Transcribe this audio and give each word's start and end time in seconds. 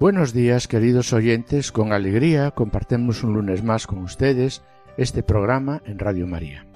Buenos 0.00 0.32
días, 0.32 0.66
queridos 0.66 1.12
oyentes. 1.12 1.72
Con 1.72 1.92
alegría 1.92 2.52
compartimos 2.52 3.22
un 3.22 3.34
lunes 3.34 3.62
más 3.62 3.86
con 3.86 3.98
ustedes 3.98 4.62
este 4.96 5.22
programa 5.22 5.82
en 5.84 5.98
Radio 5.98 6.26
María. 6.26 6.66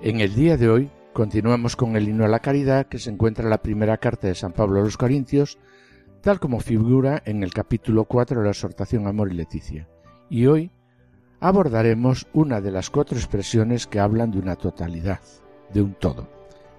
En 0.00 0.20
el 0.20 0.34
día 0.34 0.56
de 0.56 0.68
hoy 0.68 0.90
continuamos 1.12 1.76
con 1.76 1.94
el 1.94 2.08
himno 2.08 2.24
a 2.24 2.28
la 2.28 2.40
caridad 2.40 2.86
que 2.86 2.98
se 2.98 3.10
encuentra 3.10 3.44
en 3.44 3.50
la 3.50 3.62
primera 3.62 3.96
carta 3.98 4.26
de 4.26 4.34
San 4.34 4.50
Pablo 4.50 4.80
a 4.80 4.82
los 4.82 4.96
Corintios, 4.96 5.60
tal 6.20 6.40
como 6.40 6.58
figura 6.58 7.22
en 7.24 7.44
el 7.44 7.54
capítulo 7.54 8.04
4 8.04 8.40
de 8.40 8.44
la 8.44 8.50
exhortación 8.50 9.06
Amor 9.06 9.30
y 9.30 9.36
Leticia. 9.36 9.88
Y 10.28 10.46
hoy 10.46 10.72
abordaremos 11.38 12.26
una 12.32 12.60
de 12.60 12.72
las 12.72 12.90
cuatro 12.90 13.16
expresiones 13.16 13.86
que 13.86 14.00
hablan 14.00 14.32
de 14.32 14.40
una 14.40 14.56
totalidad, 14.56 15.20
de 15.72 15.80
un 15.80 15.94
todo. 15.94 16.28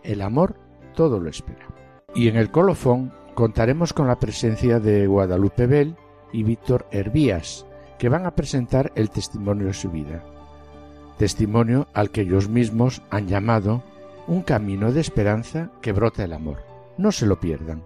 El 0.03 0.21
amor 0.21 0.57
todo 0.93 1.21
lo 1.21 1.29
espera. 1.29 1.82
Y 2.15 2.27
en 2.27 2.35
el 2.35 2.51
colofón 2.51 3.11
contaremos 3.33 3.93
con 3.93 4.07
la 4.07 4.19
presencia 4.19 4.79
de 4.79 5.07
Guadalupe 5.07 5.65
Bell 5.65 5.95
y 6.31 6.43
Víctor 6.43 6.85
Hervías, 6.91 7.65
que 7.97 8.09
van 8.09 8.25
a 8.25 8.35
presentar 8.35 8.91
el 8.95 9.09
testimonio 9.09 9.67
de 9.67 9.73
su 9.73 9.89
vida. 9.89 10.23
Testimonio 11.17 11.87
al 11.93 12.11
que 12.11 12.21
ellos 12.21 12.49
mismos 12.49 13.01
han 13.09 13.27
llamado 13.27 13.83
un 14.27 14.41
camino 14.41 14.91
de 14.91 15.01
esperanza 15.01 15.71
que 15.81 15.91
brota 15.91 16.23
el 16.23 16.33
amor. 16.33 16.63
No 16.97 17.11
se 17.11 17.25
lo 17.25 17.39
pierdan. 17.39 17.83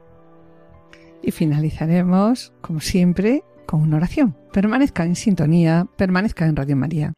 Y 1.22 1.32
finalizaremos, 1.32 2.54
como 2.62 2.80
siempre, 2.80 3.44
con 3.66 3.82
una 3.82 3.98
oración. 3.98 4.36
Permanezca 4.52 5.06
en 5.06 5.16
sintonía, 5.16 5.88
permanezca 5.98 6.46
en 6.46 6.56
Radio 6.56 6.76
María. 6.76 7.14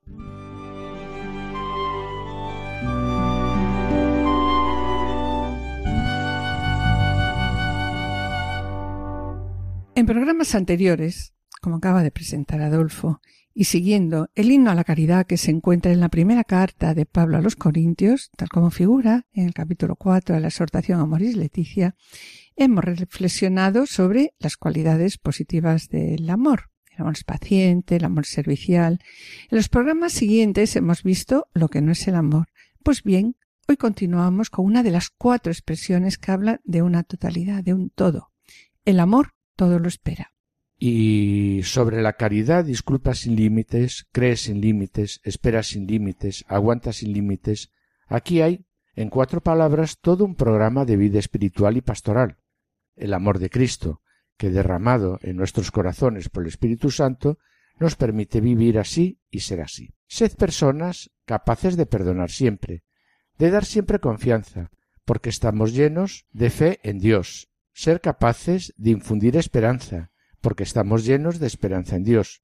Programas 10.10 10.56
anteriores, 10.56 11.36
como 11.62 11.76
acaba 11.76 12.02
de 12.02 12.10
presentar 12.10 12.62
Adolfo, 12.62 13.22
y 13.54 13.66
siguiendo 13.66 14.32
el 14.34 14.50
himno 14.50 14.72
a 14.72 14.74
la 14.74 14.84
caridad 14.84 15.28
que 15.28 15.38
se 15.38 15.52
encuentra 15.52 15.92
en 15.92 16.00
la 16.00 16.10
primera 16.10 16.44
carta 16.44 16.96
de 16.96 17.06
Pablo 17.06 17.38
a 17.38 17.42
los 17.42 17.56
Corintios, 17.56 18.32
tal 18.36 18.50
como 18.50 18.72
figura 18.72 19.28
en 19.34 19.46
el 19.46 19.54
capítulo 19.54 19.96
4 19.96 20.34
de 20.34 20.42
la 20.42 20.48
exhortación 20.48 21.00
a 21.00 21.06
Moris 21.06 21.36
Leticia, 21.38 21.96
hemos 22.56 22.86
reflexionado 22.86 23.86
sobre 23.86 24.34
las 24.40 24.58
cualidades 24.58 25.20
positivas 25.20 25.90
del 25.90 26.28
amor. 26.32 26.72
El 26.90 27.02
amor 27.02 27.14
es 27.14 27.24
paciente, 27.24 27.98
el 27.98 28.06
amor 28.06 28.26
servicial. 28.26 29.00
En 29.52 29.58
los 29.58 29.70
programas 29.70 30.14
siguientes 30.14 30.76
hemos 30.76 31.04
visto 31.04 31.50
lo 31.54 31.68
que 31.68 31.82
no 31.82 31.92
es 31.92 32.08
el 32.08 32.16
amor. 32.16 32.48
Pues 32.82 33.04
bien, 33.04 33.36
hoy 33.68 33.78
continuamos 33.78 34.50
con 34.50 34.66
una 34.66 34.82
de 34.82 34.90
las 34.90 35.12
cuatro 35.12 35.52
expresiones 35.52 36.18
que 36.18 36.32
habla 36.32 36.62
de 36.64 36.82
una 36.82 37.04
totalidad, 37.04 37.64
de 37.64 37.76
un 37.76 37.92
todo. 37.92 38.32
El 38.86 39.00
amor 39.02 39.34
todo 39.60 39.78
lo 39.78 39.90
espera. 39.90 40.32
Y 40.78 41.64
sobre 41.64 42.02
la 42.02 42.14
caridad, 42.14 42.64
disculpa 42.64 43.14
sin 43.14 43.36
límites, 43.36 44.08
cree 44.14 44.38
sin 44.38 44.62
límites, 44.62 45.20
espera 45.26 45.64
sin 45.64 45.86
límites, 45.86 46.46
aguanta 46.48 46.94
sin 46.94 47.12
límites. 47.12 47.70
Aquí 48.08 48.40
hay, 48.40 48.66
en 48.96 49.10
cuatro 49.10 49.42
palabras, 49.42 50.00
todo 50.00 50.24
un 50.24 50.36
programa 50.36 50.86
de 50.86 50.96
vida 50.96 51.20
espiritual 51.20 51.76
y 51.76 51.82
pastoral. 51.82 52.38
El 52.96 53.14
amor 53.14 53.40
de 53.40 53.50
Cristo, 53.50 54.02
que 54.38 54.50
derramado 54.50 55.20
en 55.24 55.36
nuestros 55.36 55.72
corazones 55.72 56.30
por 56.30 56.44
el 56.44 56.48
Espíritu 56.48 56.90
Santo, 56.90 57.38
nos 57.82 57.98
permite 57.98 58.40
vivir 58.40 58.80
así 58.80 59.20
y 59.30 59.42
ser 59.42 59.60
así. 59.60 59.94
Sed 60.08 60.38
personas 60.38 61.12
capaces 61.26 61.76
de 61.76 61.86
perdonar 61.86 62.32
siempre, 62.32 62.84
de 63.38 63.52
dar 63.52 63.66
siempre 63.66 64.00
confianza, 64.00 64.72
porque 65.04 65.30
estamos 65.30 65.74
llenos 65.74 66.28
de 66.32 66.50
fe 66.50 66.80
en 66.84 67.00
Dios, 67.00 67.49
ser 67.80 68.02
capaces 68.02 68.74
de 68.76 68.90
infundir 68.90 69.38
esperanza, 69.38 70.12
porque 70.42 70.64
estamos 70.64 71.06
llenos 71.06 71.40
de 71.40 71.48
esperanza 71.48 71.96
en 71.96 72.04
Dios. 72.04 72.42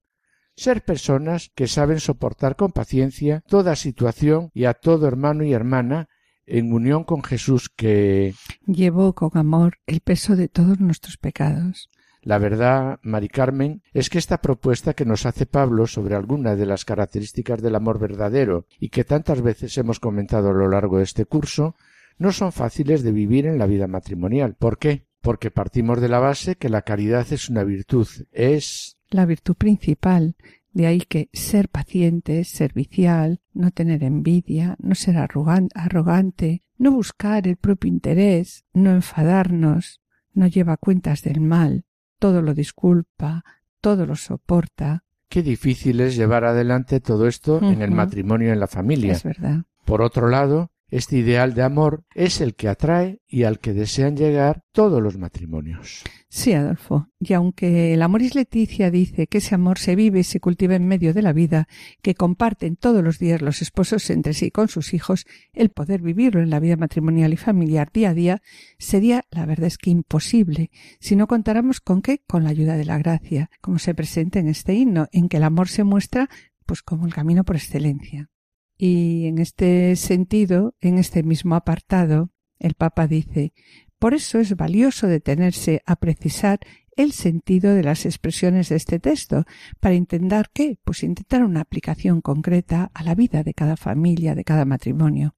Ser 0.56 0.82
personas 0.82 1.52
que 1.54 1.66
saben 1.66 2.00
soportar 2.00 2.56
con 2.56 2.72
paciencia 2.72 3.44
toda 3.46 3.76
situación 3.76 4.50
y 4.54 4.64
a 4.64 4.72
todo 4.72 5.06
hermano 5.06 5.44
y 5.44 5.52
hermana 5.52 6.08
en 6.46 6.72
unión 6.72 7.04
con 7.04 7.22
Jesús 7.22 7.68
que 7.68 8.34
llevó 8.66 9.14
con 9.14 9.30
amor 9.34 9.76
el 9.86 10.00
peso 10.00 10.36
de 10.36 10.48
todos 10.48 10.80
nuestros 10.80 11.18
pecados. 11.18 11.90
La 12.22 12.38
verdad, 12.38 12.98
Mari 13.02 13.28
Carmen, 13.28 13.82
es 13.92 14.08
que 14.08 14.16
esta 14.16 14.40
propuesta 14.40 14.94
que 14.94 15.04
nos 15.04 15.26
hace 15.26 15.44
Pablo 15.44 15.86
sobre 15.86 16.14
alguna 16.14 16.56
de 16.56 16.64
las 16.64 16.86
características 16.86 17.60
del 17.60 17.74
amor 17.74 17.98
verdadero 17.98 18.64
y 18.80 18.88
que 18.88 19.04
tantas 19.04 19.42
veces 19.42 19.76
hemos 19.76 20.00
comentado 20.00 20.48
a 20.48 20.54
lo 20.54 20.66
largo 20.70 20.96
de 20.96 21.04
este 21.04 21.26
curso, 21.26 21.76
no 22.16 22.32
son 22.32 22.52
fáciles 22.52 23.02
de 23.02 23.12
vivir 23.12 23.44
en 23.44 23.58
la 23.58 23.66
vida 23.66 23.86
matrimonial. 23.86 24.54
¿Por 24.54 24.78
qué? 24.78 25.05
Porque 25.26 25.50
partimos 25.50 26.00
de 26.00 26.08
la 26.08 26.20
base 26.20 26.54
que 26.54 26.68
la 26.68 26.82
caridad 26.82 27.26
es 27.32 27.50
una 27.50 27.64
virtud, 27.64 28.06
es 28.30 28.96
la 29.10 29.26
virtud 29.26 29.56
principal. 29.56 30.36
De 30.72 30.86
ahí 30.86 31.00
que 31.00 31.30
ser 31.32 31.68
paciente, 31.68 32.44
servicial, 32.44 33.40
no 33.52 33.72
tener 33.72 34.04
envidia, 34.04 34.76
no 34.78 34.94
ser 34.94 35.16
arrogante, 35.16 36.62
no 36.78 36.92
buscar 36.92 37.48
el 37.48 37.56
propio 37.56 37.88
interés, 37.88 38.64
no 38.72 38.92
enfadarnos, 38.92 40.00
no 40.32 40.46
lleva 40.46 40.76
cuentas 40.76 41.22
del 41.22 41.40
mal, 41.40 41.86
todo 42.20 42.40
lo 42.40 42.54
disculpa, 42.54 43.42
todo 43.80 44.06
lo 44.06 44.14
soporta. 44.14 45.02
Qué 45.28 45.42
difícil 45.42 46.02
es 46.02 46.14
llevar 46.14 46.44
adelante 46.44 47.00
todo 47.00 47.26
esto 47.26 47.60
en 47.60 47.82
el 47.82 47.90
matrimonio 47.90 48.50
y 48.50 48.52
en 48.52 48.60
la 48.60 48.68
familia. 48.68 49.14
Es 49.14 49.24
verdad. 49.24 49.64
Por 49.84 50.02
otro 50.02 50.28
lado, 50.28 50.70
este 50.88 51.18
ideal 51.18 51.54
de 51.54 51.62
amor 51.62 52.04
es 52.14 52.40
el 52.40 52.54
que 52.54 52.68
atrae 52.68 53.20
y 53.26 53.42
al 53.42 53.58
que 53.58 53.72
desean 53.72 54.16
llegar 54.16 54.62
todos 54.72 55.02
los 55.02 55.18
matrimonios. 55.18 56.04
Sí, 56.28 56.52
Adolfo. 56.52 57.08
Y 57.18 57.32
aunque 57.32 57.94
el 57.94 58.02
amor 58.02 58.22
es 58.22 58.34
Leticia 58.34 58.90
dice 58.90 59.26
que 59.26 59.38
ese 59.38 59.54
amor 59.54 59.78
se 59.78 59.96
vive 59.96 60.20
y 60.20 60.24
se 60.24 60.38
cultiva 60.38 60.74
en 60.74 60.86
medio 60.86 61.12
de 61.12 61.22
la 61.22 61.32
vida, 61.32 61.66
que 62.02 62.14
comparten 62.14 62.76
todos 62.76 63.02
los 63.02 63.18
días 63.18 63.42
los 63.42 63.62
esposos 63.62 64.08
entre 64.10 64.34
sí 64.34 64.50
con 64.50 64.68
sus 64.68 64.94
hijos, 64.94 65.26
el 65.52 65.70
poder 65.70 66.02
vivirlo 66.02 66.40
en 66.40 66.50
la 66.50 66.60
vida 66.60 66.76
matrimonial 66.76 67.32
y 67.32 67.36
familiar 67.36 67.90
día 67.92 68.10
a 68.10 68.14
día 68.14 68.42
sería, 68.78 69.24
la 69.30 69.46
verdad 69.46 69.66
es 69.66 69.78
que 69.78 69.90
imposible, 69.90 70.70
si 71.00 71.16
no 71.16 71.26
contáramos 71.26 71.80
con 71.80 72.02
qué, 72.02 72.22
con 72.26 72.44
la 72.44 72.50
ayuda 72.50 72.76
de 72.76 72.84
la 72.84 72.98
gracia, 72.98 73.50
como 73.60 73.78
se 73.78 73.94
presenta 73.94 74.38
en 74.38 74.48
este 74.48 74.74
himno, 74.74 75.08
en 75.12 75.28
que 75.28 75.38
el 75.38 75.44
amor 75.44 75.68
se 75.68 75.84
muestra 75.84 76.28
pues 76.66 76.82
como 76.82 77.06
el 77.06 77.14
camino 77.14 77.44
por 77.44 77.56
excelencia. 77.56 78.28
Y 78.76 79.26
en 79.26 79.38
este 79.38 79.96
sentido, 79.96 80.74
en 80.80 80.98
este 80.98 81.22
mismo 81.22 81.54
apartado, 81.54 82.30
el 82.58 82.74
Papa 82.74 83.06
dice 83.06 83.52
Por 83.98 84.14
eso 84.14 84.38
es 84.38 84.56
valioso 84.56 85.06
detenerse 85.06 85.82
a 85.86 85.96
precisar 85.96 86.60
el 86.96 87.12
sentido 87.12 87.74
de 87.74 87.82
las 87.82 88.06
expresiones 88.06 88.70
de 88.70 88.76
este 88.76 88.98
texto, 88.98 89.44
para 89.80 89.94
intentar 89.94 90.50
qué? 90.52 90.78
Pues 90.82 91.02
intentar 91.02 91.44
una 91.44 91.60
aplicación 91.60 92.22
concreta 92.22 92.90
a 92.94 93.02
la 93.02 93.14
vida 93.14 93.42
de 93.42 93.54
cada 93.54 93.76
familia, 93.76 94.34
de 94.34 94.44
cada 94.44 94.64
matrimonio. 94.64 95.36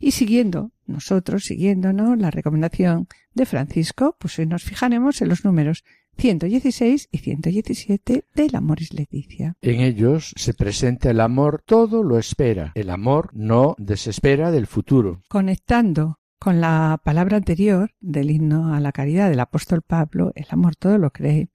Y 0.00 0.12
siguiendo, 0.12 0.72
nosotros 0.86 1.44
siguiéndonos 1.44 2.18
la 2.18 2.30
recomendación 2.30 3.08
de 3.34 3.46
Francisco, 3.46 4.16
pues 4.18 4.38
hoy 4.38 4.46
nos 4.46 4.62
fijaremos 4.62 5.20
en 5.20 5.28
los 5.28 5.44
números 5.44 5.84
116 6.16 7.08
y 7.10 7.18
117 7.18 8.24
del 8.34 8.56
Amoris 8.56 8.92
Leticia. 8.94 9.56
En 9.60 9.80
ellos 9.80 10.32
se 10.36 10.54
presenta 10.54 11.10
el 11.10 11.20
amor 11.20 11.62
todo 11.64 12.02
lo 12.02 12.18
espera. 12.18 12.72
El 12.74 12.90
amor 12.90 13.30
no 13.32 13.74
desespera 13.78 14.50
del 14.50 14.66
futuro. 14.66 15.22
Conectando 15.28 16.18
con 16.38 16.60
la 16.60 17.00
palabra 17.02 17.36
anterior 17.38 17.92
del 18.00 18.30
himno 18.30 18.74
a 18.74 18.80
la 18.80 18.92
caridad 18.92 19.30
del 19.30 19.40
apóstol 19.40 19.82
Pablo, 19.82 20.32
el 20.34 20.46
amor 20.50 20.76
todo 20.76 20.98
lo 20.98 21.10
cree. 21.10 21.48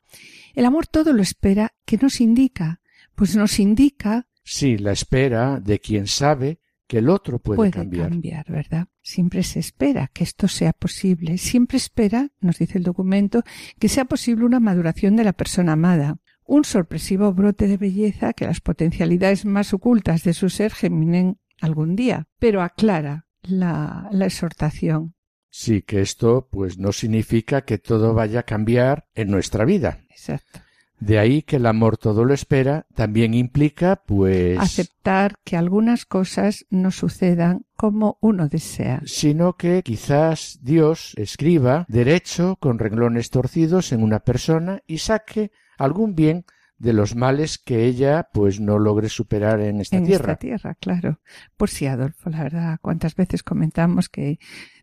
El 0.55 0.65
amor 0.65 0.87
todo 0.87 1.13
lo 1.13 1.21
espera, 1.21 1.73
que 1.85 1.97
nos 1.97 2.19
indica? 2.21 2.81
Pues 3.15 3.35
nos 3.35 3.59
indica. 3.59 4.27
Sí, 4.43 4.77
la 4.77 4.91
espera 4.91 5.59
de 5.59 5.79
quien 5.79 6.07
sabe 6.07 6.59
que 6.87 6.97
el 6.97 7.09
otro 7.09 7.37
puede, 7.37 7.57
puede 7.57 7.71
cambiar. 7.71 8.09
cambiar. 8.09 8.51
¿verdad? 8.51 8.87
Siempre 9.09 9.41
se 9.41 9.57
espera 9.57 10.11
que 10.13 10.23
esto 10.23 10.47
sea 10.47 10.71
posible. 10.71 11.39
Siempre 11.39 11.77
espera, 11.77 12.29
nos 12.41 12.59
dice 12.59 12.77
el 12.77 12.83
documento, 12.83 13.41
que 13.79 13.89
sea 13.89 14.05
posible 14.05 14.45
una 14.45 14.59
maduración 14.59 15.15
de 15.15 15.23
la 15.23 15.33
persona 15.33 15.71
amada, 15.71 16.17
un 16.45 16.63
sorpresivo 16.63 17.33
brote 17.33 17.67
de 17.67 17.77
belleza 17.77 18.33
que 18.33 18.45
las 18.45 18.61
potencialidades 18.61 19.45
más 19.45 19.73
ocultas 19.73 20.23
de 20.23 20.33
su 20.33 20.51
ser 20.51 20.71
geminen 20.71 21.39
algún 21.59 21.95
día. 21.95 22.27
Pero 22.37 22.61
aclara 22.61 23.25
la, 23.41 24.07
la 24.11 24.27
exhortación. 24.27 25.15
Sí, 25.49 25.81
que 25.81 26.01
esto 26.01 26.47
pues 26.51 26.77
no 26.77 26.91
significa 26.91 27.61
que 27.61 27.79
todo 27.79 28.13
vaya 28.13 28.41
a 28.41 28.43
cambiar 28.43 29.07
en 29.15 29.31
nuestra 29.31 29.65
vida. 29.65 30.05
Exacto. 30.11 30.59
De 30.99 31.17
ahí 31.17 31.41
que 31.41 31.55
el 31.55 31.65
amor 31.65 31.97
todo 31.97 32.25
lo 32.25 32.33
espera 32.35 32.85
también 32.93 33.33
implica 33.33 34.03
pues 34.05 34.59
aceptar 34.59 35.39
que 35.43 35.55
algunas 35.55 36.05
cosas 36.05 36.67
no 36.69 36.91
sucedan 36.91 37.65
como 37.79 38.17
uno 38.19 38.49
desea, 38.49 39.01
sino 39.05 39.55
que 39.55 39.83
quizás 39.83 40.59
Dios 40.61 41.13
escriba 41.15 41.85
derecho 41.87 42.57
con 42.59 42.77
renglones 42.77 43.29
torcidos 43.29 43.93
en 43.93 44.03
una 44.03 44.19
persona 44.19 44.81
y 44.85 44.97
saque 44.97 45.53
algún 45.77 46.13
bien 46.13 46.43
de 46.77 46.91
los 46.91 47.15
males 47.15 47.57
que 47.57 47.85
ella 47.85 48.27
pues 48.33 48.59
no 48.59 48.79
logre 48.79 49.07
superar 49.07 49.61
en 49.61 49.79
esta 49.79 49.95
en 49.95 50.07
tierra. 50.07 50.33
esta 50.33 50.39
tierra, 50.39 50.75
claro. 50.75 51.21
Por 51.55 51.69
si 51.69 51.85
Adolfo, 51.85 52.29
la 52.29 52.43
verdad, 52.43 52.79
cuántas 52.81 53.15
veces 53.15 53.43
comentamos 53.43 54.09
que 54.09 54.39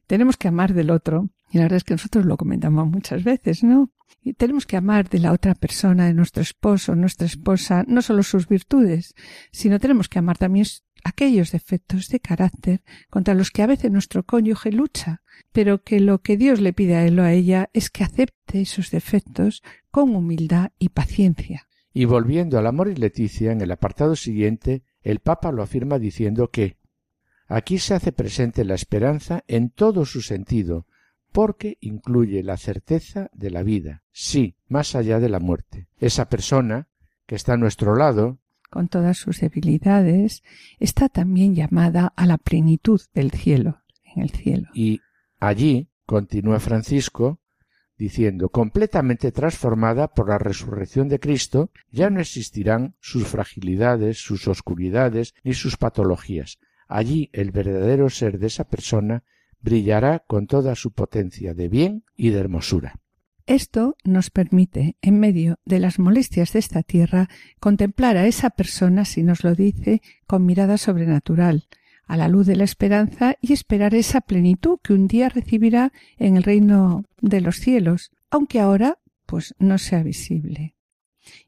tenemos 0.07 0.39
que 0.39 0.49
amar 0.49 0.73
del 0.73 0.91
otro, 0.91 1.29
y 1.51 1.59
la 1.59 1.65
verdad 1.65 1.77
es 1.77 1.85
que 1.85 1.93
nosotros 1.93 2.25
lo 2.25 2.39
comentamos 2.39 2.89
muchas 2.89 3.25
veces, 3.25 3.63
¿no? 3.63 3.91
Y 4.23 4.33
tenemos 4.33 4.65
que 4.65 4.79
amar 4.79 5.11
de 5.11 5.19
la 5.19 5.33
otra 5.33 5.55
persona, 5.55 6.07
de 6.07 6.15
nuestro 6.15 6.43
esposo, 6.43 6.95
nuestra 6.95 7.27
esposa, 7.27 7.85
no 7.87 8.01
solo 8.01 8.23
sus 8.23 8.49
virtudes, 8.49 9.15
sino 9.53 9.79
tenemos 9.79 10.09
que 10.09 10.19
amar 10.19 10.39
también 10.39 10.65
aquellos 11.07 11.53
defectos 11.53 12.09
de 12.09 12.19
carácter 12.19 12.83
contra 13.11 13.35
los 13.35 13.53
que 13.53 13.63
a 13.63 13.67
veces 13.69 13.93
nuestro 13.93 14.25
cónyuge 14.25 14.73
lucha, 14.73 15.23
pero 15.53 15.85
que 15.85 16.01
lo 16.01 16.21
que 16.21 16.37
Dios 16.37 16.61
le 16.61 16.73
pide 16.73 16.97
a 16.97 17.07
él 17.07 17.21
o 17.21 17.23
a 17.23 17.33
ella 17.33 17.71
es 17.73 17.91
que 17.91 18.03
acepte 18.03 18.61
esos 18.61 18.91
defectos 18.91 19.63
con 19.93 20.17
humildad 20.17 20.73
y 20.81 20.89
paciencia. 20.89 21.69
Y 21.93 22.07
volviendo 22.07 22.59
al 22.59 22.67
amor 22.67 22.89
y 22.89 22.97
Leticia, 22.97 23.53
en 23.53 23.61
el 23.61 23.71
apartado 23.71 24.17
siguiente, 24.17 24.83
el 25.01 25.21
Papa 25.21 25.53
lo 25.53 25.63
afirma 25.63 26.01
diciendo 26.01 26.51
que 26.51 26.77
aquí 27.47 27.79
se 27.79 27.95
hace 27.95 28.11
presente 28.11 28.65
la 28.65 28.75
esperanza 28.75 29.45
en 29.47 29.71
todo 29.71 30.07
su 30.07 30.23
sentido, 30.23 30.87
porque 31.31 31.79
incluye 31.81 32.43
la 32.43 32.57
certeza 32.57 33.31
de 33.33 33.51
la 33.51 33.63
vida, 33.63 34.03
sí, 34.11 34.57
más 34.67 34.97
allá 34.97 35.21
de 35.21 35.29
la 35.29 35.39
muerte. 35.39 35.87
Esa 35.99 36.29
persona 36.29 36.89
que 37.27 37.37
está 37.37 37.53
a 37.53 37.59
nuestro 37.59 37.95
lado, 37.95 38.41
con 38.71 38.89
todas 38.89 39.19
sus 39.19 39.41
debilidades, 39.41 40.43
está 40.79 41.09
también 41.09 41.55
llamada 41.55 42.13
a 42.17 42.27
la 42.27 42.39
plenitud 42.39 43.01
del 43.15 43.31
cielo, 43.31 43.83
en 44.15 44.23
el 44.23 44.31
cielo. 44.31 44.69
y 44.75 45.01
allí, 45.39 45.89
continúa 46.05 46.61
Francisco, 46.61 47.41
diciendo, 47.99 48.51
completamente 48.51 49.33
transformada 49.33 50.09
por 50.09 50.29
la 50.29 50.39
resurrección 50.39 51.09
de 51.09 51.19
Cristo, 51.19 51.71
ya 51.91 52.11
no 52.11 52.21
existirán 52.21 52.95
sus 53.01 53.27
fragilidades, 53.27 54.19
sus 54.19 54.49
oscuridades 54.49 55.35
ni 55.45 55.55
sus 55.55 55.77
patologías. 55.77 56.59
Allí 56.89 57.31
el 57.33 57.51
verdadero 57.51 58.11
ser 58.11 58.39
de 58.39 58.49
esa 58.49 58.65
persona 58.65 59.25
brillará 59.61 60.21
con 60.21 60.47
toda 60.47 60.75
su 60.75 60.93
potencia 60.93 61.55
de 61.55 61.69
bien 61.69 62.05
y 62.15 62.31
de 62.31 62.39
hermosura. 62.39 63.01
Esto 63.47 63.97
nos 64.05 64.31
permite, 64.31 64.97
en 65.03 65.21
medio 65.21 65.61
de 65.65 65.79
las 65.79 66.01
molestias 66.01 66.53
de 66.53 66.59
esta 66.59 66.83
tierra, 66.83 67.29
contemplar 67.61 68.17
a 68.17 68.27
esa 68.27 68.51
persona, 68.51 69.05
si 69.05 69.23
nos 69.23 69.45
lo 69.45 69.55
dice, 69.55 70.03
con 70.27 70.45
mirada 70.45 70.79
sobrenatural, 70.79 71.69
a 72.07 72.17
la 72.17 72.27
luz 72.27 72.47
de 72.47 72.57
la 72.57 72.65
esperanza 72.65 73.37
y 73.41 73.53
esperar 73.53 73.95
esa 73.95 74.21
plenitud 74.21 74.79
que 74.83 74.95
un 74.95 75.07
día 75.07 75.29
recibirá 75.29 75.93
en 76.19 76.37
el 76.37 76.43
reino 76.43 77.05
de 77.21 77.41
los 77.41 77.57
cielos, 77.57 78.11
aunque 78.31 78.59
ahora 78.59 78.99
pues 79.27 79.55
no 79.59 79.79
sea 79.79 80.03
visible. 80.03 80.75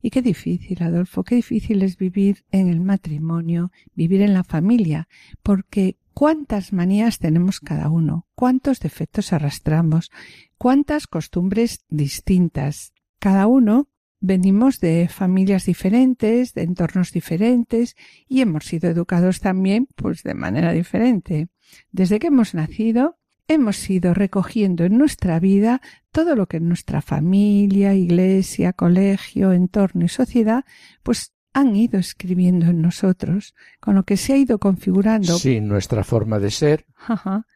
Y 0.00 0.10
qué 0.10 0.22
difícil, 0.22 0.82
Adolfo, 0.82 1.24
qué 1.24 1.36
difícil 1.36 1.82
es 1.82 1.96
vivir 1.96 2.44
en 2.50 2.68
el 2.68 2.80
matrimonio, 2.80 3.70
vivir 3.94 4.22
en 4.22 4.34
la 4.34 4.44
familia, 4.44 5.08
porque 5.42 5.96
cuántas 6.18 6.72
manías 6.72 7.20
tenemos 7.20 7.60
cada 7.60 7.88
uno, 7.90 8.26
cuántos 8.34 8.80
defectos 8.80 9.32
arrastramos, 9.32 10.10
cuántas 10.56 11.06
costumbres 11.06 11.84
distintas. 11.90 12.92
Cada 13.20 13.46
uno 13.46 13.88
venimos 14.18 14.80
de 14.80 15.06
familias 15.08 15.66
diferentes, 15.66 16.54
de 16.54 16.64
entornos 16.64 17.12
diferentes 17.12 17.94
y 18.26 18.40
hemos 18.40 18.64
sido 18.64 18.90
educados 18.90 19.38
también 19.38 19.86
pues 19.94 20.24
de 20.24 20.34
manera 20.34 20.72
diferente. 20.72 21.50
Desde 21.92 22.18
que 22.18 22.26
hemos 22.26 22.52
nacido 22.52 23.20
hemos 23.46 23.88
ido 23.88 24.12
recogiendo 24.12 24.84
en 24.84 24.98
nuestra 24.98 25.38
vida 25.38 25.80
todo 26.10 26.34
lo 26.34 26.48
que 26.48 26.58
nuestra 26.58 27.00
familia, 27.00 27.94
iglesia, 27.94 28.72
colegio, 28.72 29.52
entorno 29.52 30.06
y 30.06 30.08
sociedad 30.08 30.64
pues 31.04 31.32
han 31.52 31.74
ido 31.74 31.98
escribiendo 31.98 32.66
en 32.66 32.82
nosotros, 32.82 33.54
con 33.80 33.94
lo 33.94 34.04
que 34.04 34.16
se 34.16 34.32
ha 34.34 34.36
ido 34.36 34.58
configurando. 34.58 35.38
Sí, 35.38 35.60
nuestra 35.60 36.04
forma 36.04 36.38
de 36.38 36.50
ser. 36.50 36.86
Ajá. 37.06 37.46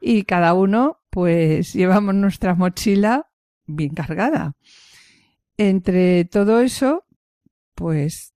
Y 0.00 0.24
cada 0.24 0.54
uno, 0.54 0.98
pues, 1.10 1.72
llevamos 1.74 2.14
nuestra 2.14 2.54
mochila 2.54 3.28
bien 3.66 3.94
cargada. 3.94 4.56
Entre 5.56 6.24
todo 6.24 6.60
eso, 6.60 7.04
pues, 7.74 8.34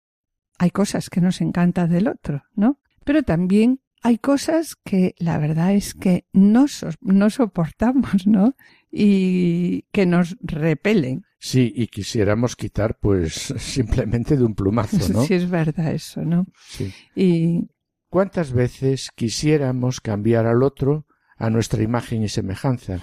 hay 0.59 0.71
cosas 0.71 1.11
que 1.11 1.21
nos 1.21 1.41
encantan 1.41 1.91
del 1.91 2.09
otro, 2.09 2.45
¿no? 2.55 2.79
Pero 3.05 3.23
también 3.23 3.81
hay 4.03 4.19
cosas 4.19 4.77
que 4.77 5.15
la 5.19 5.39
verdad 5.39 5.75
es 5.75 5.95
que 5.95 6.27
no, 6.33 6.69
so- 6.69 6.91
no 7.01 7.31
soportamos, 7.31 8.27
¿no? 8.27 8.55
Y 8.91 9.83
que 9.93 10.07
nos 10.07 10.37
repelen. 10.41 11.25
Sí, 11.47 11.73
y 11.77 11.87
quisiéramos 11.87 12.57
quitar 12.57 12.99
pues 12.99 13.33
simplemente 13.59 14.37
de 14.37 14.45
un 14.45 14.57
plumazo, 14.57 15.13
¿no? 15.13 15.23
Sí, 15.23 15.35
es 15.35 15.49
verdad 15.49 15.93
eso, 15.93 16.23
¿no? 16.23 16.47
Sí. 16.71 16.93
Y 17.15 17.71
¿Cuántas 18.09 18.53
veces 18.53 19.11
quisiéramos 19.15 20.01
cambiar 20.01 20.47
al 20.47 20.65
otro 20.65 21.07
a 21.37 21.49
nuestra 21.49 21.85
imagen 21.85 22.25
y 22.25 22.29
semejanza 22.29 23.01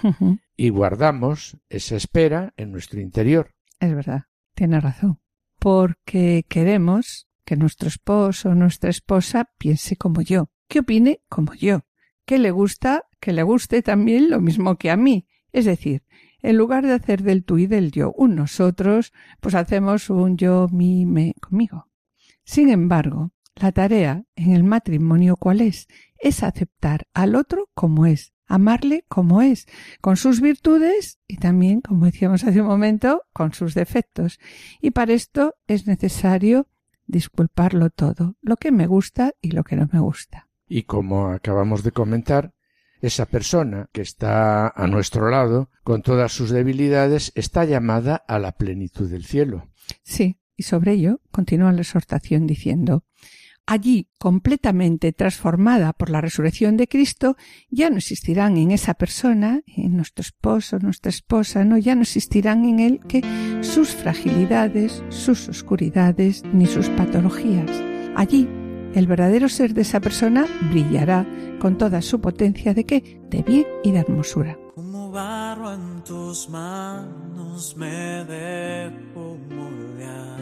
y 0.56 0.68
guardamos 0.68 1.56
esa 1.70 1.96
espera 1.96 2.52
en 2.58 2.70
nuestro 2.70 3.00
interior? 3.00 3.54
es 3.80 3.94
verdad, 3.94 4.24
tiene 4.54 4.78
razón. 4.78 5.20
Porque 5.58 6.44
queremos 6.48 7.28
que 7.46 7.56
nuestro 7.56 7.88
esposo 7.88 8.50
o 8.50 8.54
nuestra 8.54 8.90
esposa 8.90 9.50
piense 9.56 9.96
como 9.96 10.20
yo, 10.20 10.50
que 10.68 10.80
opine 10.80 11.22
como 11.30 11.54
yo, 11.54 11.86
que 12.26 12.38
le 12.38 12.50
gusta, 12.50 13.04
que 13.20 13.32
le 13.32 13.42
guste 13.42 13.80
también 13.80 14.28
lo 14.28 14.40
mismo 14.40 14.76
que 14.76 14.90
a 14.90 14.96
mí. 14.98 15.28
Es 15.52 15.64
decir, 15.64 16.02
en 16.44 16.58
lugar 16.58 16.84
de 16.84 16.92
hacer 16.92 17.22
del 17.22 17.42
tú 17.42 17.56
y 17.56 17.66
del 17.66 17.90
yo 17.90 18.12
un 18.12 18.34
nosotros, 18.34 19.14
pues 19.40 19.54
hacemos 19.54 20.10
un 20.10 20.36
yo, 20.36 20.68
mi, 20.70 21.06
me, 21.06 21.32
conmigo. 21.40 21.88
Sin 22.44 22.68
embargo, 22.68 23.32
la 23.56 23.72
tarea 23.72 24.24
en 24.36 24.52
el 24.52 24.62
matrimonio 24.62 25.36
cuál 25.38 25.62
es? 25.62 25.88
Es 26.18 26.42
aceptar 26.42 27.06
al 27.14 27.34
otro 27.34 27.70
como 27.72 28.04
es, 28.04 28.34
amarle 28.46 29.06
como 29.08 29.40
es, 29.40 29.66
con 30.02 30.18
sus 30.18 30.42
virtudes 30.42 31.18
y 31.26 31.38
también, 31.38 31.80
como 31.80 32.04
decíamos 32.04 32.44
hace 32.44 32.60
un 32.60 32.66
momento, 32.66 33.22
con 33.32 33.54
sus 33.54 33.72
defectos. 33.72 34.38
Y 34.82 34.90
para 34.90 35.14
esto 35.14 35.54
es 35.66 35.86
necesario 35.86 36.68
disculparlo 37.06 37.88
todo, 37.88 38.36
lo 38.42 38.56
que 38.56 38.70
me 38.70 38.86
gusta 38.86 39.32
y 39.40 39.52
lo 39.52 39.64
que 39.64 39.76
no 39.76 39.88
me 39.90 39.98
gusta. 39.98 40.50
Y 40.68 40.82
como 40.82 41.28
acabamos 41.28 41.82
de 41.82 41.92
comentar, 41.92 42.52
esa 43.06 43.26
persona 43.26 43.88
que 43.92 44.02
está 44.02 44.68
a 44.68 44.86
nuestro 44.86 45.30
lado, 45.30 45.70
con 45.82 46.02
todas 46.02 46.32
sus 46.32 46.50
debilidades, 46.50 47.32
está 47.34 47.64
llamada 47.64 48.16
a 48.16 48.38
la 48.38 48.52
plenitud 48.52 49.10
del 49.10 49.24
cielo. 49.24 49.68
Sí, 50.02 50.38
y 50.56 50.62
sobre 50.62 50.92
ello 50.92 51.20
continúa 51.30 51.72
la 51.72 51.82
exhortación 51.82 52.46
diciendo 52.46 53.04
Allí, 53.66 54.08
completamente 54.18 55.12
transformada 55.12 55.94
por 55.94 56.10
la 56.10 56.20
resurrección 56.20 56.76
de 56.76 56.86
Cristo, 56.86 57.36
ya 57.70 57.88
no 57.88 57.96
existirán 57.96 58.58
en 58.58 58.70
esa 58.70 58.92
persona, 58.92 59.62
en 59.66 59.96
nuestro 59.96 60.20
esposo, 60.20 60.78
nuestra 60.80 61.08
esposa, 61.08 61.64
no, 61.64 61.78
ya 61.78 61.94
no 61.94 62.02
existirán 62.02 62.66
en 62.66 62.80
él 62.80 63.00
que 63.08 63.22
sus 63.62 63.94
fragilidades, 63.94 65.02
sus 65.08 65.48
oscuridades, 65.48 66.42
ni 66.52 66.66
sus 66.66 66.90
patologías. 66.90 67.70
Allí, 68.14 68.46
el 68.94 69.06
verdadero 69.06 69.48
ser 69.48 69.74
de 69.74 69.82
esa 69.82 70.00
persona 70.00 70.46
brillará 70.70 71.26
con 71.58 71.76
toda 71.76 72.00
su 72.02 72.20
potencia 72.20 72.74
de 72.74 72.84
qué? 72.84 73.20
De 73.28 73.42
bien 73.42 73.66
y 73.82 73.90
de 73.90 73.98
hermosura. 73.98 74.56
Como 74.74 75.10
barro 75.10 75.72
en 75.72 76.02
tus 76.04 76.48
manos 76.48 77.76
me 77.76 78.24
dejo 78.24 79.36
moldear. 79.50 80.38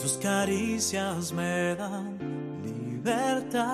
Tus 0.00 0.12
caricias 0.18 1.32
me 1.32 1.74
dan 1.74 2.18
libertad. 2.62 3.64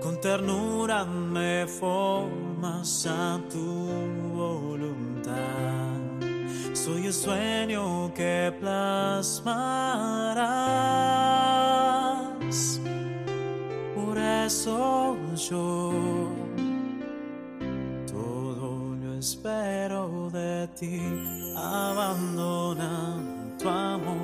Con 0.00 0.20
ternura 0.20 1.04
me 1.04 1.66
formas 1.66 3.06
a 3.06 3.40
tu 3.50 3.86
voluntad. 4.34 5.97
Soy 6.72 7.06
el 7.06 7.12
sueño 7.12 8.12
que 8.14 8.52
plasmarás. 8.58 9.38
Por 13.94 14.18
eso 14.18 15.16
yo 15.36 15.92
todo 18.10 18.96
lo 18.96 19.14
espero 19.18 20.30
de 20.30 20.68
ti, 20.78 21.00
abandona 21.56 23.16
tu 23.58 23.68
amor, 23.68 24.17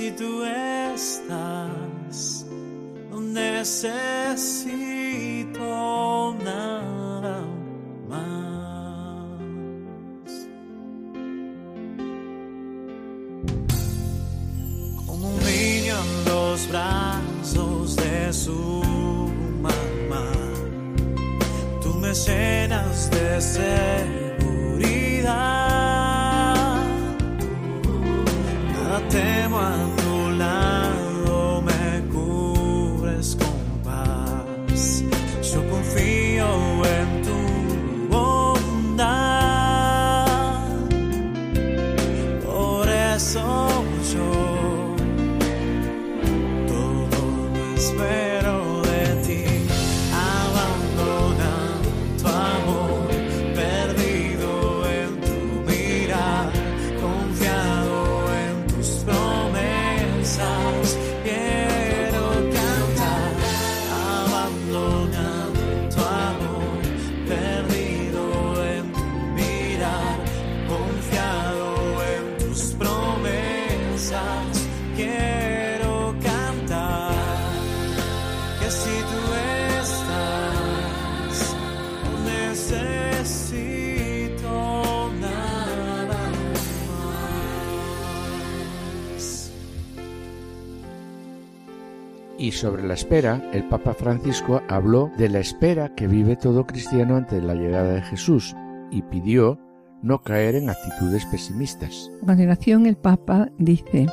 si 0.00 0.10
tú 0.12 0.44
estás, 0.44 2.46
no 3.10 3.20
necesito 3.20 4.09
sobre 92.60 92.86
la 92.86 92.92
espera, 92.92 93.42
el 93.54 93.66
Papa 93.70 93.94
Francisco 93.94 94.60
habló 94.68 95.10
de 95.16 95.30
la 95.30 95.38
espera 95.38 95.94
que 95.94 96.06
vive 96.06 96.36
todo 96.36 96.66
cristiano 96.66 97.16
ante 97.16 97.40
la 97.40 97.54
llegada 97.54 97.94
de 97.94 98.02
Jesús 98.02 98.54
y 98.90 99.00
pidió 99.00 99.58
no 100.02 100.20
caer 100.20 100.56
en 100.56 100.68
actitudes 100.68 101.24
pesimistas. 101.24 102.10
A 102.22 102.26
continuación, 102.26 102.84
el 102.84 102.98
Papa 102.98 103.50
dice, 103.56 104.08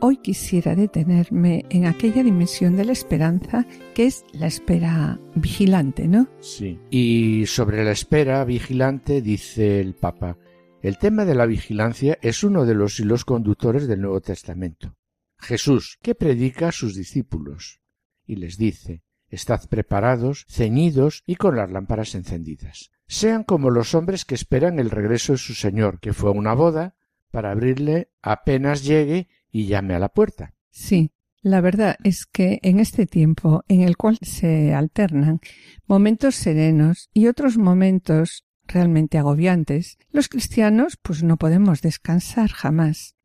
Hoy 0.00 0.16
quisiera 0.16 0.74
detenerme 0.74 1.66
en 1.70 1.86
aquella 1.86 2.24
dimensión 2.24 2.76
de 2.76 2.84
la 2.84 2.92
esperanza 2.92 3.64
que 3.94 4.06
es 4.06 4.24
la 4.32 4.48
espera 4.48 5.20
vigilante, 5.36 6.08
¿no? 6.08 6.26
Sí. 6.40 6.80
Y 6.90 7.46
sobre 7.46 7.84
la 7.84 7.92
espera 7.92 8.44
vigilante 8.44 9.22
dice 9.22 9.80
el 9.80 9.94
Papa, 9.94 10.36
el 10.82 10.98
tema 10.98 11.24
de 11.24 11.36
la 11.36 11.46
vigilancia 11.46 12.18
es 12.22 12.42
uno 12.42 12.66
de 12.66 12.74
los 12.74 12.98
hilos 12.98 13.24
conductores 13.24 13.86
del 13.86 14.00
Nuevo 14.00 14.20
Testamento. 14.20 14.97
Jesús, 15.38 15.98
que 16.02 16.14
predica 16.14 16.68
a 16.68 16.72
sus 16.72 16.94
discípulos, 16.94 17.80
y 18.26 18.36
les 18.36 18.58
dice, 18.58 19.02
Estad 19.30 19.68
preparados, 19.68 20.46
ceñidos 20.48 21.22
y 21.26 21.36
con 21.36 21.56
las 21.56 21.70
lámparas 21.70 22.14
encendidas. 22.14 22.90
Sean 23.06 23.44
como 23.44 23.70
los 23.70 23.94
hombres 23.94 24.24
que 24.24 24.34
esperan 24.34 24.78
el 24.78 24.90
regreso 24.90 25.32
de 25.32 25.38
su 25.38 25.54
Señor, 25.54 26.00
que 26.00 26.14
fue 26.14 26.30
a 26.30 26.34
una 26.34 26.54
boda, 26.54 26.94
para 27.30 27.50
abrirle 27.50 28.10
apenas 28.22 28.84
llegue 28.84 29.28
y 29.50 29.66
llame 29.66 29.94
a 29.94 29.98
la 29.98 30.08
puerta. 30.08 30.54
Sí, 30.70 31.12
la 31.42 31.60
verdad 31.60 31.96
es 32.04 32.26
que 32.26 32.58
en 32.62 32.80
este 32.80 33.06
tiempo 33.06 33.64
en 33.68 33.82
el 33.82 33.96
cual 33.96 34.18
se 34.22 34.74
alternan 34.74 35.40
momentos 35.86 36.34
serenos 36.34 37.10
y 37.12 37.26
otros 37.26 37.58
momentos 37.58 38.44
realmente 38.66 39.18
agobiantes, 39.18 39.98
los 40.10 40.28
cristianos 40.28 40.98
pues 41.00 41.22
no 41.22 41.36
podemos 41.36 41.80
descansar 41.80 42.50
jamás. 42.50 43.17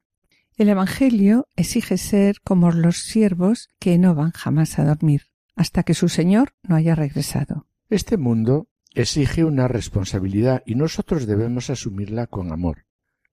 El 0.55 0.69
Evangelio 0.69 1.47
exige 1.55 1.97
ser 1.97 2.39
como 2.43 2.71
los 2.71 2.97
siervos 2.97 3.69
que 3.79 3.97
no 3.97 4.13
van 4.13 4.31
jamás 4.31 4.77
a 4.77 4.85
dormir, 4.85 5.23
hasta 5.55 5.81
que 5.81 5.95
su 5.95 6.09
Señor 6.09 6.53
no 6.61 6.75
haya 6.75 6.93
regresado. 6.93 7.65
Este 7.89 8.17
mundo 8.17 8.67
exige 8.93 9.45
una 9.45 9.67
responsabilidad 9.67 10.61
y 10.65 10.75
nosotros 10.75 11.25
debemos 11.25 11.71
asumirla 11.71 12.27
con 12.27 12.51
amor. 12.51 12.85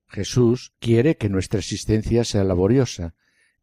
Jesús 0.09 0.73
quiere 0.81 1.19
que 1.19 1.29
nuestra 1.29 1.61
existencia 1.61 2.25
sea 2.25 2.43
laboriosa, 2.43 3.15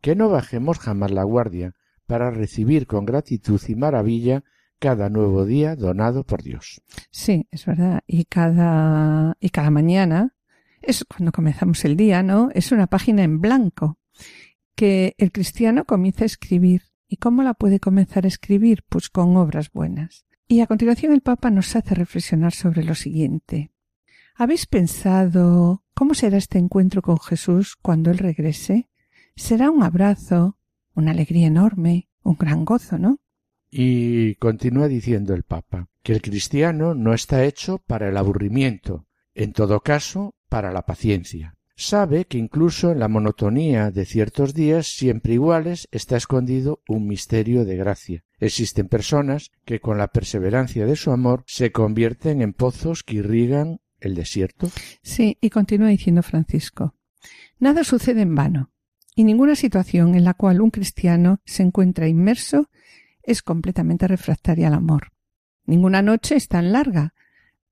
que 0.01 0.15
no 0.15 0.29
bajemos 0.29 0.77
jamás 0.77 1.09
la 1.09 1.23
guardia 1.23 1.73
para 2.05 2.29
recibir 2.29 2.85
con 2.85 3.05
gratitud 3.05 3.59
y 3.67 3.75
maravilla 3.75 4.43
cada 4.79 5.09
nuevo 5.09 5.45
día 5.45 5.75
donado 5.75 6.23
por 6.23 6.43
Dios. 6.43 6.81
Sí, 7.09 7.47
es 7.49 7.65
verdad. 7.65 8.01
Y 8.05 8.25
cada, 8.25 9.35
y 9.39 9.49
cada 9.49 9.71
mañana 9.71 10.36
es 10.81 11.05
cuando 11.05 11.31
comenzamos 11.31 11.83
el 11.85 11.97
día, 11.97 12.23
¿no? 12.23 12.49
Es 12.53 12.71
una 12.71 12.87
página 12.87 13.23
en 13.23 13.41
blanco 13.41 13.97
que 14.75 15.15
el 15.17 15.31
cristiano 15.31 15.85
comienza 15.85 16.23
a 16.23 16.27
escribir. 16.27 16.83
¿Y 17.09 17.17
cómo 17.17 17.41
la 17.41 17.53
puede 17.53 17.79
comenzar 17.79 18.25
a 18.25 18.27
escribir? 18.27 18.83
Pues 18.89 19.09
con 19.09 19.35
obras 19.37 19.71
buenas. 19.71 20.25
Y 20.47 20.61
a 20.61 20.67
continuación 20.67 21.13
el 21.13 21.21
Papa 21.21 21.49
nos 21.49 21.75
hace 21.75 21.95
reflexionar 21.95 22.53
sobre 22.53 22.83
lo 22.83 22.95
siguiente. 22.95 23.71
¿Habéis 24.35 24.65
pensado 24.65 25.83
cómo 25.93 26.13
será 26.13 26.37
este 26.37 26.59
encuentro 26.59 27.01
con 27.01 27.17
Jesús 27.19 27.75
cuando 27.75 28.11
Él 28.11 28.19
regrese? 28.19 28.89
Será 29.35 29.71
un 29.71 29.83
abrazo, 29.83 30.57
una 30.93 31.11
alegría 31.11 31.47
enorme, 31.47 32.07
un 32.23 32.37
gran 32.37 32.63
gozo, 32.63 32.97
¿no? 32.97 33.19
Y 33.69 34.35
continúa 34.35 34.87
diciendo 34.87 35.33
el 35.33 35.43
Papa 35.43 35.89
que 36.03 36.13
el 36.13 36.21
cristiano 36.21 36.93
no 36.93 37.13
está 37.13 37.43
hecho 37.43 37.79
para 37.79 38.07
el 38.07 38.15
aburrimiento, 38.15 39.07
en 39.33 39.51
todo 39.53 39.81
caso 39.81 40.36
para 40.49 40.71
la 40.71 40.85
paciencia. 40.85 41.55
Sabe 41.75 42.25
que 42.25 42.39
incluso 42.39 42.91
en 42.91 42.99
la 42.99 43.07
monotonía 43.07 43.91
de 43.91 44.05
ciertos 44.05 44.55
días 44.55 44.87
siempre 44.87 45.33
iguales 45.33 45.87
está 45.91 46.17
escondido 46.17 46.81
un 46.87 47.07
misterio 47.07 47.65
de 47.65 47.77
gracia. 47.77 48.23
Existen 48.39 48.87
personas 48.87 49.51
que 49.63 49.79
con 49.79 49.99
la 49.99 50.07
perseverancia 50.07 50.87
de 50.87 50.95
su 50.95 51.11
amor 51.11 51.43
se 51.45 51.71
convierten 51.71 52.41
en 52.41 52.53
pozos 52.53 53.03
que 53.03 53.17
irrigan 53.17 53.79
el 53.99 54.15
desierto. 54.15 54.69
Sí, 55.03 55.37
y 55.39 55.51
continúa 55.51 55.89
diciendo 55.89 56.23
Francisco. 56.23 56.95
Nada 57.59 57.83
sucede 57.83 58.21
en 58.21 58.33
vano, 58.33 58.71
y 59.15 59.23
ninguna 59.23 59.55
situación 59.55 60.15
en 60.15 60.23
la 60.23 60.33
cual 60.33 60.61
un 60.61 60.71
cristiano 60.71 61.41
se 61.45 61.63
encuentra 61.63 62.07
inmerso 62.07 62.69
es 63.21 63.41
completamente 63.41 64.07
refractaria 64.07 64.67
al 64.67 64.73
amor. 64.73 65.11
Ninguna 65.65 66.01
noche 66.01 66.35
es 66.35 66.47
tan 66.47 66.71
larga 66.71 67.13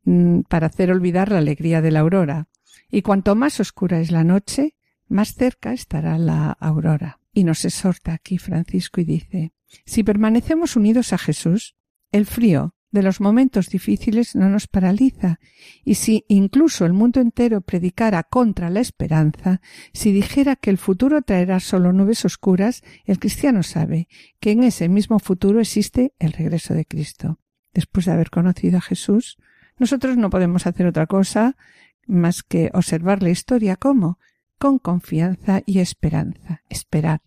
mm, 0.04 0.42
para 0.42 0.68
hacer 0.68 0.92
olvidar 0.92 1.32
la 1.32 1.38
alegría 1.38 1.82
de 1.82 1.92
la 1.92 2.02
aurora, 2.02 2.50
y 2.90 3.02
cuanto 3.02 3.36
más 3.36 3.60
oscura 3.60 4.00
es 4.00 4.12
la 4.12 4.24
noche, 4.24 4.76
más 5.08 5.36
cerca 5.36 5.74
estará 5.74 6.18
la 6.18 6.52
aurora. 6.52 7.20
Y 7.34 7.44
nos 7.44 7.66
exhorta 7.66 8.14
aquí 8.14 8.38
Francisco 8.38 9.02
y 9.02 9.06
dice, 9.06 9.54
si 9.86 10.04
permanecemos 10.04 10.76
unidos 10.76 11.14
a 11.14 11.18
Jesús, 11.18 11.76
el 12.12 12.26
frío 12.26 12.76
de 12.92 13.04
los 13.04 13.20
momentos 13.20 13.68
difíciles 13.68 14.36
no 14.36 14.48
nos 14.48 14.68
paraliza, 14.68 15.40
y 15.84 15.96
si 15.96 16.24
incluso 16.30 16.86
el 16.86 16.94
mundo 16.94 17.20
entero 17.20 17.60
predicara 17.60 18.24
contra 18.24 18.70
la 18.70 18.80
esperanza, 18.80 19.60
si 19.92 20.14
dijera 20.14 20.56
que 20.56 20.70
el 20.70 20.78
futuro 20.78 21.22
traerá 21.22 21.60
solo 21.60 21.92
nubes 21.92 22.24
oscuras, 22.24 22.84
el 23.04 23.20
cristiano 23.20 23.64
sabe 23.64 24.08
que 24.40 24.52
en 24.52 24.64
ese 24.64 24.88
mismo 24.88 25.20
futuro 25.20 25.60
existe 25.60 26.14
el 26.20 26.32
regreso 26.32 26.74
de 26.74 26.86
Cristo. 26.86 27.40
Después 27.74 28.06
de 28.06 28.14
haber 28.14 28.30
conocido 28.30 28.78
a 28.78 28.82
Jesús, 28.82 29.38
nosotros 29.78 30.16
no 30.16 30.30
podemos 30.30 30.66
hacer 30.66 30.88
otra 30.88 31.06
cosa 31.06 31.58
más 32.06 32.44
que 32.44 32.70
observar 32.74 33.24
la 33.24 33.30
historia 33.30 33.76
como 33.76 34.20
con 34.58 34.80
confianza 34.80 35.62
y 35.66 35.80
esperanza, 35.80 36.62
esperar. 36.70 37.22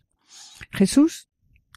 Jesús 0.70 1.28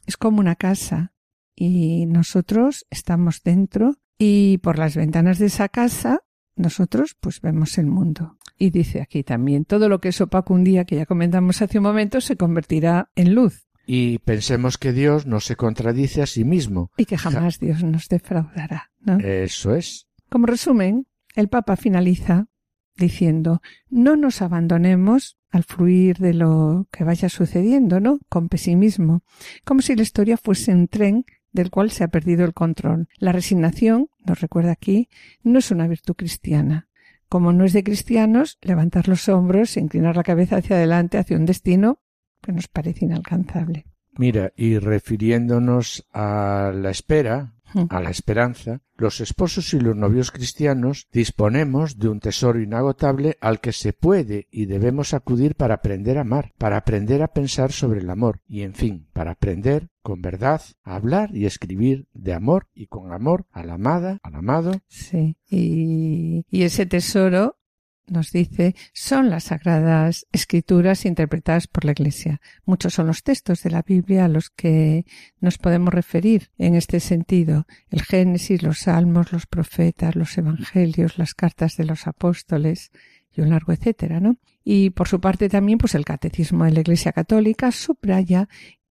es 0.06 0.16
como 0.16 0.40
una 0.40 0.56
casa 0.56 1.12
y 1.54 2.06
nosotros 2.06 2.86
estamos 2.90 3.42
dentro 3.42 3.96
y 4.18 4.58
por 4.58 4.78
las 4.78 4.96
ventanas 4.96 5.38
de 5.38 5.46
esa 5.46 5.68
casa 5.68 6.20
nosotros 6.56 7.16
pues 7.20 7.40
vemos 7.40 7.78
el 7.78 7.86
mundo. 7.86 8.38
Y 8.58 8.70
dice 8.70 9.00
aquí 9.00 9.24
también, 9.24 9.64
todo 9.64 9.88
lo 9.88 10.00
que 10.00 10.10
es 10.10 10.20
opaco 10.20 10.54
un 10.54 10.64
día, 10.64 10.84
que 10.84 10.96
ya 10.96 11.06
comentamos 11.06 11.62
hace 11.62 11.78
un 11.78 11.84
momento, 11.84 12.20
se 12.20 12.36
convertirá 12.36 13.10
en 13.16 13.34
luz. 13.34 13.66
Y 13.86 14.18
pensemos 14.20 14.78
que 14.78 14.92
Dios 14.92 15.26
no 15.26 15.40
se 15.40 15.56
contradice 15.56 16.22
a 16.22 16.26
sí 16.26 16.44
mismo. 16.44 16.92
Y 16.96 17.04
que 17.06 17.18
jamás 17.18 17.58
Dios 17.58 17.82
nos 17.82 18.08
defraudará. 18.08 18.92
¿no? 19.00 19.18
Eso 19.18 19.74
es. 19.74 20.06
Como 20.30 20.46
resumen, 20.46 21.06
el 21.34 21.48
Papa 21.48 21.76
finaliza 21.76 22.46
diciendo 22.96 23.62
no 23.90 24.16
nos 24.16 24.42
abandonemos 24.42 25.38
al 25.50 25.64
fluir 25.64 26.18
de 26.18 26.34
lo 26.34 26.88
que 26.90 27.04
vaya 27.04 27.28
sucediendo, 27.28 28.00
¿no? 28.00 28.18
Con 28.28 28.48
pesimismo, 28.48 29.22
como 29.64 29.82
si 29.82 29.94
la 29.94 30.02
historia 30.02 30.36
fuese 30.36 30.72
un 30.72 30.88
tren 30.88 31.24
del 31.52 31.70
cual 31.70 31.90
se 31.90 32.04
ha 32.04 32.08
perdido 32.08 32.44
el 32.44 32.54
control. 32.54 33.08
La 33.18 33.32
resignación, 33.32 34.08
nos 34.26 34.40
recuerda 34.40 34.72
aquí, 34.72 35.08
no 35.42 35.58
es 35.58 35.70
una 35.70 35.86
virtud 35.86 36.14
cristiana. 36.14 36.88
Como 37.28 37.52
no 37.52 37.64
es 37.64 37.72
de 37.72 37.84
cristianos, 37.84 38.58
levantar 38.62 39.08
los 39.08 39.28
hombros 39.28 39.76
e 39.76 39.80
inclinar 39.80 40.16
la 40.16 40.22
cabeza 40.22 40.56
hacia 40.56 40.76
adelante 40.76 41.18
hacia 41.18 41.36
un 41.36 41.46
destino 41.46 42.00
que 42.42 42.52
nos 42.52 42.68
parece 42.68 43.04
inalcanzable. 43.04 43.86
Mira, 44.18 44.52
y 44.56 44.78
refiriéndonos 44.78 46.06
a 46.12 46.72
la 46.74 46.90
espera, 46.90 47.54
a 47.88 48.00
la 48.00 48.10
esperanza, 48.10 48.80
los 48.96 49.20
esposos 49.20 49.74
y 49.74 49.80
los 49.80 49.96
novios 49.96 50.30
cristianos 50.30 51.08
disponemos 51.12 51.98
de 51.98 52.08
un 52.08 52.20
tesoro 52.20 52.60
inagotable 52.60 53.36
al 53.40 53.60
que 53.60 53.72
se 53.72 53.92
puede 53.92 54.46
y 54.50 54.66
debemos 54.66 55.14
acudir 55.14 55.54
para 55.54 55.74
aprender 55.74 56.18
a 56.18 56.22
amar, 56.22 56.52
para 56.58 56.76
aprender 56.76 57.22
a 57.22 57.32
pensar 57.32 57.72
sobre 57.72 58.00
el 58.00 58.10
amor 58.10 58.40
y, 58.46 58.62
en 58.62 58.74
fin, 58.74 59.08
para 59.12 59.32
aprender 59.32 59.88
con 60.02 60.20
verdad 60.20 60.62
a 60.82 60.96
hablar 60.96 61.34
y 61.34 61.46
escribir 61.46 62.08
de 62.12 62.34
amor 62.34 62.68
y 62.74 62.86
con 62.86 63.12
amor 63.12 63.46
a 63.50 63.64
la 63.64 63.74
amada, 63.74 64.18
al 64.22 64.34
amado. 64.34 64.72
Sí, 64.88 65.36
y, 65.48 66.44
y 66.50 66.62
ese 66.62 66.86
tesoro 66.86 67.56
nos 68.06 68.30
dice, 68.32 68.74
son 68.92 69.30
las 69.30 69.44
sagradas 69.44 70.26
escrituras 70.32 71.04
interpretadas 71.04 71.66
por 71.66 71.84
la 71.84 71.92
Iglesia. 71.92 72.40
Muchos 72.64 72.94
son 72.94 73.06
los 73.06 73.22
textos 73.22 73.62
de 73.62 73.70
la 73.70 73.82
Biblia 73.82 74.24
a 74.24 74.28
los 74.28 74.50
que 74.50 75.04
nos 75.40 75.58
podemos 75.58 75.94
referir 75.94 76.50
en 76.58 76.74
este 76.74 77.00
sentido. 77.00 77.66
El 77.90 78.02
Génesis, 78.02 78.62
los 78.62 78.80
Salmos, 78.80 79.32
los 79.32 79.46
profetas, 79.46 80.16
los 80.16 80.36
Evangelios, 80.36 81.18
las 81.18 81.34
cartas 81.34 81.76
de 81.76 81.84
los 81.84 82.06
apóstoles 82.06 82.90
y 83.34 83.40
un 83.40 83.50
largo 83.50 83.72
etcétera, 83.72 84.20
¿no? 84.20 84.36
Y 84.64 84.90
por 84.90 85.08
su 85.08 85.20
parte 85.20 85.48
también, 85.48 85.78
pues 85.78 85.94
el 85.94 86.04
Catecismo 86.04 86.64
de 86.64 86.72
la 86.72 86.80
Iglesia 86.80 87.12
Católica 87.12 87.72
subraya 87.72 88.48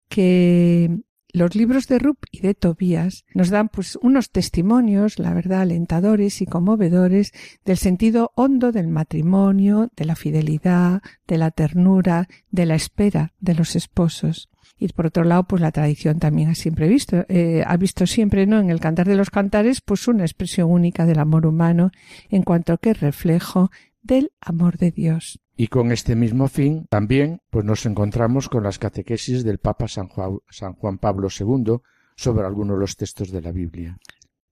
que 0.07 1.01
los 1.33 1.55
libros 1.55 1.87
de 1.87 1.99
Rup 1.99 2.17
y 2.31 2.39
de 2.39 2.53
Tobías 2.53 3.25
nos 3.33 3.49
dan 3.49 3.69
pues 3.69 3.97
unos 4.01 4.31
testimonios, 4.31 5.19
la 5.19 5.33
verdad, 5.33 5.61
alentadores 5.61 6.41
y 6.41 6.45
conmovedores 6.45 7.33
del 7.65 7.77
sentido 7.77 8.31
hondo 8.35 8.71
del 8.71 8.87
matrimonio, 8.87 9.91
de 9.95 10.05
la 10.05 10.15
fidelidad, 10.15 11.01
de 11.27 11.37
la 11.37 11.51
ternura, 11.51 12.27
de 12.49 12.65
la 12.65 12.75
espera 12.75 13.33
de 13.39 13.55
los 13.55 13.75
esposos. 13.75 14.49
Y 14.79 14.87
por 14.89 15.07
otro 15.07 15.23
lado, 15.23 15.43
pues 15.45 15.61
la 15.61 15.71
tradición 15.71 16.19
también 16.19 16.49
ha 16.49 16.55
siempre 16.55 16.87
visto, 16.87 17.25
eh, 17.29 17.63
ha 17.65 17.77
visto 17.77 18.05
siempre, 18.05 18.45
¿no? 18.45 18.59
En 18.59 18.69
el 18.69 18.79
cantar 18.79 19.07
de 19.07 19.15
los 19.15 19.29
cantares, 19.29 19.81
pues 19.81 20.07
una 20.07 20.23
expresión 20.23 20.71
única 20.71 21.05
del 21.05 21.19
amor 21.19 21.45
humano 21.45 21.91
en 22.29 22.43
cuanto 22.43 22.77
que 22.77 22.93
reflejo 22.93 23.71
del 24.01 24.31
amor 24.39 24.77
de 24.77 24.91
Dios. 24.91 25.39
Y 25.59 25.69
con 25.69 25.91
este 25.91 26.15
mismo 26.15 26.47
fin 26.47 26.85
también 26.87 27.41
pues 27.49 27.65
nos 27.65 27.87
encontramos 27.87 28.47
con 28.47 28.63
las 28.63 28.77
catequesis 28.77 29.43
del 29.43 29.57
Papa 29.57 29.87
San 29.87 30.07
Juan, 30.07 30.97
Pablo 30.99 31.29
II 31.37 31.79
sobre 32.15 32.45
algunos 32.45 32.77
de 32.77 32.81
los 32.81 32.95
textos 32.95 33.31
de 33.31 33.41
la 33.41 33.51
Biblia. 33.51 33.97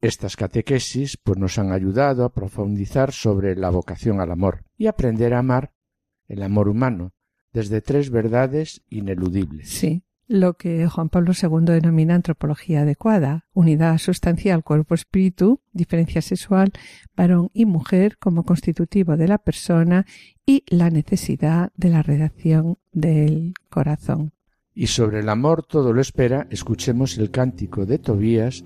Estas 0.01 0.35
catequesis 0.35 1.17
pues 1.17 1.37
nos 1.37 1.59
han 1.59 1.71
ayudado 1.71 2.25
a 2.25 2.33
profundizar 2.33 3.11
sobre 3.11 3.55
la 3.55 3.69
vocación 3.69 4.19
al 4.19 4.31
amor 4.31 4.65
y 4.77 4.87
aprender 4.87 5.35
a 5.35 5.39
amar 5.39 5.73
el 6.27 6.41
amor 6.41 6.67
humano 6.67 7.13
desde 7.53 7.81
tres 7.81 8.09
verdades 8.09 8.81
ineludibles. 8.89 9.69
Sí, 9.69 10.04
lo 10.27 10.55
que 10.55 10.87
Juan 10.87 11.09
Pablo 11.09 11.33
II 11.39 11.65
denomina 11.65 12.15
antropología 12.15 12.81
adecuada, 12.81 13.45
unidad 13.53 13.97
sustancial 13.97 14.63
cuerpo-espíritu, 14.63 15.61
diferencia 15.71 16.21
sexual, 16.21 16.71
varón 17.15 17.49
y 17.53 17.65
mujer 17.65 18.17
como 18.17 18.43
constitutivo 18.43 19.17
de 19.17 19.27
la 19.27 19.37
persona 19.37 20.05
y 20.45 20.63
la 20.67 20.89
necesidad 20.89 21.71
de 21.75 21.89
la 21.89 22.01
redacción 22.03 22.77
del 22.91 23.53
corazón. 23.69 24.31
Y 24.73 24.87
sobre 24.87 25.19
el 25.21 25.29
amor 25.29 25.63
todo 25.63 25.93
lo 25.93 26.01
espera, 26.01 26.47
escuchemos 26.49 27.17
el 27.17 27.31
cántico 27.31 27.85
de 27.85 27.97
Tobías 27.97 28.63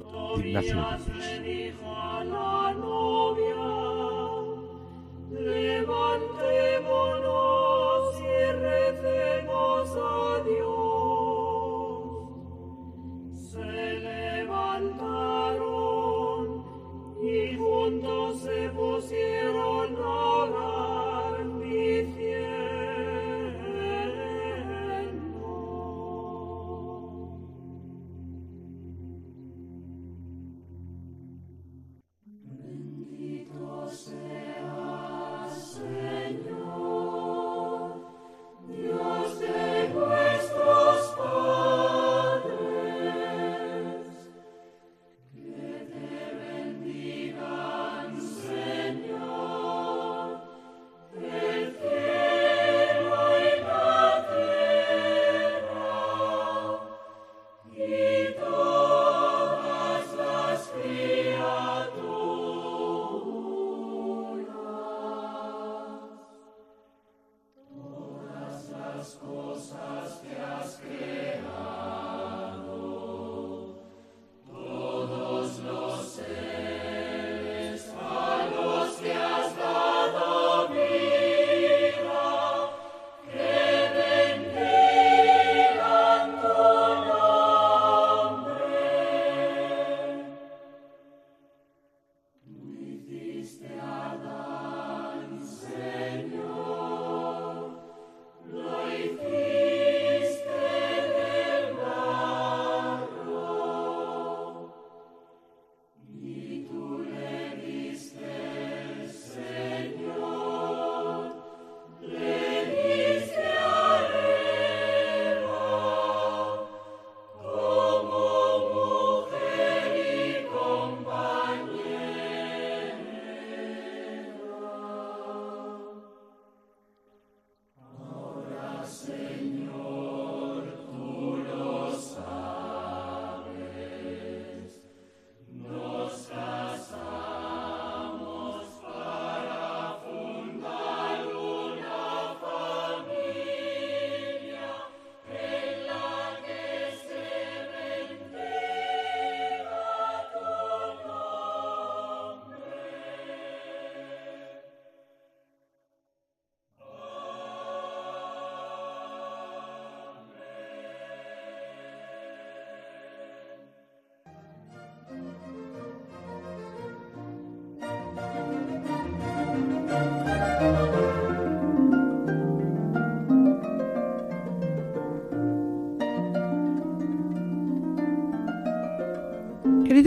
y 17.29 17.55
juntos 17.57 18.41
se 18.41 18.69
pusieron 18.69 19.95
a 19.95 20.09
orar. 20.43 20.78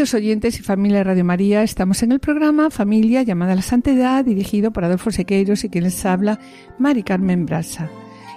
Queridos 0.02 0.20
oyentes 0.20 0.58
y 0.58 0.64
familia 0.64 0.98
de 0.98 1.04
Radio 1.04 1.24
María, 1.24 1.62
estamos 1.62 2.02
en 2.02 2.10
el 2.10 2.18
programa 2.18 2.70
Familia 2.70 3.22
llamada 3.22 3.52
a 3.52 3.54
la 3.54 3.62
Santidad, 3.62 4.24
dirigido 4.24 4.72
por 4.72 4.84
Adolfo 4.84 5.12
Sequeiros 5.12 5.62
y 5.62 5.68
quien 5.68 5.84
les 5.84 6.04
habla, 6.04 6.40
Mari 6.76 7.04
Carmen 7.04 7.46
Brasa. 7.46 7.88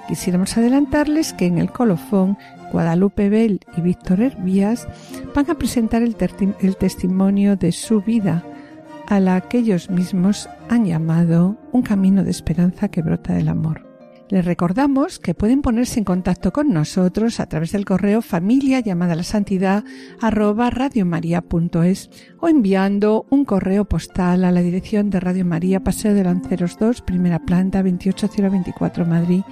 Quisiéramos 0.07 0.55
adelantarles 0.57 1.33
que 1.33 1.47
en 1.47 1.57
el 1.57 1.71
colofón, 1.71 2.37
Guadalupe 2.71 3.29
Bell 3.29 3.61
y 3.75 3.81
Víctor 3.81 4.21
Hervías 4.21 4.87
van 5.33 5.49
a 5.49 5.55
presentar 5.55 6.03
el, 6.03 6.15
el 6.59 6.77
testimonio 6.77 7.55
de 7.55 7.71
su 7.71 7.99
vida, 7.99 8.43
a 9.07 9.19
la 9.19 9.41
que 9.41 9.57
ellos 9.57 9.89
mismos 9.89 10.47
han 10.69 10.85
llamado 10.85 11.57
un 11.71 11.81
camino 11.81 12.23
de 12.23 12.29
esperanza 12.29 12.89
que 12.89 13.01
brota 13.01 13.33
del 13.33 13.47
amor. 13.47 13.84
Les 14.29 14.43
recordamos 14.43 15.19
que 15.19 15.35
pueden 15.35 15.61
ponerse 15.61 15.99
en 15.99 16.03
contacto 16.03 16.51
con 16.51 16.73
nosotros 16.73 17.39
a 17.39 17.45
través 17.45 17.71
del 17.71 17.85
correo 17.85 18.23
familia 18.23 18.79
llamada 18.79 19.13
la 19.13 19.23
santidad 19.23 19.83
arroba 20.19 20.71
radiomaria.es 20.71 22.09
o 22.39 22.47
enviando 22.47 23.27
un 23.29 23.45
correo 23.45 23.85
postal 23.85 24.43
a 24.43 24.51
la 24.51 24.61
dirección 24.61 25.11
de 25.11 25.19
Radio 25.19 25.45
María 25.45 25.83
Paseo 25.83 26.15
de 26.15 26.23
Lanceros 26.23 26.79
2, 26.79 27.01
primera 27.01 27.37
planta 27.37 27.83
28024 27.83 29.05
Madrid, 29.05 29.43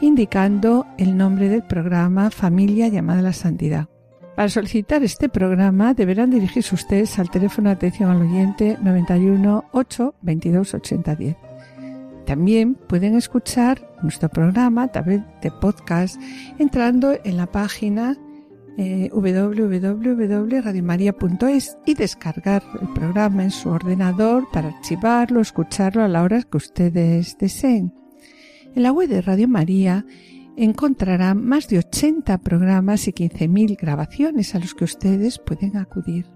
indicando 0.00 0.86
el 0.98 1.16
nombre 1.16 1.48
del 1.48 1.62
programa 1.62 2.30
Familia 2.32 2.88
llamada 2.88 3.22
la 3.22 3.32
santidad. 3.32 3.88
Para 4.34 4.48
solicitar 4.48 5.04
este 5.04 5.28
programa 5.28 5.94
deberán 5.94 6.30
dirigirse 6.30 6.74
ustedes 6.74 7.18
al 7.20 7.30
teléfono 7.30 7.68
de 7.68 7.76
atención 7.76 8.10
al 8.10 8.22
oyente 8.22 8.76
91 8.82 9.66
8 9.70 10.14
22 10.20 10.74
80 10.74 11.14
10. 11.14 11.45
También 12.26 12.74
pueden 12.74 13.16
escuchar 13.16 13.88
nuestro 14.02 14.28
programa 14.28 14.82
a 14.82 14.92
través 14.92 15.22
de 15.40 15.50
podcast 15.52 16.20
entrando 16.58 17.16
en 17.24 17.36
la 17.36 17.46
página 17.46 18.18
eh, 18.76 19.08
www.radiomaria.es 19.12 21.78
y 21.86 21.94
descargar 21.94 22.64
el 22.82 22.88
programa 22.88 23.44
en 23.44 23.50
su 23.50 23.70
ordenador 23.70 24.46
para 24.52 24.68
archivarlo, 24.68 25.40
escucharlo 25.40 26.02
a 26.02 26.08
la 26.08 26.22
hora 26.22 26.42
que 26.42 26.56
ustedes 26.56 27.38
deseen. 27.38 27.94
En 28.74 28.82
la 28.82 28.92
web 28.92 29.08
de 29.08 29.22
Radio 29.22 29.48
María 29.48 30.04
encontrarán 30.56 31.42
más 31.42 31.68
de 31.68 31.78
80 31.78 32.36
programas 32.38 33.08
y 33.08 33.12
15.000 33.12 33.76
grabaciones 33.80 34.54
a 34.54 34.58
los 34.58 34.74
que 34.74 34.84
ustedes 34.84 35.38
pueden 35.38 35.76
acudir. 35.76 36.35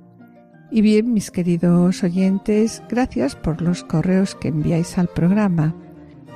Y 0.72 0.82
bien, 0.82 1.12
mis 1.12 1.32
queridos 1.32 2.04
oyentes, 2.04 2.80
gracias 2.88 3.34
por 3.34 3.60
los 3.60 3.82
correos 3.82 4.36
que 4.36 4.48
enviáis 4.48 4.98
al 4.98 5.08
programa. 5.08 5.74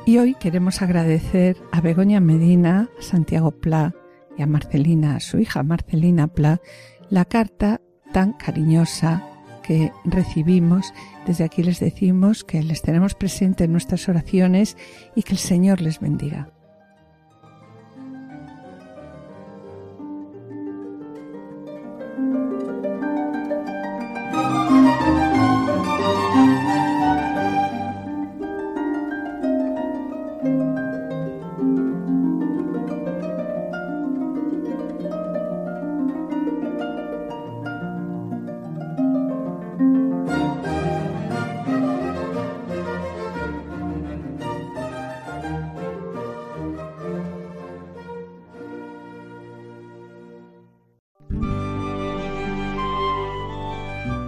Y 0.06 0.18
hoy 0.18 0.34
queremos 0.34 0.82
agradecer 0.82 1.56
a 1.70 1.80
Begoña 1.80 2.18
Medina, 2.18 2.90
a 2.98 3.02
Santiago 3.02 3.52
Pla 3.52 3.94
y 4.36 4.42
a 4.42 4.46
Marcelina, 4.46 5.14
a 5.14 5.20
su 5.20 5.38
hija 5.38 5.62
Marcelina 5.62 6.26
Pla, 6.26 6.60
la 7.10 7.24
carta 7.24 7.80
tan 8.12 8.32
cariñosa 8.32 9.24
que 9.62 9.92
recibimos. 10.04 10.92
Desde 11.28 11.44
aquí 11.44 11.62
les 11.62 11.78
decimos 11.78 12.42
que 12.42 12.60
les 12.60 12.82
tenemos 12.82 13.14
presente 13.14 13.64
en 13.64 13.72
nuestras 13.72 14.08
oraciones 14.08 14.76
y 15.14 15.22
que 15.22 15.34
el 15.34 15.38
Señor 15.38 15.80
les 15.80 16.00
bendiga. 16.00 16.52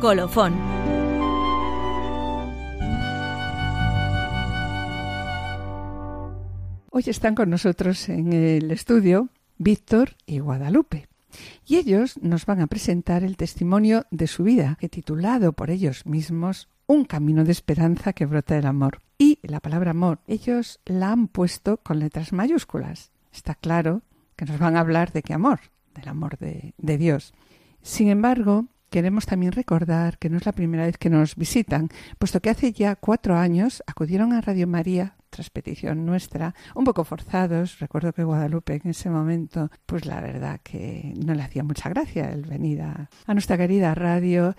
Colofón. 0.07 0.55
Hoy 6.93 7.03
están 7.09 7.35
con 7.35 7.51
nosotros 7.51 8.09
en 8.09 8.33
el 8.33 8.71
estudio 8.71 9.31
Víctor 9.59 10.11
y 10.25 10.39
Guadalupe. 10.39 11.09
Y 11.67 11.75
ellos 11.79 12.19
nos 12.23 12.47
van 12.47 12.61
a 12.61 12.69
presentar 12.69 13.25
el 13.25 13.37
testimonio 13.37 14.07
de 14.13 14.29
su 14.29 14.45
vida, 14.45 14.77
que 14.79 14.89
titulado 14.89 15.55
por 15.55 15.71
ellos 15.71 16.07
mismos 16.07 16.69
Un 16.87 17.05
camino 17.05 17.43
de 17.43 17.51
esperanza 17.51 18.13
que 18.13 18.27
brota 18.27 18.55
del 18.55 18.67
amor. 18.67 19.01
Y 19.19 19.41
la 19.43 19.59
palabra 19.59 19.91
amor, 19.91 20.21
ellos 20.29 20.79
la 20.85 21.11
han 21.11 21.27
puesto 21.27 21.79
con 21.79 21.99
letras 21.99 22.33
mayúsculas. 22.33 23.11
Está 23.33 23.57
claro 23.57 24.03
que 24.37 24.45
nos 24.45 24.61
van 24.61 24.77
a 24.77 24.81
hablar 24.81 25.11
de 25.11 25.23
qué 25.23 25.35
amor, 25.35 25.59
del 25.97 26.07
amor 26.07 26.39
de, 26.39 26.75
de 26.79 26.97
Dios. 26.97 27.35
Sin 27.83 28.07
embargo, 28.07 28.67
Queremos 28.91 29.27
también 29.27 29.53
recordar 29.53 30.19
que 30.19 30.31
no 30.31 30.37
es 30.37 30.47
la 30.47 30.53
primera 30.53 30.87
vez 30.87 30.97
que 30.97 31.11
nos 31.11 31.35
visitan, 31.35 31.89
puesto 32.19 32.41
que 32.41 32.51
hace 32.51 32.73
ya 32.73 32.95
cuatro 32.97 33.37
años 33.37 33.83
acudieron 33.87 34.33
a 34.33 34.41
Radio 34.41 34.67
María 34.67 35.17
tras 35.29 35.51
petición 35.51 36.07
nuestra, 36.07 36.55
un 36.75 36.85
poco 36.85 37.05
forzados. 37.05 37.79
Recuerdo 37.79 38.13
que 38.13 38.25
Guadalupe 38.25 38.81
en 38.83 38.91
ese 38.91 39.11
momento, 39.11 39.71
pues 39.85 40.07
la 40.07 40.21
verdad 40.21 40.61
que 40.63 41.13
no 41.25 41.35
le 41.35 41.43
hacía 41.43 41.63
mucha 41.63 41.91
gracia 41.91 42.31
el 42.31 42.43
venir 42.47 42.83
a, 42.83 43.11
nuestra 43.27 43.59
querida 43.59 43.95
radio 43.95 44.55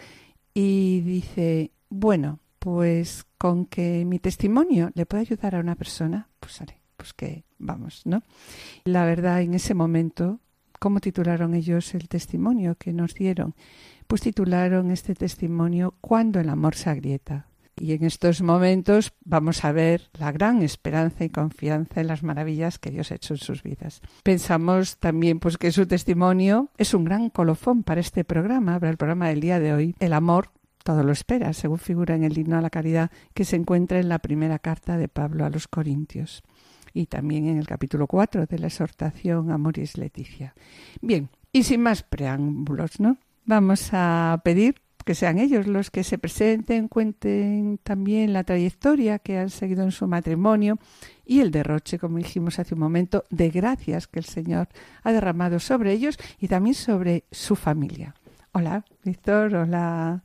y 0.54 1.02
dice, 1.02 1.72
bueno, 1.90 2.40
pues 2.60 3.26
con 3.38 3.66
que 3.66 4.06
mi 4.06 4.20
testimonio 4.20 4.92
le 4.94 5.06
pueda 5.06 5.22
ayudar 5.22 5.56
a 5.56 5.60
una 5.60 5.76
persona, 5.76 6.30
pues 6.40 6.62
haré, 6.62 6.82
pues 6.96 7.14
que 7.14 7.46
vamos, 7.58 8.02
¿no? 8.06 8.24
La 8.84 9.06
verdad, 9.06 9.42
en 9.42 9.54
ese 9.54 9.74
momento, 9.74 10.42
¿cómo 10.80 11.00
titularon 11.00 11.54
ellos 11.54 11.96
el 11.96 12.08
testimonio 12.08 12.76
que 12.76 12.94
nos 12.94 13.14
dieron? 13.14 13.56
Pues 14.08 14.22
titularon 14.22 14.92
este 14.92 15.14
testimonio 15.14 15.96
Cuando 16.02 16.40
el 16.40 16.50
amor 16.50 16.76
se 16.76 16.90
agrieta. 16.90 17.48
Y 17.80 17.94
en 17.94 18.04
estos 18.06 18.42
momentos 18.42 19.14
vamos 19.24 19.64
a 19.64 19.72
ver 19.72 20.10
la 20.18 20.32
gran 20.32 20.64
esperanza 20.64 21.24
y 21.24 21.30
confianza 21.30 22.02
en 22.02 22.08
las 22.08 22.24
maravillas 22.24 22.80
que 22.80 22.90
Dios 22.90 23.12
ha 23.12 23.16
hecho 23.16 23.36
en 23.36 23.40
sus 23.40 23.62
vidas. 23.62 24.02
Pensamos 24.24 24.98
también 24.98 25.40
pues 25.40 25.58
que 25.58 25.72
su 25.72 25.86
testimonio 25.86 26.70
es 26.78 26.96
un 26.96 27.04
gran 27.04 27.30
colofón 27.30 27.84
para 27.84 28.02
este 28.02 28.24
programa, 28.24 28.80
para 28.80 28.90
el 28.90 28.98
programa 28.98 29.30
del 29.30 29.42
día 29.42 29.60
de 29.60 29.74
hoy. 29.74 29.96
El 30.00 30.14
amor 30.14 30.50
todo 30.84 31.04
lo 31.04 31.12
espera, 31.12 31.52
según 31.52 31.80
figura 31.80 32.16
en 32.16 32.24
el 32.24 32.38
himno 32.38 32.58
a 32.58 32.62
la 32.62 32.70
caridad 32.70 33.12
que 33.34 33.44
se 33.44 33.58
encuentra 33.58 34.00
en 34.00 34.08
la 34.08 34.20
primera 34.20 34.58
carta 34.58 34.98
de 34.98 35.10
Pablo 35.10 35.44
a 35.44 35.50
los 35.50 35.68
Corintios 35.68 36.44
y 36.94 37.08
también 37.08 37.48
en 37.48 37.58
el 37.58 37.68
capítulo 37.68 38.08
4 38.08 38.46
de 38.46 38.58
la 38.58 38.68
exhortación 38.68 39.52
Amoris 39.52 39.98
Leticia. 39.98 40.56
Bien, 41.02 41.30
y 41.52 41.64
sin 41.64 41.82
más 41.82 42.04
preámbulos, 42.04 43.00
¿no? 43.00 43.18
Vamos 43.48 43.92
a 43.94 44.42
pedir 44.44 44.76
que 45.06 45.16
sean 45.16 45.40
ellos 45.40 45.68
los 45.68 45.90
que 45.90 46.04
se 46.04 46.18
presenten, 46.18 46.90
cuenten 46.90 47.80
también 47.82 48.34
la 48.34 48.44
trayectoria 48.44 49.20
que 49.20 49.38
han 49.38 49.50
seguido 49.50 49.84
en 49.84 49.94
su 49.94 50.06
matrimonio 50.06 50.80
y 51.26 51.40
el 51.40 51.50
derroche, 51.50 51.98
como 51.98 52.18
dijimos 52.18 52.60
hace 52.60 52.74
un 52.74 52.82
momento, 52.82 53.24
de 53.30 53.50
gracias 53.50 54.08
que 54.08 54.20
el 54.20 54.26
Señor 54.26 54.68
ha 55.02 55.14
derramado 55.14 55.60
sobre 55.62 55.94
ellos 55.94 56.20
y 56.42 56.50
también 56.50 56.76
sobre 56.76 57.24
su 57.32 57.56
familia. 57.56 58.16
Hola, 58.52 58.84
Víctor, 59.06 59.56
hola. 59.56 60.24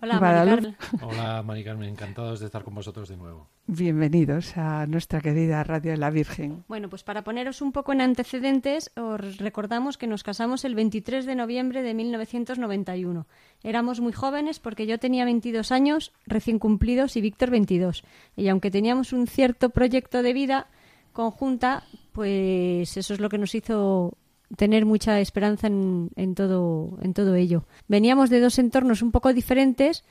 Hola, 0.00 0.20
Mari 0.20 0.76
Hola, 1.02 1.42
Mari 1.42 1.64
Carmen, 1.64 1.88
encantados 1.88 2.38
de 2.38 2.46
estar 2.46 2.62
con 2.62 2.74
vosotros 2.74 3.08
de 3.08 3.16
nuevo. 3.16 3.48
Bienvenidos 3.66 4.56
a 4.56 4.86
nuestra 4.86 5.20
querida 5.20 5.64
Radio 5.64 5.90
de 5.90 5.96
la 5.96 6.10
Virgen. 6.10 6.64
Bueno, 6.68 6.88
pues 6.88 7.02
para 7.02 7.24
poneros 7.24 7.60
un 7.62 7.72
poco 7.72 7.92
en 7.92 8.00
antecedentes, 8.00 8.92
os 8.96 9.38
recordamos 9.38 9.98
que 9.98 10.06
nos 10.06 10.22
casamos 10.22 10.64
el 10.64 10.76
23 10.76 11.26
de 11.26 11.34
noviembre 11.34 11.82
de 11.82 11.94
1991. 11.94 13.26
Éramos 13.64 14.00
muy 14.00 14.12
jóvenes 14.12 14.60
porque 14.60 14.86
yo 14.86 14.98
tenía 14.98 15.24
22 15.24 15.72
años 15.72 16.12
recién 16.26 16.60
cumplidos 16.60 17.16
y 17.16 17.20
Víctor 17.20 17.50
22. 17.50 18.04
Y 18.36 18.48
aunque 18.48 18.70
teníamos 18.70 19.12
un 19.12 19.26
cierto 19.26 19.70
proyecto 19.70 20.22
de 20.22 20.32
vida 20.32 20.68
conjunta, 21.12 21.82
pues 22.12 22.96
eso 22.96 23.14
es 23.14 23.20
lo 23.20 23.28
que 23.28 23.38
nos 23.38 23.54
hizo 23.54 24.16
tener 24.56 24.86
mucha 24.86 25.20
esperanza 25.20 25.66
en, 25.66 26.10
en, 26.16 26.34
todo, 26.34 26.98
en 27.02 27.14
todo 27.14 27.34
ello. 27.34 27.64
Veníamos 27.86 28.30
de 28.30 28.40
dos 28.40 28.58
entornos 28.58 29.02
un 29.02 29.12
poco 29.12 29.32
diferentes 29.32 30.04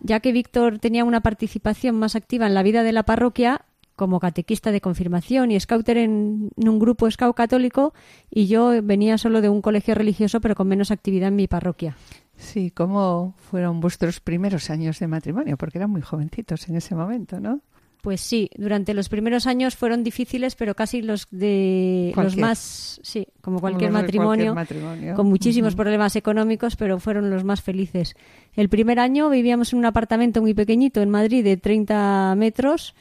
ya 0.00 0.20
que 0.20 0.32
Víctor 0.32 0.78
tenía 0.78 1.04
una 1.04 1.20
participación 1.20 1.98
más 1.98 2.16
activa 2.16 2.46
en 2.46 2.54
la 2.54 2.62
vida 2.62 2.82
de 2.82 2.92
la 2.92 3.04
parroquia 3.04 3.64
como 3.96 4.18
catequista 4.18 4.72
de 4.72 4.80
confirmación 4.80 5.52
y 5.52 5.60
scouter 5.60 5.98
en, 5.98 6.50
un 6.56 6.78
grupo 6.78 7.08
scout 7.10 7.36
católico 7.36 7.94
y 8.30 8.46
yo 8.46 8.72
venía 8.82 9.18
solo 9.18 9.40
de 9.40 9.48
un 9.48 9.62
colegio 9.62 9.94
religioso 9.94 10.40
pero 10.40 10.54
con 10.54 10.68
menos 10.68 10.90
actividad 10.90 11.28
en 11.28 11.36
mi 11.36 11.46
parroquia. 11.46 11.96
Sí, 12.36 12.70
¿cómo 12.72 13.34
fueron 13.38 13.80
vuestros 13.80 14.18
primeros 14.18 14.68
años 14.68 14.98
de 14.98 15.06
matrimonio? 15.06 15.56
Porque 15.56 15.78
eran 15.78 15.90
muy 15.90 16.02
jovencitos 16.02 16.68
en 16.68 16.76
ese 16.76 16.96
momento, 16.96 17.38
¿no? 17.38 17.60
Pues 18.04 18.20
sí, 18.20 18.50
durante 18.58 18.92
los 18.92 19.08
primeros 19.08 19.46
años 19.46 19.76
fueron 19.76 20.04
difíciles, 20.04 20.56
pero 20.56 20.74
casi 20.74 21.00
los 21.00 21.26
de 21.30 22.12
los 22.14 22.36
más, 22.36 23.00
sí, 23.02 23.26
como 23.40 23.60
cualquier 23.60 23.92
Como 23.92 24.02
matrimonio, 24.02 24.52
cualquier 24.52 24.82
matrimonio. 24.82 25.14
con 25.14 25.26
muchísimos 25.26 25.74
problemas 25.74 26.14
económicos, 26.14 26.76
pero 26.76 27.00
fueron 27.00 27.30
los 27.30 27.44
más 27.44 27.62
felices. 27.62 28.14
El 28.52 28.68
primer 28.68 28.98
año 28.98 29.30
vivíamos 29.30 29.72
en 29.72 29.78
un 29.78 29.86
apartamento 29.86 30.42
muy 30.42 30.52
pequeñito 30.52 31.00
en 31.00 31.08
Madrid 31.08 31.42
de 31.42 31.56
30 31.56 32.34
metros 32.36 32.94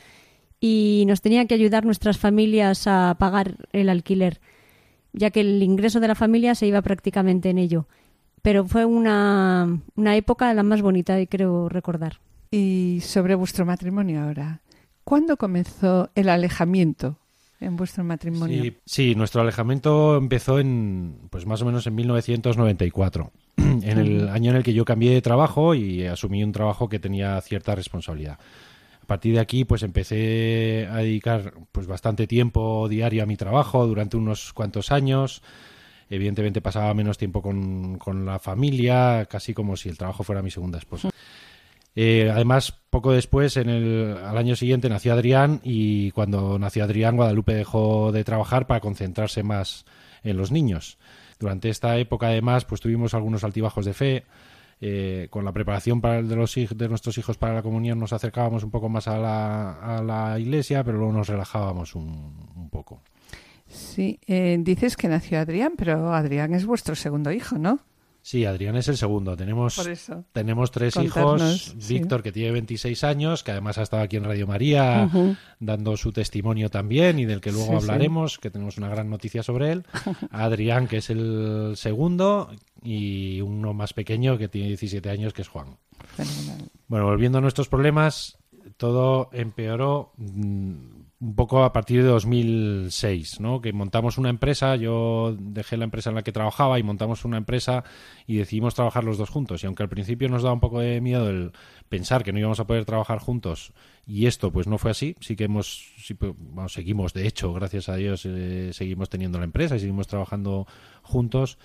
y 0.62 1.04
nos 1.06 1.20
tenían 1.20 1.48
que 1.48 1.56
ayudar 1.56 1.84
nuestras 1.84 2.18
familias 2.18 2.88
a 2.88 3.18
pagar 3.20 3.58
el 3.74 3.90
alquiler, 3.90 4.40
ya 5.12 5.32
que 5.32 5.42
el 5.42 5.62
ingreso 5.62 6.00
de 6.00 6.08
la 6.08 6.16
familia 6.16 6.56
se 6.56 6.66
iba 6.66 6.82
prácticamente 6.82 7.50
en 7.50 7.58
ello. 7.58 7.88
Pero 8.42 8.64
fue 8.64 8.86
una, 8.86 9.82
una 9.98 10.16
época 10.16 10.54
la 10.54 10.64
más 10.64 10.82
bonita 10.82 11.20
y 11.20 11.28
creo 11.28 11.68
recordar. 11.68 12.22
Y 12.52 13.00
sobre 13.02 13.36
vuestro 13.36 13.66
matrimonio 13.66 14.22
ahora. 14.22 14.62
¿Cuándo 15.04 15.38
comenzó 15.38 16.10
el 16.16 16.30
alejamiento 16.30 17.18
en 17.60 17.76
vuestro 17.76 18.04
matrimonio? 18.04 18.64
Sí, 18.64 18.78
sí, 18.86 19.16
nuestro 19.16 19.42
alejamiento 19.42 20.18
empezó 20.18 20.60
en, 20.60 21.18
pues 21.30 21.46
más 21.46 21.62
o 21.62 21.66
menos 21.66 21.86
en 21.88 21.96
1994, 21.96 23.32
en 23.58 24.00
el 24.00 24.30
año 24.30 24.52
en 24.52 24.58
el 24.58 24.64
que 24.64 24.74
yo 24.74 24.86
cambié 24.86 25.12
de 25.12 25.22
trabajo 25.22 25.76
y 25.76 26.06
asumí 26.06 26.44
un 26.44 26.52
trabajo 26.52 26.88
que 26.88 27.00
tenía 27.00 27.40
cierta 27.42 27.76
responsabilidad. 27.76 28.40
A 29.02 29.06
partir 29.06 29.34
de 29.34 29.42
aquí, 29.42 29.66
pues 29.66 29.84
empecé 29.84 30.88
a 30.90 30.98
dedicar 30.98 31.54
pues 31.74 31.88
bastante 31.88 32.26
tiempo 32.26 32.88
diario 32.88 33.24
a 33.24 33.26
mi 33.26 33.36
trabajo 33.36 33.86
durante 33.86 34.16
unos 34.16 34.54
cuantos 34.54 34.94
años. 34.94 35.42
Evidentemente 36.10 36.62
pasaba 36.62 36.94
menos 36.94 37.18
tiempo 37.18 37.42
con, 37.42 37.98
con 37.98 38.26
la 38.26 38.40
familia, 38.40 39.26
casi 39.30 39.54
como 39.54 39.76
si 39.76 39.90
el 39.90 39.98
trabajo 39.98 40.24
fuera 40.24 40.42
mi 40.42 40.52
segunda 40.52 40.78
esposa. 40.78 41.10
Eh, 41.96 42.30
además, 42.32 42.74
poco 42.90 43.12
después, 43.12 43.58
en 43.58 43.70
el, 43.70 44.18
al 44.18 44.38
año 44.38 44.56
siguiente, 44.56 44.90
nació 44.90 45.14
Adrián 45.14 45.62
y 45.64 46.12
cuando 46.12 46.58
nació 46.58 46.84
Adrián, 46.84 47.16
Guadalupe 47.16 47.54
dejó 47.54 48.12
de 48.12 48.24
trabajar 48.24 48.68
para 48.68 48.80
concentrarse 48.80 49.44
más 49.44 49.86
en 50.24 50.38
los 50.38 50.52
niños. 50.52 50.98
Durante 51.40 51.70
esta 51.70 51.98
época, 51.98 52.28
además, 52.28 52.66
pues 52.66 52.82
tuvimos 52.82 53.14
algunos 53.14 53.44
altibajos 53.44 53.86
de 53.86 53.94
fe. 53.94 54.24
Eh, 54.86 55.28
con 55.30 55.46
la 55.46 55.54
preparación 55.54 56.02
para 56.02 56.20
el 56.20 56.28
de, 56.28 56.36
los, 56.36 56.54
de 56.56 56.90
nuestros 56.90 57.18
hijos 57.18 57.38
para 57.38 57.54
la 57.54 57.62
comunión 57.62 58.00
nos 58.00 58.12
acercábamos 58.12 58.66
un 58.66 58.72
poco 58.72 58.90
más 58.90 59.08
a 59.08 59.18
la, 59.18 59.72
a 59.80 60.04
la 60.04 60.38
iglesia, 60.38 60.84
pero 60.84 60.98
luego 60.98 61.14
nos 61.14 61.30
relajábamos 61.30 61.96
un, 61.96 62.36
un 62.58 62.70
poco. 62.70 63.02
Sí, 63.68 64.20
eh, 64.28 64.58
dices 64.60 64.98
que 64.98 65.08
nació 65.08 65.40
Adrián, 65.40 65.74
pero 65.78 66.14
Adrián 66.14 66.54
es 66.54 66.66
vuestro 66.66 66.96
segundo 66.96 67.32
hijo, 67.32 67.58
¿no? 67.58 67.80
Sí, 68.26 68.46
Adrián 68.46 68.78
es 68.78 68.88
el 68.88 68.96
segundo. 68.96 69.36
Tenemos 69.36 69.76
Por 69.76 69.90
eso. 69.90 70.24
Tenemos 70.32 70.72
tres 70.72 70.94
Contarnos, 70.94 71.42
hijos. 71.68 71.76
sí. 71.78 72.00
Víctor, 72.00 72.24
que 72.24 72.32
tiene 72.32 72.52
26 72.52 73.04
años, 73.04 73.44
que 73.44 73.52
además 73.52 73.78
ha 73.78 73.82
estado 73.82 74.02
aquí 74.02 74.16
en 74.16 74.24
Radio 74.24 74.48
María 74.48 75.10
dando 75.60 75.98
su 75.98 76.14
testimonio 76.14 76.70
también 76.70 77.20
y 77.20 77.26
del 77.26 77.42
que 77.42 77.52
luego 77.52 77.66
Sí, 77.66 77.72
sí. 77.72 77.76
hablaremos, 77.84 78.38
que 78.40 78.50
tenemos 78.50 78.78
una 78.78 78.88
gran 78.88 79.10
noticia 79.10 79.44
sobre 79.44 79.74
él. 79.74 79.84
Adrián, 80.32 80.88
que 80.88 80.98
es 80.98 81.10
el 81.10 81.74
segundo, 81.76 82.50
y 82.82 83.42
uno 83.42 83.74
más 83.74 83.92
pequeño, 83.94 84.38
que 84.38 84.48
tiene 84.48 84.70
17 84.70 85.10
años, 85.10 85.34
que 85.34 85.42
es 85.42 85.50
Juan. 85.50 85.76
Fenomenal. 86.16 86.70
Bueno, 86.88 87.06
volviendo 87.08 87.40
a 87.40 87.42
nuestros 87.42 87.68
problemas, 87.68 88.38
todo 88.78 89.30
empeoró 89.34 90.14
mm, 90.18 91.04
un 91.24 91.36
poco 91.36 91.64
a 91.64 91.72
partir 91.72 92.04
de 92.04 92.10
2006, 92.10 93.40
¿no? 93.40 93.62
Que 93.62 93.72
montamos 93.72 94.18
una 94.18 94.30
empresa, 94.30 94.76
yo 94.76 95.36
dejé 95.40 95.78
la 95.78 95.86
empresa 95.86 96.10
en 96.10 96.16
la 96.16 96.24
que 96.24 96.34
trabajaba 96.34 96.80
y 96.80 96.84
montamos 96.84 97.24
una 97.24 97.38
empresa 97.38 97.86
y 98.28 98.36
decidimos 98.38 98.76
trabajar 98.76 99.06
los 99.06 99.18
dos 99.18 99.30
juntos. 99.30 99.64
Y 99.64 99.68
aunque 99.68 99.84
al 99.84 99.90
principio 99.90 100.28
nos 100.28 100.44
daba 100.44 100.54
un 100.54 100.60
poco 100.60 100.80
de 100.80 101.00
miedo 101.00 101.30
el 101.30 101.54
pensar 101.88 102.24
que 102.24 102.34
no 102.34 102.40
íbamos 102.40 102.60
a 102.60 102.68
poder 102.68 102.84
trabajar 102.84 103.20
juntos 103.20 103.72
y 104.06 104.26
esto 104.26 104.52
pues 104.52 104.68
no 104.68 104.78
fue 104.78 104.92
así, 104.92 105.16
sí 105.22 105.36
que 105.36 105.46
hemos, 105.46 105.94
sí, 105.98 106.14
pues, 106.14 106.34
bueno, 106.38 106.68
seguimos, 106.68 107.14
de 107.14 107.26
hecho, 107.26 107.54
gracias 107.54 107.88
a 107.88 107.96
Dios, 107.96 108.26
eh, 108.26 108.72
seguimos 108.74 109.10
teniendo 109.10 109.38
la 109.38 109.46
empresa 109.46 109.78
y 109.78 109.80
seguimos 109.80 110.08
trabajando 110.08 110.68
juntos 111.04 111.58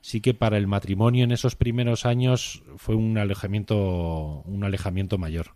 sí 0.00 0.20
que 0.20 0.34
para 0.34 0.56
el 0.58 0.66
matrimonio 0.66 1.22
en 1.22 1.30
esos 1.30 1.54
primeros 1.54 2.06
años 2.06 2.64
fue 2.76 2.96
un 2.96 3.18
alejamiento 3.18 4.42
un 4.44 4.64
alejamiento 4.64 5.16
mayor 5.16 5.54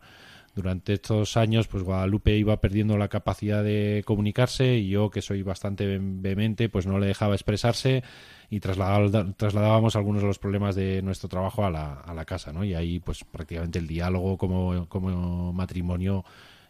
durante 0.57 0.95
estos 0.95 1.37
años 1.37 1.69
pues 1.69 1.85
Guadalupe 1.85 2.35
iba 2.35 2.61
perdiendo 2.61 2.97
la 2.97 3.09
capacidad 3.09 3.63
de 3.63 4.03
comunicarse 4.07 4.77
y 4.79 4.89
yo 4.89 5.11
que 5.11 5.21
soy 5.21 5.43
bastante 5.43 5.99
vehemente 6.01 6.71
pues 6.71 6.87
no 6.87 6.99
le 6.99 7.07
dejaba 7.07 7.35
expresarse 7.35 8.03
y 8.49 8.61
trasladábamos 8.61 9.97
algunos 9.97 10.23
de 10.23 10.29
los 10.29 10.39
problemas 10.39 10.75
de 10.75 11.03
nuestro 11.03 11.29
trabajo 11.29 11.67
a 11.67 11.71
la, 11.71 11.93
a 11.93 12.15
la 12.15 12.25
casa 12.25 12.55
¿no? 12.55 12.65
y 12.65 12.73
ahí 12.73 12.99
pues 13.01 13.23
prácticamente 13.23 13.79
el 13.79 13.87
diálogo 13.87 14.39
como, 14.39 14.89
como 14.89 15.53
matrimonio 15.53 16.25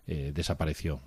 eh, 0.09 0.33
desapareció 0.35 1.01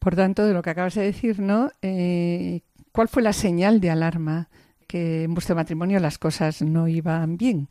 Por 0.00 0.16
tanto, 0.16 0.44
de 0.44 0.54
lo 0.54 0.62
que 0.62 0.70
acabas 0.70 0.94
de 0.94 1.02
decir, 1.02 1.40
¿no? 1.40 1.72
Eh, 1.82 2.60
¿Cuál 2.92 3.08
fue 3.08 3.20
la 3.20 3.32
señal 3.32 3.80
de 3.80 3.90
alarma 3.90 4.48
que 4.86 5.24
en 5.24 5.34
vuestro 5.34 5.56
matrimonio 5.56 5.98
las 5.98 6.18
cosas 6.18 6.62
no 6.62 6.86
iban 6.86 7.36
bien? 7.36 7.68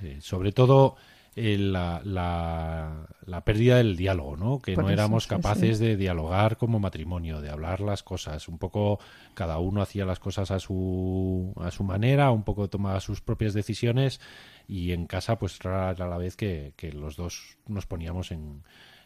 Sí, 0.00 0.16
sobre 0.20 0.52
todo 0.52 0.96
la, 1.36 2.00
la- 2.04 3.06
la 3.26 3.44
pérdida 3.44 3.76
del 3.76 3.96
diálogo, 3.96 4.36
¿no? 4.36 4.60
Que 4.60 4.74
Por 4.74 4.84
no 4.84 4.90
eso, 4.90 4.94
éramos 4.94 5.24
sí, 5.24 5.28
capaces 5.28 5.78
de 5.78 5.96
dialogar 5.96 6.56
como 6.56 6.80
matrimonio, 6.80 7.40
de 7.40 7.50
hablar 7.50 7.80
las 7.80 8.02
cosas. 8.02 8.48
Un 8.48 8.58
poco 8.58 8.98
cada 9.34 9.58
uno 9.58 9.82
hacía 9.82 10.04
las 10.04 10.18
cosas 10.18 10.50
a 10.50 10.58
su, 10.58 11.52
a 11.60 11.70
su 11.70 11.84
manera, 11.84 12.30
un 12.30 12.42
poco 12.42 12.68
tomaba 12.68 13.00
sus 13.00 13.20
propias 13.20 13.54
decisiones 13.54 14.20
y 14.66 14.92
en 14.92 15.06
casa 15.06 15.38
pues 15.38 15.58
rara 15.60 15.90
era 15.92 16.08
la 16.08 16.16
vez 16.18 16.36
que, 16.36 16.72
que 16.76 16.92
los 16.92 17.16
dos 17.16 17.56
nos 17.66 17.86
poníamos 17.86 18.32
en, 18.32 18.62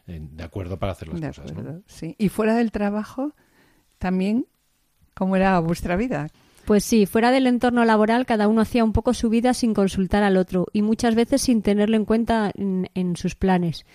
en- 0.07 0.35
de 0.35 0.43
acuerdo 0.43 0.77
para 0.79 0.93
hacer 0.93 1.09
las 1.09 1.21
De 1.21 1.27
cosas. 1.27 1.51
¿no? 1.53 1.59
acuerdo, 1.59 1.81
sí. 1.87 2.15
Y 2.17 2.29
fuera 2.29 2.55
del 2.55 2.71
trabajo, 2.71 3.33
también, 3.99 4.47
¿cómo 5.13 5.35
era 5.35 5.59
vuestra 5.59 5.95
vida? 5.97 6.29
Pues 6.65 6.85
sí, 6.85 7.05
fuera 7.05 7.31
del 7.31 7.47
entorno 7.47 7.83
laboral 7.83 8.25
cada 8.25 8.47
uno 8.47 8.61
hacía 8.61 8.83
un 8.83 8.93
poco 8.93 9.13
su 9.13 9.29
vida 9.29 9.53
sin 9.53 9.73
consultar 9.73 10.23
al 10.23 10.37
otro 10.37 10.67
y 10.71 10.81
muchas 10.81 11.13
veces 11.13 11.41
sin 11.41 11.61
tenerlo 11.61 11.97
en 11.97 12.05
cuenta 12.05 12.51
en, 12.55 12.89
en 12.93 13.17
sus 13.17 13.35
planes. 13.35 13.85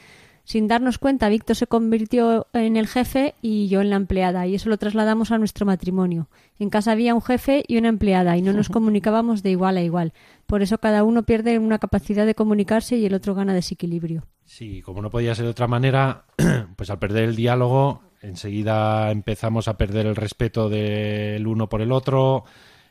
Sin 0.48 0.66
darnos 0.66 0.96
cuenta, 0.96 1.28
Víctor 1.28 1.56
se 1.56 1.66
convirtió 1.66 2.46
en 2.54 2.78
el 2.78 2.86
jefe 2.86 3.34
y 3.42 3.68
yo 3.68 3.82
en 3.82 3.90
la 3.90 3.96
empleada 3.96 4.46
y 4.46 4.54
eso 4.54 4.70
lo 4.70 4.78
trasladamos 4.78 5.30
a 5.30 5.36
nuestro 5.36 5.66
matrimonio. 5.66 6.28
En 6.58 6.70
casa 6.70 6.92
había 6.92 7.14
un 7.14 7.20
jefe 7.20 7.64
y 7.68 7.76
una 7.76 7.90
empleada 7.90 8.34
y 8.34 8.40
no 8.40 8.54
nos 8.54 8.70
comunicábamos 8.70 9.42
de 9.42 9.50
igual 9.50 9.76
a 9.76 9.82
igual. 9.82 10.14
Por 10.46 10.62
eso 10.62 10.78
cada 10.78 11.04
uno 11.04 11.24
pierde 11.24 11.58
una 11.58 11.78
capacidad 11.78 12.24
de 12.24 12.34
comunicarse 12.34 12.96
y 12.96 13.04
el 13.04 13.12
otro 13.12 13.34
gana 13.34 13.52
desequilibrio. 13.52 14.24
Sí, 14.46 14.80
como 14.80 15.02
no 15.02 15.10
podía 15.10 15.34
ser 15.34 15.44
de 15.44 15.50
otra 15.50 15.66
manera, 15.66 16.24
pues 16.76 16.88
al 16.88 16.98
perder 16.98 17.24
el 17.24 17.36
diálogo, 17.36 18.00
enseguida 18.22 19.10
empezamos 19.10 19.68
a 19.68 19.76
perder 19.76 20.06
el 20.06 20.16
respeto 20.16 20.68
del 20.68 21.46
uno 21.46 21.68
por 21.68 21.80
el 21.80 21.92
otro, 21.92 22.44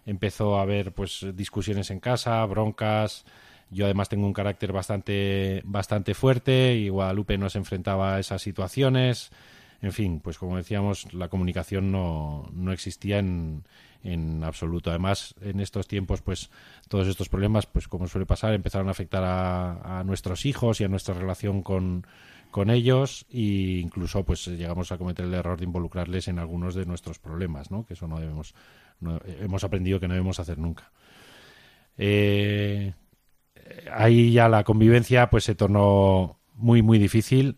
empezó 0.05 0.57
a 0.57 0.61
haber 0.61 0.93
pues 0.93 1.25
discusiones 1.33 1.91
en 1.91 1.99
casa, 1.99 2.45
broncas. 2.45 3.25
Yo 3.69 3.85
además 3.85 4.09
tengo 4.09 4.25
un 4.25 4.33
carácter 4.33 4.71
bastante 4.71 5.61
bastante 5.65 6.13
fuerte 6.13 6.75
y 6.75 6.89
Guadalupe 6.89 7.37
nos 7.37 7.55
enfrentaba 7.55 8.15
a 8.15 8.19
esas 8.19 8.41
situaciones. 8.41 9.31
En 9.81 9.91
fin, 9.91 10.21
pues 10.21 10.37
como 10.37 10.57
decíamos, 10.57 11.13
la 11.13 11.27
comunicación 11.27 11.91
no, 11.91 12.49
no 12.53 12.71
existía 12.71 13.19
en, 13.19 13.63
en 14.03 14.43
absoluto. 14.43 14.89
Además, 14.89 15.35
en 15.41 15.59
estos 15.59 15.87
tiempos, 15.87 16.21
pues 16.21 16.49
todos 16.87 17.07
estos 17.07 17.29
problemas, 17.29 17.67
pues 17.67 17.87
como 17.87 18.07
suele 18.07 18.25
pasar, 18.25 18.53
empezaron 18.53 18.87
a 18.87 18.91
afectar 18.91 19.23
a, 19.23 19.99
a 19.99 20.03
nuestros 20.03 20.45
hijos 20.45 20.81
y 20.81 20.85
a 20.85 20.87
nuestra 20.87 21.13
relación 21.13 21.61
con, 21.61 22.07
con 22.51 22.69
ellos 22.69 23.25
e 23.29 23.79
incluso 23.81 24.23
pues 24.23 24.47
llegamos 24.47 24.91
a 24.91 24.97
cometer 24.97 25.25
el 25.25 25.33
error 25.33 25.57
de 25.57 25.65
involucrarles 25.65 26.27
en 26.27 26.39
algunos 26.39 26.75
de 26.75 26.85
nuestros 26.85 27.19
problemas, 27.19 27.71
¿no? 27.71 27.85
Que 27.85 27.93
eso 27.93 28.07
no 28.07 28.19
debemos, 28.19 28.53
hemos 29.39 29.63
aprendido 29.63 29.99
que 29.99 30.07
no 30.07 30.13
debemos 30.13 30.39
hacer 30.39 30.57
nunca. 30.57 30.91
Eh, 31.97 32.93
ahí 33.91 34.31
ya 34.31 34.49
la 34.49 34.63
convivencia 34.63 35.29
pues 35.29 35.43
se 35.43 35.55
tornó 35.55 36.39
muy 36.55 36.81
muy 36.81 36.99
difícil 36.99 37.57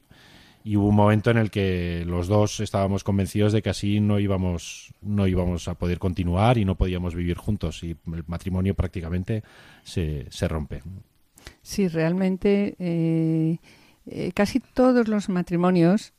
y 0.63 0.75
hubo 0.75 0.87
un 0.87 0.95
momento 0.95 1.31
en 1.31 1.37
el 1.37 1.51
que 1.51 2.03
los 2.05 2.27
dos 2.27 2.59
estábamos 2.59 3.03
convencidos 3.03 3.53
de 3.53 3.61
que 3.61 3.69
así 3.69 3.99
no 3.99 4.19
íbamos 4.19 4.93
no 5.01 5.27
íbamos 5.27 5.67
a 5.67 5.75
poder 5.75 5.99
continuar 5.99 6.57
y 6.57 6.65
no 6.65 6.75
podíamos 6.75 7.15
vivir 7.15 7.37
juntos 7.37 7.83
y 7.83 7.91
el 8.13 8.23
matrimonio 8.27 8.75
prácticamente 8.75 9.43
se, 9.83 10.27
se 10.29 10.47
rompe. 10.47 10.81
Sí, 11.61 11.87
realmente 11.87 12.75
eh, 12.79 13.57
eh, 14.09 14.31
casi 14.33 14.59
todos 14.59 15.07
los 15.07 15.29
matrimonios 15.29 16.13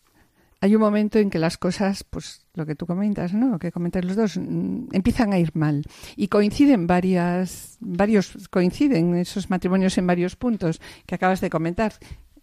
hay 0.62 0.74
un 0.74 0.80
momento 0.82 1.18
en 1.18 1.30
que 1.30 1.38
las 1.38 1.56
cosas, 1.56 2.04
pues 2.04 2.46
lo 2.54 2.66
que 2.66 2.74
tú 2.74 2.86
comentas, 2.86 3.32
¿no? 3.32 3.48
Lo 3.48 3.58
que 3.58 3.72
comentan 3.72 4.06
los 4.06 4.16
dos, 4.16 4.36
mm, 4.36 4.88
empiezan 4.92 5.32
a 5.32 5.38
ir 5.38 5.52
mal 5.54 5.84
y 6.16 6.28
coinciden 6.28 6.86
varias, 6.86 7.78
varios, 7.80 8.48
coinciden 8.48 9.14
esos 9.14 9.48
matrimonios 9.48 9.96
en 9.96 10.06
varios 10.06 10.36
puntos 10.36 10.80
que 11.06 11.14
acabas 11.14 11.40
de 11.40 11.48
comentar. 11.48 11.94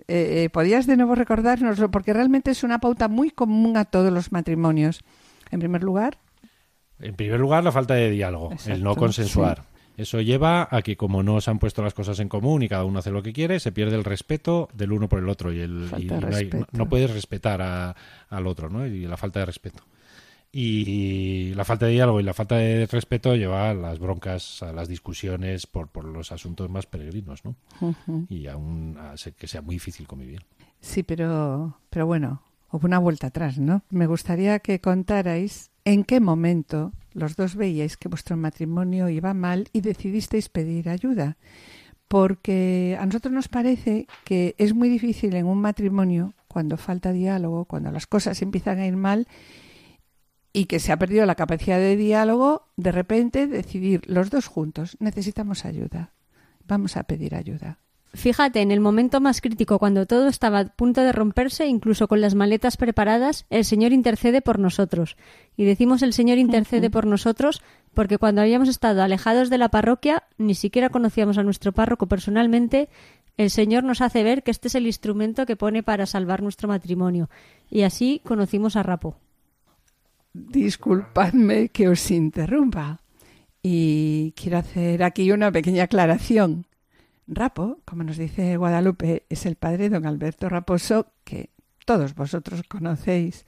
Eh, 0.07 0.45
eh, 0.45 0.49
¿Podrías 0.49 0.88
de 0.88 0.97
nuevo 0.97 1.13
recordárnoslo? 1.13 1.91
Porque 1.91 2.12
realmente 2.12 2.49
es 2.51 2.63
una 2.63 2.79
pauta 2.79 3.07
muy 3.07 3.29
común 3.29 3.77
a 3.77 3.86
todos 3.86 4.12
los 4.12 4.31
matrimonios. 4.31 5.01
En 5.51 5.60
primer 5.60 5.83
lugar, 5.83 6.17
En 6.99 7.13
primer 7.13 7.39
lugar, 7.39 7.63
la 7.63 7.71
falta 7.71 7.93
de 7.93 8.10
diálogo, 8.10 8.49
el 8.65 8.81
no 8.81 8.95
consensuar. 8.95 9.63
Eso 9.97 10.21
lleva 10.21 10.67
a 10.71 10.81
que 10.83 10.95
como 10.95 11.23
no 11.23 11.41
se 11.41 11.49
han 11.51 11.60
puesto 11.60 11.81
las 11.83 11.93
cosas 11.93 12.19
en 12.19 12.29
común 12.29 12.62
y 12.63 12.69
cada 12.69 12.86
uno 12.86 12.99
hace 12.99 13.12
lo 13.12 13.21
que 13.23 13.33
quiere, 13.33 13.60
se 13.60 13.71
pierde 13.73 13.95
el 13.97 14.03
respeto 14.03 14.69
del 14.73 14.91
uno 14.93 15.10
por 15.10 15.19
el 15.19 15.27
otro 15.27 15.51
y, 15.51 15.60
el, 15.60 15.89
y 15.97 16.05
no, 16.05 16.27
hay- 16.38 16.49
no- 16.60 16.67
no 16.71 16.88
puedes 16.89 17.12
respetar 17.12 17.62
a- 17.62 17.95
al 18.29 18.45
otro, 18.47 18.69
¿no? 18.69 18.86
Y 18.86 19.05
la 19.07 19.17
falta 19.17 19.39
de 19.39 19.47
respeto. 19.47 19.83
Y 20.51 21.53
la 21.55 21.65
falta 21.65 21.86
de 21.86 21.91
diálogo 21.93 22.19
y 22.19 22.23
la 22.23 22.33
falta 22.33 22.55
de 22.57 22.86
respeto 22.88 23.36
lleva 23.36 23.69
a 23.69 23.73
las 23.73 23.99
broncas, 23.99 24.63
a 24.63 24.71
las 24.71 24.88
discusiones 24.88 25.67
por, 25.67 25.89
por 25.89 26.05
los 26.05 26.31
asuntos 26.31 26.69
más 26.69 26.86
peregrinos, 26.86 27.43
¿no? 27.43 27.55
Y 28.29 28.47
aún 28.47 28.97
a 28.97 29.15
que 29.38 29.47
sea 29.47 29.62
muy 29.62 29.75
difícil 29.75 30.07
convivir. 30.07 30.45
Sí, 30.79 31.03
pero, 31.03 31.79
pero 31.89 32.05
bueno, 32.05 32.41
hubo 32.71 32.86
una 32.88 32.99
vuelta 32.99 33.27
atrás, 33.27 33.57
¿no? 33.57 33.83
Me 33.89 34.07
gustaría 34.07 34.60
que 34.60 34.79
contarais 34.79 35.69
en 35.88 36.04
qué 36.04 36.19
momento 36.19 36.91
los 37.13 37.38
dos 37.38 37.56
veíais 37.56 37.95
que 37.95 38.10
vuestro 38.10 38.36
matrimonio 38.36 39.08
iba 39.08 39.34
mal 39.34 39.69
y 39.71 39.80
decidisteis 39.80 40.50
pedir 40.50 40.89
ayuda. 40.89 41.38
Porque 42.10 42.97
a 43.00 43.06
nosotros 43.06 43.34
nos 43.34 43.47
parece 43.47 44.06
que 44.26 44.54
es 44.58 44.73
muy 44.73 44.89
difícil 44.89 45.34
en 45.36 45.45
un 45.45 45.62
matrimonio, 45.62 46.34
cuando 46.50 46.76
falta 46.76 47.13
diálogo, 47.13 47.63
cuando 47.63 47.89
las 47.89 48.06
cosas 48.06 48.41
empiezan 48.41 48.80
a 48.80 48.86
ir 48.86 48.97
mal 48.97 49.30
y 50.52 50.65
que 50.65 50.82
se 50.82 50.91
ha 50.91 51.00
perdido 51.00 51.26
la 51.26 51.36
capacidad 51.36 51.78
de 51.80 51.95
diálogo, 51.95 52.67
de 52.76 52.91
repente 52.91 53.47
decidir 53.47 54.02
los 54.08 54.30
dos 54.30 54.47
juntos, 54.47 54.97
necesitamos 55.00 55.63
ayuda, 55.63 56.12
vamos 56.65 56.97
a 56.97 57.04
pedir 57.04 57.34
ayuda. 57.34 57.80
Fíjate, 58.17 58.62
en 58.62 58.71
el 58.71 58.80
momento 58.80 59.21
más 59.21 59.41
crítico, 59.41 59.77
cuando 59.77 60.08
todo 60.08 60.27
estaba 60.27 60.60
a 60.60 60.65
punto 60.65 61.01
de 61.01 61.12
romperse, 61.12 61.67
incluso 61.67 62.08
con 62.08 62.19
las 62.19 62.34
maletas 62.34 62.75
preparadas, 62.75 63.45
el 63.51 63.63
Señor 63.63 63.93
intercede 63.93 64.41
por 64.41 64.58
nosotros. 64.58 65.17
Y 65.56 65.65
decimos 65.65 66.01
el 66.01 66.13
Señor 66.13 66.39
intercede 66.39 66.89
por 66.89 67.06
nosotros 67.06 67.62
porque 67.93 68.17
cuando 68.17 68.41
habíamos 68.41 68.69
estado 68.69 69.03
alejados 69.03 69.51
de 69.51 69.60
la 69.60 69.69
parroquia, 69.69 70.23
ni 70.39 70.56
siquiera 70.56 70.89
conocíamos 70.89 71.38
a 71.38 71.43
nuestro 71.43 71.73
párroco 71.73 72.08
personalmente, 72.08 72.89
el 73.38 73.51
Señor 73.51 73.84
nos 73.84 74.01
hace 74.01 74.23
ver 74.23 74.41
que 74.41 74.49
este 74.49 74.67
es 74.67 74.73
el 74.73 74.88
instrumento 74.88 75.45
que 75.45 75.56
pone 75.56 75.84
para 75.84 76.08
salvar 76.08 76.41
nuestro 76.41 76.67
matrimonio. 76.67 77.30
Y 77.69 77.84
así 77.84 78.21
conocimos 78.25 78.75
a 78.77 78.82
Rapo. 78.82 79.19
Disculpadme 80.34 81.69
que 81.69 81.88
os 81.88 82.10
interrumpa. 82.10 82.99
Y 83.62 84.34
quiero 84.36 84.58
hacer 84.58 85.03
aquí 85.03 85.32
una 85.32 85.51
pequeña 85.51 85.84
aclaración. 85.84 86.65
Rapo, 87.27 87.81
como 87.85 88.03
nos 88.03 88.17
dice 88.17 88.57
Guadalupe, 88.57 89.25
es 89.29 89.45
el 89.45 89.55
padre 89.55 89.89
de 89.89 89.89
don 89.89 90.05
Alberto 90.05 90.49
Raposo, 90.49 91.07
que 91.23 91.49
todos 91.85 92.15
vosotros 92.15 92.63
conocéis, 92.67 93.45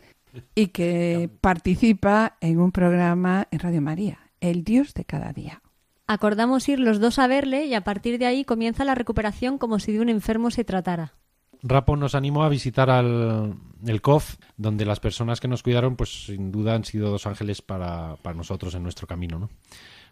y 0.53 0.67
que 0.67 1.29
participa 1.41 2.37
en 2.41 2.59
un 2.59 2.71
programa 2.71 3.47
en 3.51 3.59
Radio 3.59 3.81
María, 3.81 4.19
El 4.41 4.63
Dios 4.63 4.93
de 4.93 5.05
cada 5.05 5.33
día. 5.33 5.61
Acordamos 6.07 6.67
ir 6.69 6.79
los 6.79 6.99
dos 6.99 7.19
a 7.19 7.27
verle 7.27 7.65
y 7.65 7.73
a 7.73 7.83
partir 7.83 8.19
de 8.19 8.25
ahí 8.25 8.43
comienza 8.43 8.83
la 8.83 8.95
recuperación 8.95 9.57
como 9.57 9.79
si 9.79 9.91
de 9.91 10.01
un 10.01 10.09
enfermo 10.09 10.51
se 10.51 10.63
tratara. 10.63 11.13
Rapo 11.61 11.95
nos 11.95 12.15
animó 12.15 12.43
a 12.43 12.49
visitar 12.49 12.89
al 12.89 13.55
el 13.85 14.01
COF, 14.01 14.37
donde 14.57 14.85
las 14.85 14.99
personas 14.99 15.39
que 15.39 15.47
nos 15.47 15.63
cuidaron, 15.63 15.95
pues 15.95 16.25
sin 16.25 16.51
duda 16.51 16.73
han 16.73 16.85
sido 16.85 17.09
dos 17.09 17.27
ángeles 17.27 17.61
para, 17.61 18.15
para 18.21 18.35
nosotros 18.35 18.75
en 18.75 18.83
nuestro 18.83 19.07
camino. 19.07 19.39
¿no? 19.39 19.49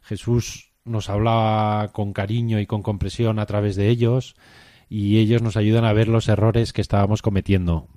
Jesús 0.03 0.66
nos 0.87 1.09
hablaba 1.09 1.89
con 1.91 2.13
cariño 2.13 2.59
y 2.59 2.65
con 2.65 2.81
compresión 2.81 3.39
a 3.39 3.45
través 3.45 3.75
de 3.75 3.89
ellos 3.89 4.35
y 4.89 5.17
ellos 5.19 5.41
nos 5.41 5.57
ayudan 5.57 5.85
a 5.85 5.93
ver 5.93 6.07
los 6.07 6.27
errores 6.29 6.73
que 6.73 6.81
estábamos 6.81 7.21
cometiendo, 7.21 7.87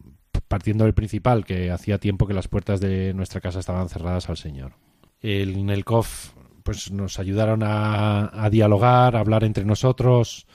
partiendo 0.48 0.84
del 0.84 0.94
principal, 0.94 1.44
que 1.44 1.70
hacía 1.70 1.98
tiempo 1.98 2.26
que 2.26 2.34
las 2.34 2.48
puertas 2.48 2.80
de 2.80 3.14
nuestra 3.14 3.40
casa 3.40 3.60
estaban 3.60 3.88
cerradas 3.88 4.28
al 4.28 4.36
Señor. 4.36 4.72
El- 5.20 5.56
en 5.56 5.70
el 5.70 5.84
COF 5.84 6.32
pues 6.62 6.90
nos 6.92 7.18
ayudaron 7.18 7.62
a, 7.62 8.30
a 8.44 8.50
dialogar, 8.50 9.16
a 9.16 9.20
hablar 9.20 9.44
entre 9.44 9.64
nosotros, 9.64 10.46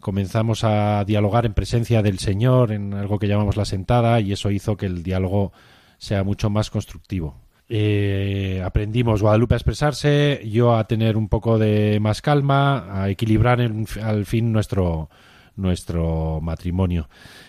comenzamos 0.00 0.64
a 0.64 1.04
dialogar 1.04 1.46
en 1.46 1.54
presencia 1.54 2.02
del 2.02 2.18
Señor, 2.18 2.72
en 2.72 2.94
algo 2.94 3.18
que 3.18 3.28
llamamos 3.28 3.56
la 3.56 3.64
sentada, 3.64 4.20
y 4.20 4.32
eso 4.32 4.50
hizo 4.50 4.76
que 4.76 4.86
el 4.86 5.02
diálogo 5.02 5.52
sea 5.98 6.24
mucho 6.24 6.50
más 6.50 6.70
constructivo. 6.70 7.41
Eh, 7.74 8.60
aprendimos 8.62 9.22
Guadalupe 9.22 9.54
a 9.54 9.56
expresarse, 9.56 10.42
yo 10.46 10.76
a 10.76 10.86
tener 10.86 11.16
un 11.16 11.28
poco 11.30 11.58
de 11.58 11.98
más 12.02 12.20
calma, 12.20 13.02
a 13.02 13.08
equilibrar 13.08 13.62
en- 13.62 13.86
al 14.02 14.26
fin 14.26 14.52
nuestro, 14.52 15.08
nuestro 15.56 16.40
matrimonio. 16.42 17.08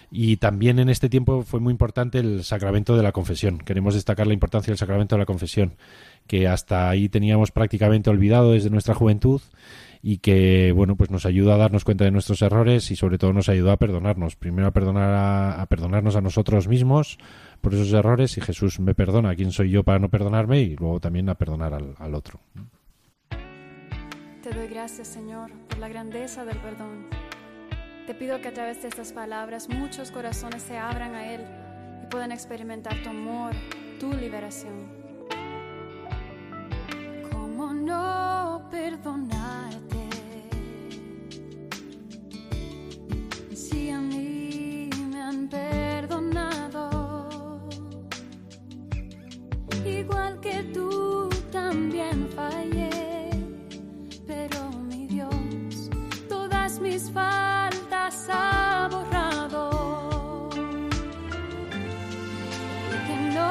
Y 0.10 0.38
también 0.38 0.80
en 0.80 0.88
este 0.88 1.10
tiempo 1.10 1.44
fue 1.44 1.60
muy 1.60 1.72
importante 1.72 2.20
el 2.20 2.46
sacramento 2.46 2.96
de 2.96 3.04
la 3.04 3.12
confesión. 3.12 3.58
Queremos 3.58 3.96
destacar 3.96 4.26
la 4.26 4.34
importancia 4.34 4.72
del 4.72 4.78
sacramento 4.78 5.16
de 5.16 5.20
la 5.20 5.26
confesión, 5.26 5.74
que 6.26 6.48
hasta 6.48 6.90
ahí 6.90 7.10
teníamos 7.10 7.52
prácticamente 7.52 8.10
olvidado 8.10 8.54
desde 8.54 8.70
nuestra 8.70 8.94
juventud 8.96 9.42
y 10.02 10.20
que 10.20 10.72
bueno 10.74 10.96
pues 10.96 11.12
nos 11.12 11.26
ayuda 11.26 11.56
a 11.56 11.58
darnos 11.58 11.84
cuenta 11.84 12.06
de 12.06 12.12
nuestros 12.12 12.42
errores 12.42 12.92
y 12.92 12.96
sobre 12.96 13.18
todo 13.18 13.34
nos 13.34 13.48
ayuda 13.50 13.74
a 13.74 13.78
perdonarnos 13.78 14.36
primero 14.36 14.68
a 14.68 14.72
perdonar 14.72 15.10
a, 15.10 15.62
a 15.62 15.66
perdonarnos 15.68 16.18
a 16.18 16.22
nosotros 16.22 16.68
mismos 16.68 17.18
por 17.63 17.73
esos 17.73 17.93
errores 17.93 18.38
y 18.38 18.41
Jesús 18.41 18.82
me 18.82 18.93
perdona 18.93 19.34
quién 19.36 19.54
soy 19.54 19.71
yo 19.71 19.86
para 19.86 19.97
no 19.97 20.10
perdonarme 20.10 20.60
y 20.60 20.76
luego 20.76 20.99
también 20.99 21.30
a 21.30 21.36
perdonar 21.36 21.73
al, 21.73 21.95
al 21.97 22.13
otro 22.13 22.41
Te 24.43 24.49
doy 24.54 24.67
gracias, 24.67 25.08
Señor, 25.08 25.49
por 25.69 25.80
la 25.80 25.88
grandeza 25.88 26.43
del 26.43 26.58
perdón. 26.58 27.08
Te 28.06 28.13
pido 28.13 28.41
que 28.41 28.49
a 28.49 28.54
través 28.54 28.82
de 28.82 28.89
estas 28.89 29.13
palabras 29.13 29.69
muchos 29.69 30.12
corazones 30.12 30.62
se 30.62 30.78
abran 30.78 31.15
a 31.15 31.34
Él 31.34 31.39
y 32.04 32.08
puedan 32.08 32.34
experimentar 32.34 33.02
tu 33.02 33.10
amor, 33.10 33.54
tu 33.97 34.12
liberación. 34.12 34.91
¿Cómo 37.32 37.73
no 37.73 38.67
perdonarte? 38.69 40.10
Si 43.56 43.89
a 43.89 44.02
mí 44.02 44.89
me 45.10 45.21
han 45.21 45.47
perdonado, 45.47 45.83
igual 50.00 50.40
que 50.40 50.64
tú 50.74 51.30
también 51.52 52.28
fallé 52.36 52.90
pero 54.26 54.70
mi 54.90 55.08
Dios 55.08 55.90
todas 56.30 56.80
mis 56.80 57.12
faltas 57.12 58.28
ha 58.30 58.88
borrado. 58.92 60.50
Que 63.08 63.16
no 63.36 63.50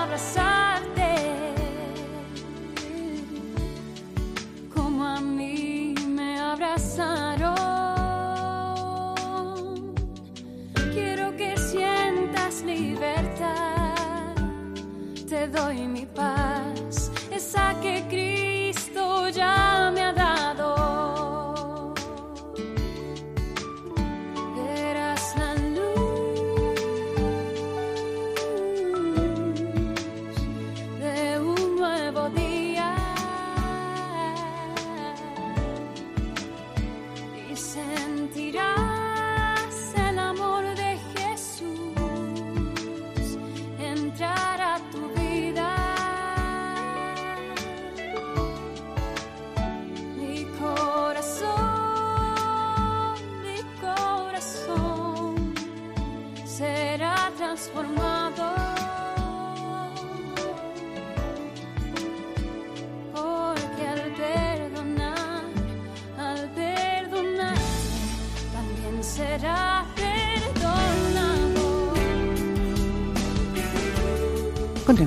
abrazarte 0.00 1.14
como 4.74 5.04
a 5.04 5.20
mí 5.20 5.94
me 6.06 6.38
abrazaron. 6.38 7.17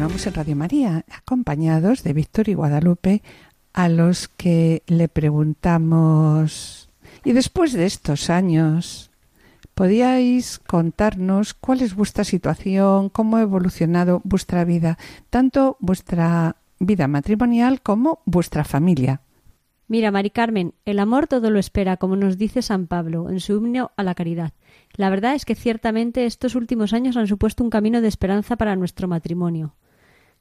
Continuamos 0.01 0.25
en 0.25 0.33
Radio 0.33 0.55
María, 0.55 1.05
acompañados 1.15 2.01
de 2.01 2.13
Víctor 2.13 2.49
y 2.49 2.55
Guadalupe, 2.55 3.21
a 3.71 3.87
los 3.87 4.29
que 4.29 4.81
le 4.87 5.07
preguntamos, 5.07 6.89
y 7.23 7.33
después 7.33 7.71
de 7.73 7.85
estos 7.85 8.31
años, 8.31 9.11
¿podíais 9.75 10.57
contarnos 10.57 11.53
cuál 11.53 11.81
es 11.81 11.93
vuestra 11.93 12.23
situación, 12.23 13.09
cómo 13.09 13.37
ha 13.37 13.43
evolucionado 13.43 14.21
vuestra 14.23 14.65
vida, 14.65 14.97
tanto 15.29 15.77
vuestra 15.79 16.55
vida 16.79 17.07
matrimonial 17.07 17.83
como 17.83 18.21
vuestra 18.25 18.63
familia? 18.63 19.21
Mira, 19.87 20.09
Mari 20.09 20.31
Carmen, 20.31 20.73
el 20.85 20.97
amor 20.97 21.27
todo 21.27 21.51
lo 21.51 21.59
espera, 21.59 21.97
como 21.97 22.15
nos 22.15 22.39
dice 22.39 22.63
San 22.63 22.87
Pablo 22.87 23.29
en 23.29 23.39
su 23.39 23.57
himno 23.57 23.91
a 23.97 24.01
la 24.01 24.15
caridad. 24.15 24.53
La 24.95 25.11
verdad 25.11 25.35
es 25.35 25.45
que 25.45 25.53
ciertamente 25.53 26.25
estos 26.25 26.55
últimos 26.55 26.91
años 26.93 27.17
han 27.17 27.27
supuesto 27.27 27.63
un 27.63 27.69
camino 27.69 28.01
de 28.01 28.07
esperanza 28.07 28.55
para 28.55 28.75
nuestro 28.75 29.07
matrimonio. 29.07 29.75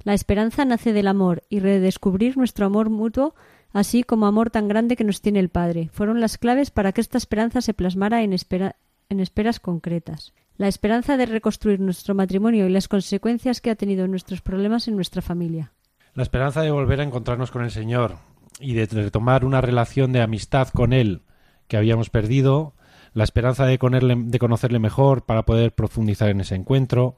La 0.03 0.15
esperanza 0.15 0.65
nace 0.65 0.93
del 0.93 1.09
amor 1.09 1.43
y 1.49 1.61
redescubrir 1.61 2.37
nuestro 2.37 2.67
amor 2.67 2.91
mutuo, 2.91 3.35
así 3.73 4.03
como 4.03 4.27
amor 4.27 4.51
tan 4.51 4.69
grande 4.69 4.97
que 4.97 5.05
nos 5.05 5.21
tiene 5.21 5.41
el 5.41 5.49
Padre, 5.51 5.91
fueron 5.93 6.21
las 6.21 6.39
claves 6.39 6.71
para 6.71 6.93
que 6.93 7.01
esta 7.01 7.19
esperanza 7.19 7.61
se 7.61 7.75
plasmara 7.75 8.23
en, 8.23 8.33
esperas 8.33 9.61
concretas. 9.61 10.33
La 10.57 10.69
esperanza 10.69 11.17
de 11.17 11.27
reconstruir 11.27 11.81
nuestro 11.81 12.15
matrimonio 12.15 12.67
y 12.67 12.71
las 12.71 12.89
consecuencias 12.89 13.61
que 13.61 13.71
ha 13.71 13.77
tenido 13.77 14.07
nuestros 14.09 14.41
problemas 14.41 14.89
en 14.89 14.97
nuestra 14.97 15.23
familia. 15.23 15.73
La 16.15 16.23
esperanza 16.23 16.63
de 16.63 16.71
volver 16.71 17.01
a 17.01 17.05
encontrarnos 17.05 17.51
con 17.51 17.63
el 17.63 17.71
Señor, 17.71 18.17
y 18.61 18.75
de 18.75 18.87
retomar 18.87 19.45
una 19.45 19.61
relación 19.61 20.13
de 20.13 20.21
amistad 20.21 20.69
con 20.69 20.93
Él 20.93 21.23
que 21.67 21.77
habíamos 21.77 22.11
perdido, 22.11 22.75
la 23.15 23.25
esperanza 23.25 23.65
de 23.65 23.79
conocerle 23.79 24.79
mejor 24.79 25.25
para 25.25 25.45
poder 25.45 25.75
profundizar 25.75 26.29
en 26.29 26.41
ese 26.41 26.57
encuentro, 26.57 27.17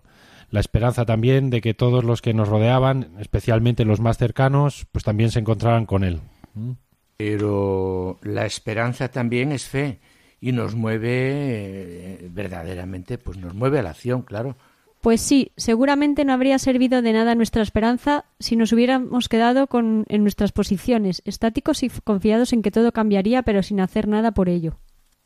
la 0.53 0.61
esperanza 0.61 1.07
también 1.07 1.49
de 1.49 1.63
que 1.63 1.73
todos 1.73 2.05
los 2.05 2.21
que 2.21 2.35
nos 2.35 2.47
rodeaban, 2.47 3.13
especialmente 3.19 3.87
los 3.87 4.01
más 4.01 4.19
cercanos, 4.19 4.87
pues 4.93 5.03
también 5.03 5.31
se 5.31 5.41
encontraran 5.41 5.87
con 5.87 6.05
Él. 6.05 6.21
Pero 7.17 8.19
la 8.23 8.45
esperanza 8.45 9.09
también 9.09 9.51
es 9.51 9.67
fe 9.67 9.99
y 10.43 10.53
nos 10.53 10.75
mueve 10.75 11.09
eh, 11.11 12.29
verdaderamente, 12.31 13.17
pues 13.17 13.39
nos 13.39 13.55
mueve 13.55 13.79
a 13.79 13.83
la 13.83 13.91
acción, 13.91 14.23
claro. 14.23 14.57
Pues 15.01 15.23
sí, 15.23 15.53
seguramente 15.57 16.27
no 16.27 16.35
habría 16.35 16.59
servido 16.59 17.01
de 17.01 17.15
nada 17.15 17.35
nuestra 17.35 17.63
esperanza 17.63 18.27
si 18.39 18.55
nos 18.55 18.73
hubiéramos 18.75 19.31
quedado 19.31 19.69
con, 19.69 20.05
en 20.09 20.23
nuestras 20.23 20.53
posiciones, 20.53 21.23
estáticos 21.25 21.83
y 21.83 21.89
confiados 21.89 22.53
en 22.53 22.61
que 22.61 22.71
todo 22.71 22.93
cambiaría, 22.93 23.43
pero 23.43 23.63
sin 23.63 23.81
hacer 23.81 24.07
nada 24.07 24.33
por 24.33 24.51
ello. 24.51 24.77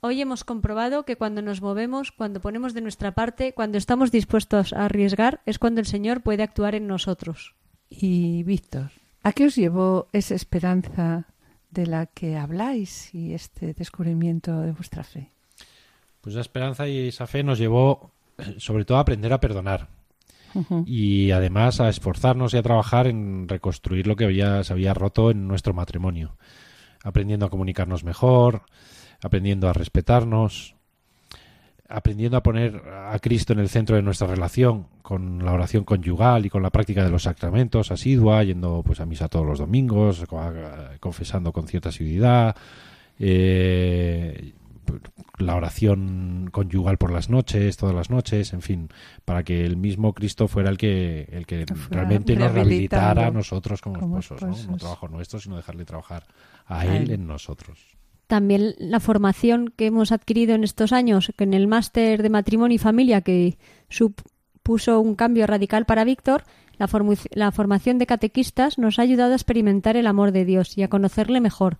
Hoy 0.06 0.22
hemos 0.22 0.44
comprobado 0.44 1.02
que 1.02 1.16
cuando 1.16 1.42
nos 1.42 1.60
movemos, 1.60 2.12
cuando 2.12 2.40
ponemos 2.40 2.74
de 2.74 2.80
nuestra 2.80 3.10
parte, 3.10 3.54
cuando 3.54 3.76
estamos 3.76 4.12
dispuestos 4.12 4.72
a 4.72 4.84
arriesgar, 4.84 5.40
es 5.46 5.58
cuando 5.58 5.80
el 5.80 5.86
Señor 5.86 6.20
puede 6.20 6.44
actuar 6.44 6.76
en 6.76 6.86
nosotros. 6.86 7.56
Y 7.90 8.44
Víctor, 8.44 8.92
¿a 9.24 9.32
qué 9.32 9.46
os 9.46 9.56
llevó 9.56 10.06
esa 10.12 10.36
esperanza 10.36 11.26
de 11.72 11.86
la 11.88 12.06
que 12.06 12.36
habláis 12.36 13.12
y 13.16 13.34
este 13.34 13.74
descubrimiento 13.74 14.60
de 14.60 14.70
vuestra 14.70 15.02
fe? 15.02 15.32
Pues 16.20 16.36
la 16.36 16.42
esperanza 16.42 16.86
y 16.86 17.08
esa 17.08 17.26
fe 17.26 17.42
nos 17.42 17.58
llevó 17.58 18.12
sobre 18.58 18.84
todo 18.84 18.98
a 18.98 19.00
aprender 19.00 19.32
a 19.32 19.40
perdonar. 19.40 19.88
Y 20.86 21.32
además 21.32 21.80
a 21.80 21.88
esforzarnos 21.88 22.54
y 22.54 22.58
a 22.58 22.62
trabajar 22.62 23.08
en 23.08 23.48
reconstruir 23.48 24.06
lo 24.06 24.14
que 24.14 24.26
había, 24.26 24.62
se 24.62 24.72
había 24.72 24.94
roto 24.94 25.32
en 25.32 25.48
nuestro 25.48 25.74
matrimonio. 25.74 26.36
Aprendiendo 27.02 27.46
a 27.46 27.50
comunicarnos 27.50 28.04
mejor, 28.04 28.62
aprendiendo 29.22 29.68
a 29.68 29.72
respetarnos, 29.72 30.76
aprendiendo 31.88 32.36
a 32.36 32.42
poner 32.42 32.82
a 32.88 33.18
Cristo 33.20 33.52
en 33.52 33.60
el 33.60 33.68
centro 33.68 33.96
de 33.96 34.02
nuestra 34.02 34.26
relación, 34.26 34.86
con 35.02 35.44
la 35.44 35.52
oración 35.52 35.84
conyugal 35.84 36.46
y 36.46 36.50
con 36.50 36.62
la 36.62 36.70
práctica 36.70 37.04
de 37.04 37.10
los 37.10 37.24
sacramentos 37.24 37.92
asidua, 37.92 38.42
yendo 38.42 38.82
pues 38.84 39.00
a 39.00 39.06
misa 39.06 39.28
todos 39.28 39.46
los 39.46 39.58
domingos, 39.58 40.24
confesando 41.00 41.52
con 41.52 41.68
cierta 41.68 41.90
asiduidad, 41.90 42.56
eh, 43.18 44.52
la 45.38 45.54
oración 45.54 46.48
conyugal 46.50 46.96
por 46.96 47.12
las 47.12 47.28
noches, 47.28 47.76
todas 47.76 47.94
las 47.94 48.10
noches, 48.10 48.52
en 48.52 48.62
fin, 48.62 48.88
para 49.24 49.42
que 49.42 49.64
el 49.64 49.76
mismo 49.76 50.12
Cristo 50.14 50.48
fuera 50.48 50.70
el 50.70 50.78
que, 50.78 51.28
el 51.30 51.46
que 51.46 51.66
realmente 51.90 52.36
nos 52.36 52.52
rehabilitara 52.52 53.26
a 53.26 53.30
nosotros 53.30 53.80
como, 53.80 54.18
esposos, 54.18 54.66
¿no? 54.68 54.76
trabajo 54.76 55.08
nuestro, 55.08 55.38
sino 55.38 55.56
dejarle 55.56 55.84
trabajar 55.84 56.26
a, 56.66 56.86
él, 56.86 57.10
en 57.10 57.26
nosotros. 57.26 57.96
También 58.26 58.74
la 58.78 59.00
formación 59.00 59.72
que 59.76 59.86
hemos 59.86 60.10
adquirido 60.10 60.54
en 60.54 60.64
estos 60.64 60.92
años, 60.92 61.32
que 61.36 61.44
en 61.44 61.54
el 61.54 61.68
máster 61.68 62.22
de 62.22 62.30
matrimonio 62.30 62.74
y 62.74 62.78
familia 62.78 63.20
que 63.20 63.56
supuso 63.88 65.00
un 65.00 65.14
cambio 65.14 65.46
radical 65.46 65.86
para 65.86 66.04
Víctor, 66.04 66.44
la, 66.78 66.88
la 67.32 67.52
formación 67.52 67.98
de 67.98 68.06
catequistas 68.06 68.78
nos 68.78 68.98
ha 68.98 69.02
ayudado 69.02 69.32
a 69.32 69.36
experimentar 69.36 69.96
el 69.96 70.06
amor 70.06 70.32
de 70.32 70.44
Dios 70.44 70.76
y 70.76 70.82
a 70.82 70.88
conocerle 70.88 71.40
mejor, 71.40 71.78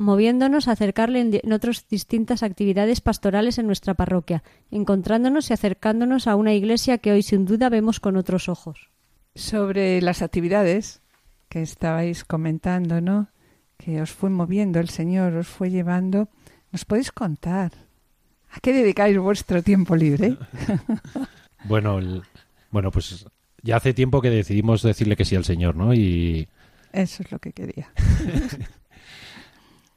moviéndonos 0.00 0.66
a 0.66 0.72
acercarle 0.72 1.20
en, 1.20 1.52
otras 1.52 1.86
distintas 1.88 2.42
actividades 2.42 3.00
pastorales 3.00 3.58
en 3.58 3.66
nuestra 3.66 3.94
parroquia, 3.94 4.42
encontrándonos 4.70 5.50
y 5.50 5.52
acercándonos 5.52 6.26
a 6.26 6.36
una 6.36 6.54
iglesia 6.54 6.98
que 6.98 7.12
hoy 7.12 7.22
sin 7.22 7.44
duda 7.44 7.68
vemos 7.68 8.00
con 8.00 8.16
otros 8.16 8.48
ojos. 8.48 8.90
Sobre 9.34 10.00
las 10.02 10.22
actividades 10.22 11.02
que 11.48 11.62
estabais 11.62 12.24
comentando, 12.24 13.00
¿no? 13.00 13.28
Que 13.82 14.02
os 14.02 14.10
fue 14.10 14.28
moviendo 14.28 14.78
el 14.78 14.90
Señor, 14.90 15.34
os 15.34 15.48
fue 15.48 15.70
llevando, 15.70 16.28
¿nos 16.70 16.84
podéis 16.84 17.12
contar? 17.12 17.72
¿A 18.50 18.60
qué 18.60 18.74
dedicáis 18.74 19.16
vuestro 19.18 19.62
tiempo 19.62 19.96
libre? 19.96 20.36
bueno, 21.64 21.98
bueno, 22.70 22.90
pues 22.90 23.24
ya 23.62 23.76
hace 23.76 23.94
tiempo 23.94 24.20
que 24.20 24.28
decidimos 24.28 24.82
decirle 24.82 25.16
que 25.16 25.24
sí 25.24 25.34
al 25.34 25.44
Señor, 25.44 25.76
¿no? 25.76 25.94
Y 25.94 26.48
eso 26.92 27.22
es 27.22 27.32
lo 27.32 27.38
que 27.38 27.52
quería. 27.52 27.90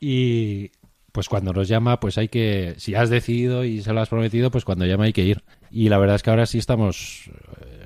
Y 0.06 0.72
pues 1.14 1.30
cuando 1.30 1.54
nos 1.54 1.70
llama, 1.70 2.02
pues 2.02 2.18
hay 2.18 2.28
que, 2.28 2.74
si 2.76 2.94
has 2.94 3.10
decidido 3.10 3.64
y 3.64 3.82
se 3.82 3.94
lo 3.94 4.02
has 4.02 4.10
prometido, 4.10 4.52
pues 4.52 4.66
cuando 4.66 4.86
llama 4.86 5.06
hay 5.06 5.14
que 5.14 5.24
ir. 5.24 5.46
Y 5.72 5.88
la 5.88 5.98
verdad 5.98 6.18
es 6.18 6.24
que 6.24 6.30
ahora 6.30 6.46
sí 6.46 6.58
estamos, 6.58 7.32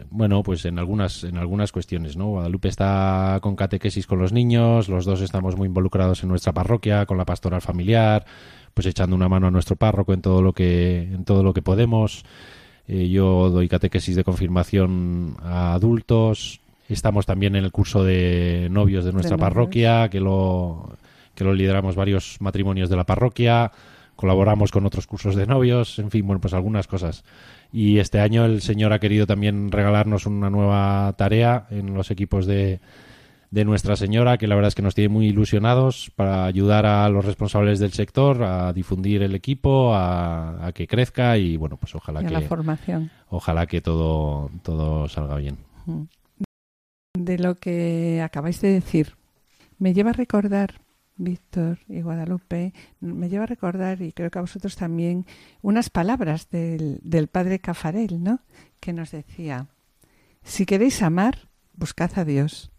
bueno, 0.09 0.43
pues 0.43 0.65
en 0.65 0.79
algunas, 0.79 1.23
en 1.23 1.37
algunas 1.37 1.71
cuestiones, 1.71 2.17
¿no? 2.17 2.27
Guadalupe 2.27 2.67
está 2.67 3.39
con 3.41 3.55
catequesis 3.55 4.07
con 4.07 4.19
los 4.19 4.33
niños, 4.33 4.89
los 4.89 5.05
dos 5.05 5.21
estamos 5.21 5.55
muy 5.55 5.67
involucrados 5.67 6.23
en 6.23 6.29
nuestra 6.29 6.53
parroquia, 6.53 7.05
con 7.05 7.17
la 7.17 7.25
pastoral 7.25 7.61
familiar, 7.61 8.25
pues 8.73 8.87
echando 8.87 9.15
una 9.15 9.29
mano 9.29 9.47
a 9.47 9.51
nuestro 9.51 9.75
párroco 9.75 10.13
en 10.13 10.21
todo 10.21 10.41
lo 10.41 10.53
que, 10.53 11.03
en 11.03 11.23
todo 11.25 11.43
lo 11.43 11.53
que 11.53 11.61
podemos. 11.61 12.23
Eh, 12.87 13.09
yo 13.09 13.49
doy 13.49 13.67
catequesis 13.67 14.15
de 14.15 14.23
confirmación 14.23 15.35
a 15.43 15.73
adultos. 15.73 16.61
Estamos 16.87 17.25
también 17.25 17.55
en 17.55 17.65
el 17.65 17.71
curso 17.71 18.03
de 18.03 18.69
novios 18.71 19.03
de 19.03 19.11
nuestra 19.11 19.37
parroquia, 19.37 20.09
que 20.09 20.21
lo 20.21 20.97
que 21.37 21.43
lo 21.43 21.53
lideramos 21.53 21.95
varios 21.95 22.37
matrimonios 22.39 22.89
de 22.89 22.95
la 22.95 23.03
parroquia, 23.03 23.71
colaboramos 24.15 24.71
con 24.71 24.85
otros 24.87 25.05
cursos 25.05 25.35
de 25.35 25.45
novios, 25.45 25.99
en 25.99 26.09
fin, 26.09 26.25
bueno, 26.25 26.41
pues 26.41 26.55
algunas 26.55 26.87
cosas. 26.87 27.23
Y 27.71 27.99
este 27.99 28.19
año 28.19 28.45
el 28.45 28.61
Señor 28.61 28.93
ha 28.93 28.99
querido 28.99 29.27
también 29.27 29.71
regalarnos 29.71 30.25
una 30.25 30.49
nueva 30.49 31.13
tarea 31.17 31.67
en 31.69 31.93
los 31.93 32.11
equipos 32.11 32.45
de, 32.45 32.79
de 33.51 33.65
Nuestra 33.65 33.95
Señora, 33.95 34.37
que 34.37 34.47
la 34.47 34.55
verdad 34.55 34.69
es 34.69 34.75
que 34.75 34.81
nos 34.81 34.95
tiene 34.95 35.09
muy 35.09 35.27
ilusionados 35.27 36.11
para 36.15 36.45
ayudar 36.45 36.85
a 36.85 37.07
los 37.09 37.25
responsables 37.25 37.79
del 37.79 37.93
sector 37.93 38.43
a 38.43 38.73
difundir 38.73 39.23
el 39.23 39.35
equipo, 39.35 39.93
a, 39.93 40.71
que 40.73 40.87
crezca 40.87 41.37
y 41.37 41.57
bueno, 41.57 41.77
pues 41.77 41.95
ojalá 41.95 42.23
que 42.23 42.29
la 42.29 42.41
formación. 42.41 43.09
Ojalá 43.29 43.65
que 43.65 43.81
todo 43.81 44.49
todo 44.63 45.07
salga 45.07 45.35
bien. 45.35 45.57
De 47.17 47.37
lo 47.39 47.55
que 47.55 48.21
acabáis 48.21 48.61
de 48.61 48.69
decir, 48.69 49.15
me 49.79 49.93
lleva 49.93 50.11
a 50.11 50.13
recordar 50.13 50.81
Víctor 51.17 51.79
y 51.87 52.01
Guadalupe, 52.01 52.73
me 52.99 53.29
lleva 53.29 53.43
a 53.43 53.47
recordar, 53.47 54.01
y 54.01 54.11
creo 54.11 54.29
que 54.29 54.39
a 54.39 54.41
vosotros 54.41 54.75
también, 54.75 55.25
unas 55.61 55.89
palabras 55.89 56.49
del, 56.49 56.99
del 57.03 57.27
padre 57.27 57.59
Cafarel, 57.59 58.23
¿no? 58.23 58.41
Que 58.79 58.93
nos 58.93 59.11
decía, 59.11 59.67
si 60.43 60.65
queréis 60.65 61.01
amar, 61.01 61.49
buscad 61.73 62.11
a 62.17 62.25
Dios. 62.25 62.71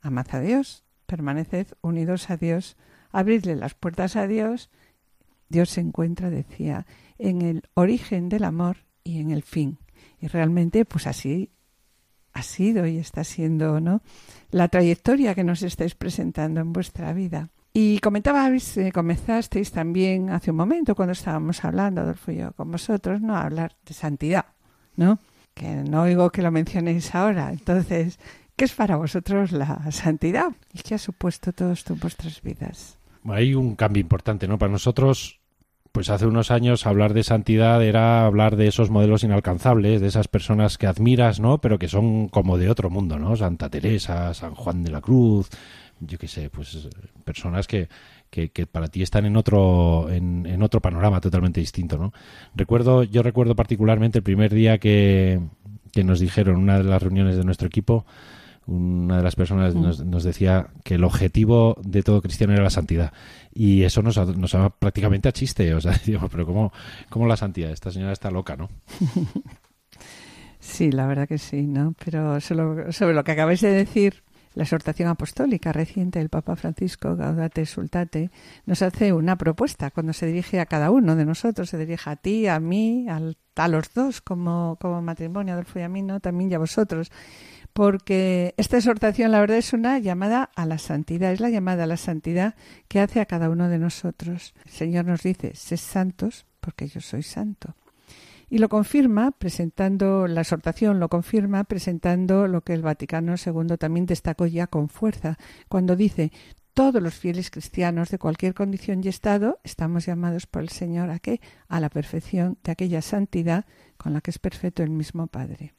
Amad 0.00 0.26
a 0.32 0.40
Dios, 0.40 0.84
permaneced 1.06 1.68
unidos 1.80 2.30
a 2.30 2.36
Dios, 2.36 2.76
abridle 3.10 3.56
las 3.56 3.74
puertas 3.74 4.16
a 4.16 4.26
Dios. 4.26 4.70
Dios 5.48 5.70
se 5.70 5.80
encuentra, 5.80 6.30
decía, 6.30 6.86
en 7.18 7.42
el 7.42 7.62
origen 7.74 8.28
del 8.28 8.44
amor 8.44 8.78
y 9.04 9.20
en 9.20 9.30
el 9.30 9.42
fin. 9.42 9.78
Y 10.20 10.26
realmente, 10.26 10.84
pues 10.84 11.06
así 11.06 11.50
ha 12.32 12.42
sido 12.42 12.86
y 12.86 12.98
está 12.98 13.24
siendo, 13.24 13.80
¿no? 13.80 14.02
La 14.50 14.68
trayectoria 14.68 15.34
que 15.34 15.44
nos 15.44 15.62
estáis 15.62 15.94
presentando 15.94 16.60
en 16.60 16.72
vuestra 16.72 17.12
vida. 17.12 17.50
Y 17.72 17.98
comentabais, 17.98 18.76
eh, 18.76 18.90
comenzasteis 18.92 19.70
también 19.70 20.30
hace 20.30 20.50
un 20.50 20.56
momento 20.56 20.94
cuando 20.94 21.12
estábamos 21.12 21.64
hablando, 21.64 22.00
Adolfo 22.00 22.32
y 22.32 22.38
yo, 22.38 22.52
con 22.52 22.70
vosotros, 22.70 23.20
¿no? 23.20 23.36
A 23.36 23.42
hablar 23.42 23.76
de 23.86 23.94
santidad, 23.94 24.46
¿no? 24.96 25.18
Que 25.54 25.66
no 25.68 26.02
oigo 26.02 26.30
que 26.30 26.42
lo 26.42 26.50
mencionéis 26.50 27.14
ahora. 27.14 27.50
Entonces, 27.52 28.18
¿qué 28.56 28.64
es 28.64 28.72
para 28.72 28.96
vosotros 28.96 29.52
la 29.52 29.90
santidad? 29.92 30.48
¿Y 30.72 30.82
qué 30.82 30.94
ha 30.94 30.98
supuesto 30.98 31.52
todo 31.52 31.72
esto 31.72 31.92
en 31.92 32.00
vuestras 32.00 32.42
vidas? 32.42 32.98
Hay 33.24 33.54
un 33.54 33.76
cambio 33.76 34.00
importante, 34.00 34.48
¿no? 34.48 34.58
Para 34.58 34.72
nosotros, 34.72 35.40
pues 35.92 36.10
hace 36.10 36.26
unos 36.26 36.50
años 36.50 36.86
hablar 36.86 37.12
de 37.12 37.22
santidad 37.22 37.82
era 37.82 38.24
hablar 38.24 38.56
de 38.56 38.68
esos 38.68 38.90
modelos 38.90 39.24
inalcanzables, 39.24 40.00
de 40.00 40.06
esas 40.06 40.28
personas 40.28 40.78
que 40.78 40.86
admiras, 40.86 41.40
¿no? 41.40 41.58
Pero 41.58 41.78
que 41.78 41.88
son 41.88 42.28
como 42.28 42.56
de 42.58 42.70
otro 42.70 42.90
mundo, 42.90 43.18
¿no? 43.18 43.36
Santa 43.36 43.68
Teresa, 43.68 44.32
San 44.34 44.54
Juan 44.54 44.84
de 44.84 44.90
la 44.90 45.00
Cruz, 45.00 45.48
yo 46.00 46.18
qué 46.18 46.28
sé, 46.28 46.50
pues 46.50 46.88
personas 47.24 47.66
que, 47.66 47.88
que, 48.30 48.48
para 48.66 48.88
ti 48.88 49.02
están 49.02 49.26
en 49.26 49.36
otro, 49.36 50.10
en, 50.10 50.46
en, 50.46 50.62
otro 50.62 50.80
panorama 50.80 51.20
totalmente 51.20 51.60
distinto, 51.60 51.98
¿no? 51.98 52.12
Recuerdo, 52.54 53.04
yo 53.04 53.22
recuerdo 53.22 53.54
particularmente 53.56 54.18
el 54.18 54.24
primer 54.24 54.52
día 54.52 54.78
que, 54.78 55.40
que 55.92 56.04
nos 56.04 56.20
dijeron, 56.20 56.56
una 56.56 56.78
de 56.78 56.84
las 56.84 57.02
reuniones 57.02 57.36
de 57.36 57.44
nuestro 57.44 57.66
equipo, 57.66 58.06
una 58.66 59.16
de 59.16 59.22
las 59.22 59.34
personas 59.34 59.74
nos, 59.74 60.04
nos, 60.04 60.24
decía 60.24 60.68
que 60.84 60.96
el 60.96 61.04
objetivo 61.04 61.78
de 61.82 62.02
todo 62.02 62.20
cristiano 62.20 62.52
era 62.52 62.62
la 62.62 62.70
santidad. 62.70 63.14
Y 63.54 63.82
eso 63.82 64.02
nos, 64.02 64.16
nos 64.36 64.56
prácticamente 64.78 65.28
a 65.28 65.32
chiste. 65.32 65.72
O 65.74 65.80
sea, 65.80 65.98
digo, 66.06 66.28
pero 66.28 66.44
¿cómo, 66.44 66.72
¿cómo 67.08 67.26
la 67.26 67.36
santidad? 67.36 67.70
Esta 67.70 67.90
señora 67.90 68.12
está 68.12 68.30
loca, 68.30 68.56
¿no? 68.56 68.68
Sí, 70.60 70.90
la 70.90 71.06
verdad 71.06 71.28
que 71.28 71.38
sí, 71.38 71.66
¿no? 71.66 71.94
Pero 72.04 72.40
sobre 72.40 73.14
lo 73.14 73.24
que 73.24 73.32
acabáis 73.32 73.60
de 73.60 73.70
decir, 73.70 74.24
la 74.58 74.64
exhortación 74.64 75.08
apostólica 75.08 75.72
reciente 75.72 76.18
del 76.18 76.30
Papa 76.30 76.56
Francisco, 76.56 77.14
Gaudate 77.14 77.64
Sultate, 77.64 78.32
nos 78.66 78.82
hace 78.82 79.12
una 79.12 79.38
propuesta 79.38 79.92
cuando 79.92 80.12
se 80.12 80.26
dirige 80.26 80.58
a 80.58 80.66
cada 80.66 80.90
uno 80.90 81.14
de 81.14 81.24
nosotros, 81.24 81.70
se 81.70 81.78
dirige 81.78 82.10
a 82.10 82.16
ti, 82.16 82.48
a 82.48 82.58
mí, 82.58 83.06
a 83.08 83.68
los 83.68 83.94
dos 83.94 84.20
como, 84.20 84.76
como 84.80 85.00
matrimonio, 85.00 85.54
Adolfo 85.54 85.78
y 85.78 85.82
a 85.82 85.88
mí, 85.88 86.02
¿no? 86.02 86.18
También 86.18 86.50
y 86.50 86.54
a 86.54 86.58
vosotros. 86.58 87.12
Porque 87.72 88.54
esta 88.56 88.78
exhortación, 88.78 89.30
la 89.30 89.38
verdad, 89.38 89.58
es 89.58 89.72
una 89.72 90.00
llamada 90.00 90.50
a 90.56 90.66
la 90.66 90.78
santidad, 90.78 91.30
es 91.30 91.38
la 91.38 91.50
llamada 91.50 91.84
a 91.84 91.86
la 91.86 91.96
santidad 91.96 92.56
que 92.88 92.98
hace 92.98 93.20
a 93.20 93.26
cada 93.26 93.50
uno 93.50 93.68
de 93.68 93.78
nosotros. 93.78 94.54
El 94.64 94.72
Señor 94.72 95.04
nos 95.04 95.22
dice, 95.22 95.54
sed 95.54 95.76
santos 95.76 96.46
porque 96.58 96.88
yo 96.88 97.00
soy 97.00 97.22
santo. 97.22 97.76
Y 98.50 98.58
lo 98.58 98.68
confirma 98.68 99.30
presentando, 99.32 100.26
la 100.26 100.40
exhortación 100.40 101.00
lo 101.00 101.08
confirma 101.08 101.64
presentando 101.64 102.48
lo 102.48 102.62
que 102.62 102.72
el 102.72 102.82
Vaticano 102.82 103.34
II 103.34 103.76
también 103.78 104.06
destacó 104.06 104.46
ya 104.46 104.66
con 104.66 104.88
fuerza, 104.88 105.36
cuando 105.68 105.96
dice, 105.96 106.32
todos 106.72 107.02
los 107.02 107.14
fieles 107.14 107.50
cristianos 107.50 108.10
de 108.10 108.18
cualquier 108.18 108.54
condición 108.54 109.00
y 109.02 109.08
estado 109.08 109.58
estamos 109.64 110.06
llamados 110.06 110.46
por 110.46 110.62
el 110.62 110.68
Señor 110.68 111.10
a 111.10 111.18
qué? 111.18 111.40
A 111.68 111.80
la 111.80 111.90
perfección 111.90 112.56
de 112.62 112.72
aquella 112.72 113.02
santidad 113.02 113.64
con 113.96 114.14
la 114.14 114.20
que 114.20 114.30
es 114.30 114.38
perfecto 114.38 114.82
el 114.82 114.90
mismo 114.90 115.26
Padre. 115.26 115.74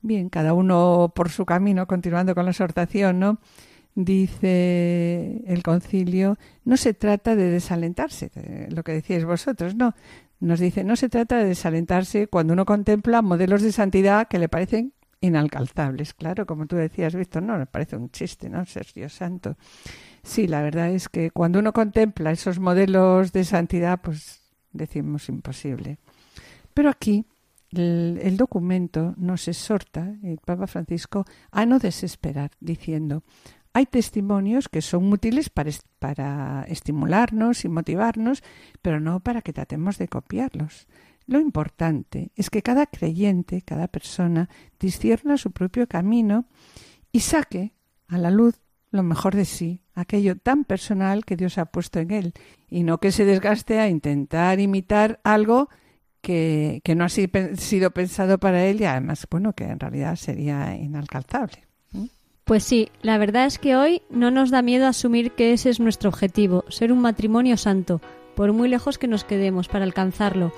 Bien, 0.00 0.28
cada 0.28 0.54
uno 0.54 1.12
por 1.14 1.30
su 1.30 1.46
camino, 1.46 1.86
continuando 1.86 2.34
con 2.34 2.44
la 2.44 2.50
exhortación, 2.50 3.20
¿no? 3.20 3.38
Dice 3.94 5.42
el 5.46 5.62
concilio, 5.62 6.36
no 6.64 6.76
se 6.76 6.94
trata 6.94 7.34
de 7.34 7.50
desalentarse, 7.50 8.30
lo 8.70 8.84
que 8.84 8.92
decíais 8.92 9.24
vosotros, 9.24 9.74
no, 9.74 9.94
nos 10.40 10.60
dice, 10.60 10.84
no 10.84 10.96
se 10.96 11.08
trata 11.08 11.38
de 11.38 11.44
desalentarse 11.44 12.28
cuando 12.28 12.52
uno 12.52 12.64
contempla 12.64 13.22
modelos 13.22 13.62
de 13.62 13.72
santidad 13.72 14.28
que 14.28 14.38
le 14.38 14.48
parecen 14.48 14.92
inalcanzables. 15.20 16.14
Claro, 16.14 16.46
como 16.46 16.66
tú 16.66 16.76
decías, 16.76 17.14
Víctor, 17.14 17.42
no, 17.42 17.58
me 17.58 17.66
parece 17.66 17.96
un 17.96 18.10
chiste, 18.10 18.48
¿no? 18.48 18.64
Ser 18.64 18.86
Dios 18.94 19.12
santo. 19.12 19.56
Sí, 20.22 20.46
la 20.46 20.62
verdad 20.62 20.90
es 20.90 21.08
que 21.08 21.30
cuando 21.30 21.58
uno 21.58 21.72
contempla 21.72 22.30
esos 22.30 22.58
modelos 22.58 23.32
de 23.32 23.44
santidad, 23.44 24.00
pues 24.00 24.42
decimos 24.72 25.28
imposible. 25.28 25.98
Pero 26.72 26.90
aquí 26.90 27.26
el, 27.72 28.20
el, 28.22 28.36
documento 28.36 29.14
nos 29.16 29.48
exhorta, 29.48 30.14
el 30.22 30.38
Papa 30.38 30.66
Francisco, 30.66 31.24
a 31.50 31.66
no 31.66 31.78
desesperar, 31.78 32.52
diciendo, 32.60 33.24
hay 33.78 33.86
testimonios 33.86 34.68
que 34.68 34.82
son 34.82 35.12
útiles 35.12 35.50
para, 35.50 35.70
para 36.00 36.64
estimularnos 36.66 37.64
y 37.64 37.68
motivarnos, 37.68 38.42
pero 38.82 38.98
no 38.98 39.20
para 39.20 39.40
que 39.40 39.52
tratemos 39.52 39.98
de 39.98 40.08
copiarlos. 40.08 40.88
Lo 41.26 41.38
importante 41.38 42.32
es 42.34 42.50
que 42.50 42.62
cada 42.62 42.86
creyente, 42.86 43.62
cada 43.62 43.86
persona, 43.86 44.48
discierna 44.80 45.36
su 45.36 45.52
propio 45.52 45.86
camino 45.86 46.46
y 47.12 47.20
saque 47.20 47.76
a 48.08 48.18
la 48.18 48.32
luz 48.32 48.60
lo 48.90 49.04
mejor 49.04 49.36
de 49.36 49.44
sí, 49.44 49.84
aquello 49.94 50.36
tan 50.36 50.64
personal 50.64 51.24
que 51.24 51.36
Dios 51.36 51.56
ha 51.58 51.66
puesto 51.66 52.00
en 52.00 52.10
él, 52.10 52.32
y 52.68 52.82
no 52.82 52.98
que 52.98 53.12
se 53.12 53.24
desgaste 53.24 53.78
a 53.78 53.88
intentar 53.88 54.58
imitar 54.58 55.20
algo 55.22 55.68
que, 56.20 56.80
que 56.82 56.96
no 56.96 57.04
ha 57.04 57.08
sido 57.08 57.90
pensado 57.92 58.38
para 58.38 58.64
él 58.64 58.80
y 58.80 58.86
además, 58.86 59.24
bueno, 59.30 59.52
que 59.52 59.64
en 59.64 59.78
realidad 59.78 60.16
sería 60.16 60.74
inalcanzable. 60.74 61.67
Pues 62.48 62.64
sí, 62.64 62.88
la 63.02 63.18
verdad 63.18 63.44
es 63.44 63.58
que 63.58 63.76
hoy 63.76 64.00
no 64.08 64.30
nos 64.30 64.50
da 64.50 64.62
miedo 64.62 64.86
asumir 64.86 65.32
que 65.32 65.52
ese 65.52 65.68
es 65.68 65.80
nuestro 65.80 66.08
objetivo, 66.08 66.64
ser 66.70 66.92
un 66.92 67.02
matrimonio 67.02 67.58
santo, 67.58 68.00
por 68.34 68.54
muy 68.54 68.70
lejos 68.70 68.96
que 68.96 69.06
nos 69.06 69.22
quedemos 69.22 69.68
para 69.68 69.84
alcanzarlo. 69.84 70.50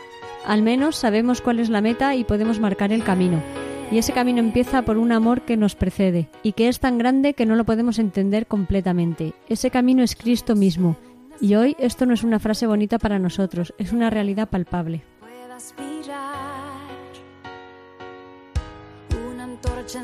Al 0.47 0.63
menos 0.63 0.95
sabemos 0.95 1.41
cuál 1.41 1.59
es 1.59 1.69
la 1.69 1.81
meta 1.81 2.15
y 2.15 2.23
podemos 2.23 2.61
marcar 2.61 2.93
el 2.93 3.03
camino. 3.03 3.43
Y 3.91 3.99
ese 3.99 4.13
camino 4.13 4.39
empieza 4.39 4.83
por 4.83 4.99
un 4.99 5.11
amor 5.11 5.41
que 5.41 5.57
nos 5.57 5.75
precede 5.75 6.29
y 6.45 6.53
que 6.53 6.69
es 6.69 6.79
tan 6.79 6.97
grande 6.97 7.35
que 7.35 7.45
no 7.45 7.57
lo 7.57 7.65
podemos 7.65 7.99
entender 7.99 8.47
completamente. 8.47 9.35
Ese 9.49 9.73
camino 9.73 10.05
es 10.05 10.15
Cristo 10.15 10.55
mismo. 10.55 10.97
Y 11.41 11.57
hoy 11.57 11.75
esto 11.81 12.07
no 12.07 12.15
es 12.15 12.23
una 12.23 12.39
frase 12.39 12.69
bonita 12.69 13.01
para 13.01 13.19
nosotros, 13.19 13.75
es 13.79 13.91
una 13.91 14.11
realidad 14.11 14.49
palpable. 14.49 15.03
Una 19.29 19.43
antorcha 19.43 19.99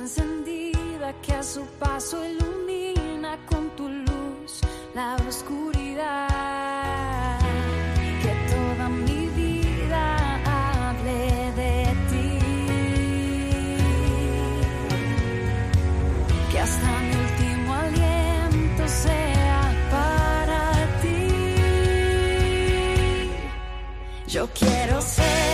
su 1.46 1.64
paso 1.78 2.24
ilumina 2.24 3.38
con 3.48 3.70
tu 3.76 3.88
luz 3.88 4.60
la 4.94 5.16
oscuridad. 5.28 6.28
Que 8.22 8.32
toda 8.52 8.88
mi 8.88 9.28
vida 9.28 10.04
hable 10.44 11.52
de 11.60 11.76
ti. 12.10 12.28
Que 16.50 16.58
hasta 16.58 16.90
mi 17.06 17.14
último 17.26 17.74
aliento 17.74 18.88
sea 18.88 19.60
para 19.94 20.62
ti. 21.02 21.28
Yo 24.26 24.48
quiero 24.52 25.00
ser 25.00 25.45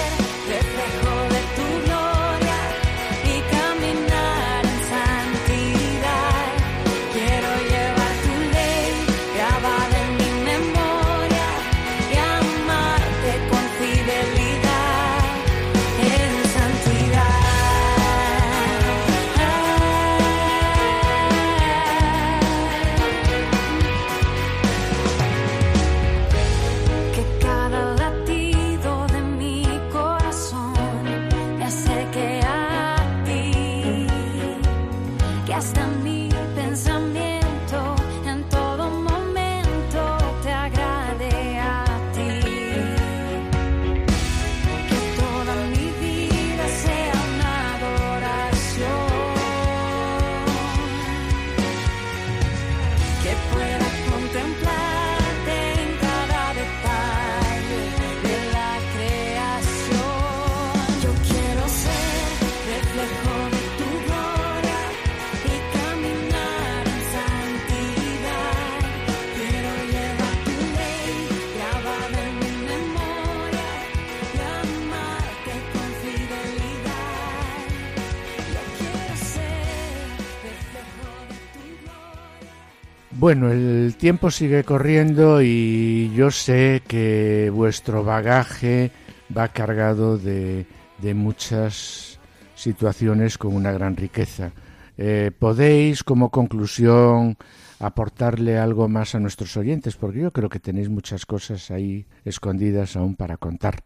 Bueno, 83.23 83.53
el 83.53 83.95
tiempo 83.99 84.33
sigue 84.33 84.65
corriendo 84.65 85.43
y 85.43 86.13
yo 86.13 86.33
sé 86.33 86.83
que 86.89 87.53
vuestro 87.55 88.03
bagaje 88.03 88.91
va 89.39 89.47
cargado 89.47 90.19
de, 90.19 90.67
de 90.99 91.15
muchas 91.15 92.19
situaciones 92.57 93.39
con 93.39 93.55
una 93.55 93.71
gran 93.71 93.97
riqueza. 93.97 94.51
Eh, 94.99 95.31
¿Podéis, 95.39 96.03
como 96.03 96.31
conclusión, 96.31 97.37
aportarle 97.79 98.59
algo 98.59 98.89
más 98.89 99.15
a 99.15 99.21
nuestros 99.21 99.57
oyentes? 99.57 99.95
Porque 99.95 100.23
yo 100.23 100.33
creo 100.33 100.49
que 100.49 100.59
tenéis 100.59 100.89
muchas 100.89 101.25
cosas 101.25 101.71
ahí 101.71 102.07
escondidas 102.25 102.97
aún 102.97 103.15
para 103.15 103.37
contar. 103.37 103.85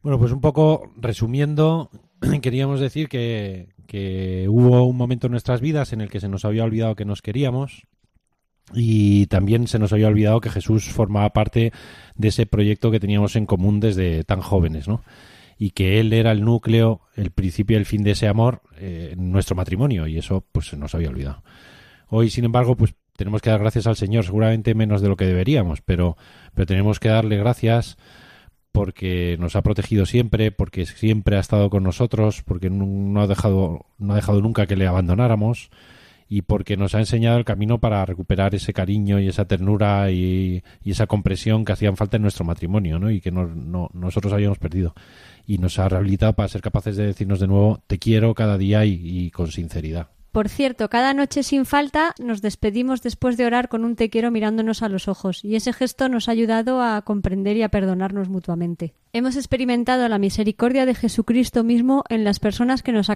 Bueno, 0.00 0.18
pues 0.18 0.32
un 0.32 0.40
poco 0.40 0.94
resumiendo, 0.96 1.90
queríamos 2.40 2.80
decir 2.80 3.10
que, 3.10 3.74
que 3.86 4.46
hubo 4.48 4.82
un 4.84 4.96
momento 4.96 5.26
en 5.26 5.32
nuestras 5.32 5.60
vidas 5.60 5.92
en 5.92 6.00
el 6.00 6.08
que 6.08 6.20
se 6.20 6.30
nos 6.30 6.46
había 6.46 6.64
olvidado 6.64 6.96
que 6.96 7.04
nos 7.04 7.20
queríamos 7.20 7.86
y 8.72 9.26
también 9.26 9.66
se 9.66 9.78
nos 9.78 9.92
había 9.92 10.08
olvidado 10.08 10.40
que 10.40 10.50
Jesús 10.50 10.84
formaba 10.84 11.32
parte 11.32 11.72
de 12.14 12.28
ese 12.28 12.46
proyecto 12.46 12.90
que 12.90 13.00
teníamos 13.00 13.36
en 13.36 13.46
común 13.46 13.80
desde 13.80 14.24
tan 14.24 14.40
jóvenes, 14.40 14.88
¿no? 14.88 15.02
y 15.58 15.70
que 15.70 16.00
él 16.00 16.12
era 16.12 16.32
el 16.32 16.44
núcleo, 16.44 17.00
el 17.14 17.30
principio 17.30 17.76
y 17.76 17.80
el 17.80 17.86
fin 17.86 18.02
de 18.02 18.12
ese 18.12 18.28
amor 18.28 18.62
eh, 18.76 19.10
en 19.12 19.30
nuestro 19.30 19.56
matrimonio 19.56 20.06
y 20.06 20.18
eso 20.18 20.44
pues 20.52 20.68
se 20.68 20.76
nos 20.76 20.94
había 20.94 21.10
olvidado. 21.10 21.42
Hoy, 22.08 22.30
sin 22.30 22.44
embargo, 22.44 22.76
pues 22.76 22.94
tenemos 23.16 23.40
que 23.40 23.50
dar 23.50 23.60
gracias 23.60 23.86
al 23.86 23.96
Señor, 23.96 24.24
seguramente 24.24 24.74
menos 24.74 25.00
de 25.00 25.08
lo 25.08 25.16
que 25.16 25.26
deberíamos, 25.26 25.80
pero, 25.80 26.16
pero 26.54 26.66
tenemos 26.66 27.00
que 27.00 27.08
darle 27.08 27.36
gracias 27.36 27.96
porque 28.72 29.36
nos 29.38 29.54
ha 29.54 29.62
protegido 29.62 30.04
siempre, 30.04 30.50
porque 30.50 30.84
siempre 30.84 31.36
ha 31.36 31.40
estado 31.40 31.70
con 31.70 31.84
nosotros, 31.84 32.42
porque 32.44 32.70
no 32.70 33.20
ha 33.20 33.28
dejado, 33.28 33.86
no 33.98 34.12
ha 34.12 34.16
dejado 34.16 34.40
nunca 34.40 34.66
que 34.66 34.76
le 34.76 34.86
abandonáramos 34.86 35.70
y 36.28 36.42
porque 36.42 36.76
nos 36.76 36.94
ha 36.94 37.00
enseñado 37.00 37.38
el 37.38 37.44
camino 37.44 37.78
para 37.78 38.04
recuperar 38.04 38.54
ese 38.54 38.72
cariño 38.72 39.20
y 39.20 39.28
esa 39.28 39.44
ternura 39.44 40.10
y, 40.10 40.62
esa 40.84 41.06
compresión 41.06 41.64
que 41.64 41.72
hacían 41.72 41.96
falta 41.96 42.16
en 42.16 42.22
nuestro 42.22 42.44
matrimonio, 42.44 42.98
¿no? 42.98 43.10
Y 43.10 43.20
que 43.20 43.30
no, 43.30 43.46
no, 43.46 43.90
nosotros 43.92 44.32
habíamos 44.32 44.58
perdido. 44.58 44.94
Y 45.46 45.58
nos 45.58 45.78
ha 45.78 45.88
rehabilitado 45.88 46.32
para 46.34 46.48
ser 46.48 46.62
capaces 46.62 46.96
de 46.96 47.06
decirnos 47.06 47.40
de 47.40 47.48
nuevo, 47.48 47.82
te 47.86 47.98
quiero 47.98 48.34
cada 48.34 48.56
día 48.56 48.84
y 48.84 49.30
con 49.30 49.50
sinceridad. 49.50 50.13
Por 50.34 50.48
cierto, 50.48 50.88
cada 50.88 51.14
noche 51.14 51.44
sin 51.44 51.64
falta 51.64 52.12
nos 52.20 52.42
despedimos 52.42 53.02
después 53.02 53.36
de 53.36 53.46
orar 53.46 53.68
con 53.68 53.84
un 53.84 53.94
te 53.94 54.10
quiero 54.10 54.32
mirándonos 54.32 54.82
a 54.82 54.88
los 54.88 55.06
ojos, 55.06 55.44
y 55.44 55.54
ese 55.54 55.72
gesto 55.72 56.08
nos 56.08 56.28
ha 56.28 56.32
ayudado 56.32 56.82
a 56.82 57.00
comprender 57.02 57.56
y 57.56 57.62
a 57.62 57.68
perdonarnos 57.68 58.28
mutuamente. 58.28 58.94
Hemos 59.12 59.36
experimentado 59.36 60.08
la 60.08 60.18
misericordia 60.18 60.86
de 60.86 60.96
Jesucristo 60.96 61.62
mismo 61.62 62.02
en 62.08 62.24
las 62.24 62.40
personas 62.40 62.82
que 62.82 62.90
nos, 62.90 63.08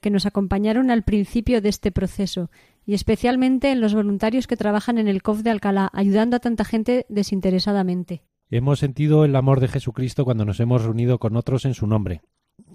que 0.00 0.10
nos 0.10 0.24
acompañaron 0.24 0.92
al 0.92 1.02
principio 1.02 1.60
de 1.60 1.68
este 1.68 1.90
proceso, 1.90 2.48
y 2.86 2.94
especialmente 2.94 3.72
en 3.72 3.80
los 3.80 3.94
voluntarios 3.94 4.46
que 4.46 4.56
trabajan 4.56 4.98
en 4.98 5.08
el 5.08 5.24
COF 5.24 5.40
de 5.40 5.50
Alcalá, 5.50 5.90
ayudando 5.92 6.36
a 6.36 6.40
tanta 6.40 6.64
gente 6.64 7.06
desinteresadamente. 7.08 8.22
Hemos 8.50 8.78
sentido 8.78 9.24
el 9.24 9.34
amor 9.34 9.58
de 9.58 9.66
Jesucristo 9.66 10.24
cuando 10.24 10.44
nos 10.44 10.60
hemos 10.60 10.84
reunido 10.84 11.18
con 11.18 11.34
otros 11.34 11.64
en 11.64 11.74
su 11.74 11.88
nombre, 11.88 12.22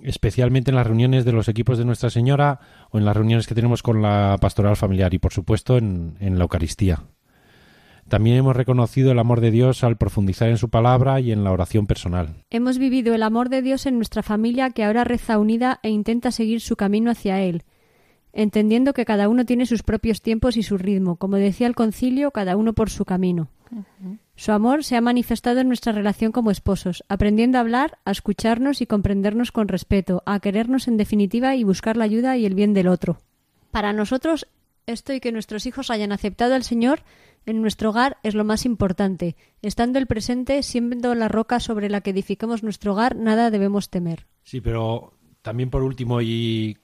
especialmente 0.03 0.71
en 0.71 0.75
las 0.75 0.87
reuniones 0.87 1.25
de 1.25 1.31
los 1.31 1.47
equipos 1.47 1.77
de 1.77 1.85
Nuestra 1.85 2.09
Señora 2.09 2.59
o 2.89 2.97
en 2.97 3.05
las 3.05 3.15
reuniones 3.15 3.47
que 3.47 3.55
tenemos 3.55 3.83
con 3.83 4.01
la 4.01 4.37
pastoral 4.39 4.75
familiar 4.75 5.13
y, 5.13 5.19
por 5.19 5.33
supuesto, 5.33 5.77
en, 5.77 6.15
en, 6.19 6.37
la 6.37 6.43
Eucaristía. 6.43 7.03
También 8.07 8.37
hemos 8.37 8.55
reconocido 8.55 9.11
el 9.11 9.19
amor 9.19 9.39
de 9.39 9.51
Dios 9.51 9.83
al 9.83 9.97
profundizar 9.97 10.49
en 10.49 10.57
su 10.57 10.69
palabra 10.69 11.19
y 11.19 11.31
en 11.31 11.43
la 11.43 11.51
oración 11.51 11.87
personal. 11.87 12.43
Hemos 12.49 12.77
vivido 12.77 13.13
el 13.13 13.23
amor 13.23 13.49
de 13.49 13.61
Dios 13.61 13.85
en 13.85 13.95
nuestra 13.95 14.23
familia 14.23 14.71
que 14.71 14.83
ahora 14.83 15.03
reza 15.03 15.37
unida 15.37 15.79
e 15.83 15.89
intenta 15.89 16.31
seguir 16.31 16.61
su 16.61 16.75
camino 16.75 17.11
hacia 17.11 17.41
Él, 17.41 17.63
entendiendo 18.33 18.93
que 18.93 19.05
cada 19.05 19.29
uno 19.29 19.45
tiene 19.45 19.65
sus 19.65 19.83
propios 19.83 20.21
tiempos 20.21 20.57
y 20.57 20.63
su 20.63 20.77
ritmo, 20.77 21.15
como 21.15 21.37
decía 21.37 21.67
el 21.67 21.75
concilio, 21.75 22.31
cada 22.31 22.57
uno 22.57 22.73
por 22.73 22.89
su 22.89 23.05
camino. 23.05 23.47
Uh 23.71 23.77
-huh. 23.77 24.17
Su 24.41 24.53
amor 24.53 24.83
se 24.83 24.95
ha 24.95 25.01
manifestado 25.01 25.59
en 25.59 25.67
nuestra 25.67 25.93
relación 25.93 26.31
como 26.31 26.49
esposos, 26.49 27.03
aprendiendo 27.09 27.59
a 27.59 27.61
hablar, 27.61 27.99
a 28.05 28.11
escucharnos 28.11 28.81
y 28.81 28.87
comprendernos 28.87 29.51
con 29.51 29.67
respeto, 29.67 30.23
a 30.25 30.39
querernos 30.39 30.87
en 30.87 30.97
definitiva 30.97 31.55
y 31.55 31.63
buscar 31.63 31.95
la 31.95 32.05
ayuda 32.05 32.37
y 32.37 32.47
el 32.47 32.55
bien 32.55 32.73
del 32.73 32.87
otro. 32.87 33.19
Para 33.69 33.93
nosotros, 33.93 34.47
esto 34.87 35.13
y 35.13 35.19
que 35.19 35.31
nuestros 35.31 35.67
hijos 35.67 35.91
hayan 35.91 36.11
aceptado 36.11 36.55
al 36.55 36.63
Señor 36.63 37.03
en 37.45 37.61
nuestro 37.61 37.91
hogar 37.91 38.17
es 38.23 38.33
lo 38.33 38.43
más 38.43 38.65
importante. 38.65 39.35
Estando 39.61 39.99
el 39.99 40.07
presente, 40.07 40.63
siendo 40.63 41.13
la 41.13 41.27
roca 41.27 41.59
sobre 41.59 41.87
la 41.87 42.01
que 42.01 42.09
edificamos 42.09 42.63
nuestro 42.63 42.93
hogar, 42.93 43.15
nada 43.15 43.51
debemos 43.51 43.91
temer. 43.91 44.25
Sí, 44.43 44.59
pero 44.59 45.13
también 45.43 45.69
por 45.69 45.83
último 45.83 46.19
y 46.19 46.79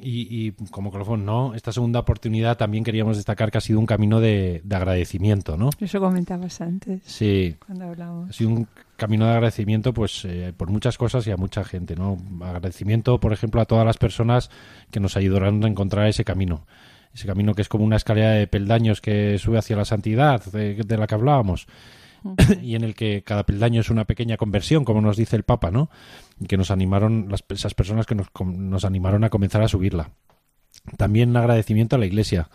y, 0.00 0.46
y, 0.46 0.52
como 0.70 0.90
colofón, 0.90 1.24
¿no? 1.24 1.54
Esta 1.54 1.72
segunda 1.72 2.00
oportunidad 2.00 2.56
también 2.56 2.84
queríamos 2.84 3.16
destacar 3.16 3.50
que 3.50 3.58
ha 3.58 3.60
sido 3.60 3.78
un 3.78 3.86
camino 3.86 4.20
de, 4.20 4.60
de, 4.64 4.76
agradecimiento, 4.76 5.56
¿no? 5.56 5.70
Eso 5.80 6.00
comentabas 6.00 6.60
antes. 6.60 7.02
Sí. 7.04 7.56
Cuando 7.64 7.86
hablamos. 7.86 8.30
Ha 8.30 8.32
sido 8.32 8.50
un 8.50 8.68
camino 8.96 9.26
de 9.26 9.32
agradecimiento, 9.32 9.92
pues, 9.92 10.24
eh, 10.24 10.52
por 10.56 10.70
muchas 10.70 10.98
cosas 10.98 11.26
y 11.26 11.30
a 11.30 11.36
mucha 11.36 11.64
gente, 11.64 11.96
¿no? 11.96 12.16
Agradecimiento, 12.40 13.20
por 13.20 13.32
ejemplo, 13.32 13.60
a 13.60 13.64
todas 13.64 13.86
las 13.86 13.96
personas 13.96 14.50
que 14.90 15.00
nos 15.00 15.16
ayudaron 15.16 15.64
a 15.64 15.68
encontrar 15.68 16.06
ese 16.06 16.24
camino. 16.24 16.66
Ese 17.14 17.26
camino 17.26 17.54
que 17.54 17.62
es 17.62 17.68
como 17.68 17.84
una 17.84 17.96
escalera 17.96 18.32
de 18.32 18.46
peldaños 18.46 19.00
que 19.00 19.38
sube 19.38 19.58
hacia 19.58 19.76
la 19.76 19.84
santidad, 19.84 20.44
de, 20.44 20.74
de 20.74 20.96
la 20.96 21.06
que 21.06 21.14
hablábamos. 21.14 21.66
y 22.62 22.74
en 22.74 22.84
el 22.84 22.94
que 22.94 23.22
cada 23.22 23.44
peldaño 23.44 23.80
es 23.80 23.90
una 23.90 24.04
pequeña 24.04 24.36
conversión, 24.36 24.84
como 24.84 25.00
nos 25.00 25.16
dice 25.16 25.36
el 25.36 25.42
Papa, 25.42 25.70
¿no? 25.70 25.90
Que 26.46 26.56
nos 26.56 26.70
animaron, 26.70 27.26
las, 27.30 27.44
esas 27.48 27.74
personas 27.74 28.06
que 28.06 28.14
nos, 28.14 28.28
nos 28.44 28.84
animaron 28.84 29.24
a 29.24 29.30
comenzar 29.30 29.62
a 29.62 29.68
subirla. 29.68 30.10
También 30.96 31.30
un 31.30 31.36
agradecimiento 31.36 31.96
a 31.96 31.98
la 31.98 32.06
Iglesia, 32.06 32.48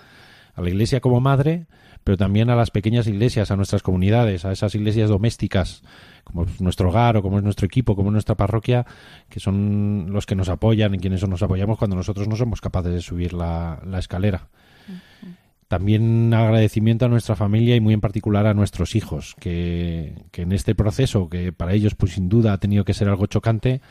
a 0.56 0.62
la 0.62 0.70
Iglesia 0.70 1.02
como 1.02 1.20
madre, 1.20 1.68
pero 2.04 2.18
también 2.18 2.50
a 2.50 2.56
las 2.56 2.72
pequeñas 2.72 3.08
iglesias, 3.08 3.52
a 3.52 3.56
nuestras 3.56 3.82
comunidades, 3.82 4.46
a 4.46 4.52
esas 4.52 4.76
iglesias 4.76 5.10
domésticas, 5.10 5.84
como 6.24 6.44
es 6.44 6.60
nuestro 6.62 6.90
hogar 6.90 7.18
o 7.18 7.22
como 7.22 7.38
es 7.38 7.44
nuestro 7.44 7.66
equipo, 7.66 7.96
como 7.96 8.10
es 8.10 8.14
nuestra 8.14 8.36
parroquia, 8.36 8.86
que 9.30 9.40
son 9.40 10.08
los 10.10 10.26
que 10.26 10.36
nos 10.36 10.50
apoyan 10.50 10.94
y 10.96 11.00
quienes 11.00 11.28
nos 11.28 11.44
apoyamos 11.44 11.78
cuando 11.78 11.96
nosotros 11.96 12.28
no 12.28 12.36
somos 12.36 12.62
capaces 12.62 12.94
de 12.94 13.02
subir 13.02 13.34
la, 13.34 13.82
la 13.86 14.00
escalera. 14.00 14.50
También 15.74 16.32
agradecimiento 16.36 17.06
a 17.06 17.10
nuestra 17.10 17.36
familia 17.36 17.76
y 17.76 17.80
muy 17.80 17.96
en 17.96 18.00
particular 18.00 18.46
a 18.46 18.54
nuestros 18.54 18.96
hijos, 18.96 19.36
que, 19.40 20.14
que, 20.30 20.44
en 20.44 20.52
este 20.52 20.76
proceso, 20.76 21.30
que 21.30 21.52
para 21.52 21.74
ellos 21.74 21.96
pues 21.96 22.12
sin 22.12 22.30
duda 22.30 22.54
ha 22.54 22.60
tenido 22.60 22.86
que 22.86 22.94
ser 22.94 23.10
algo 23.10 23.26
chocante, 23.26 23.82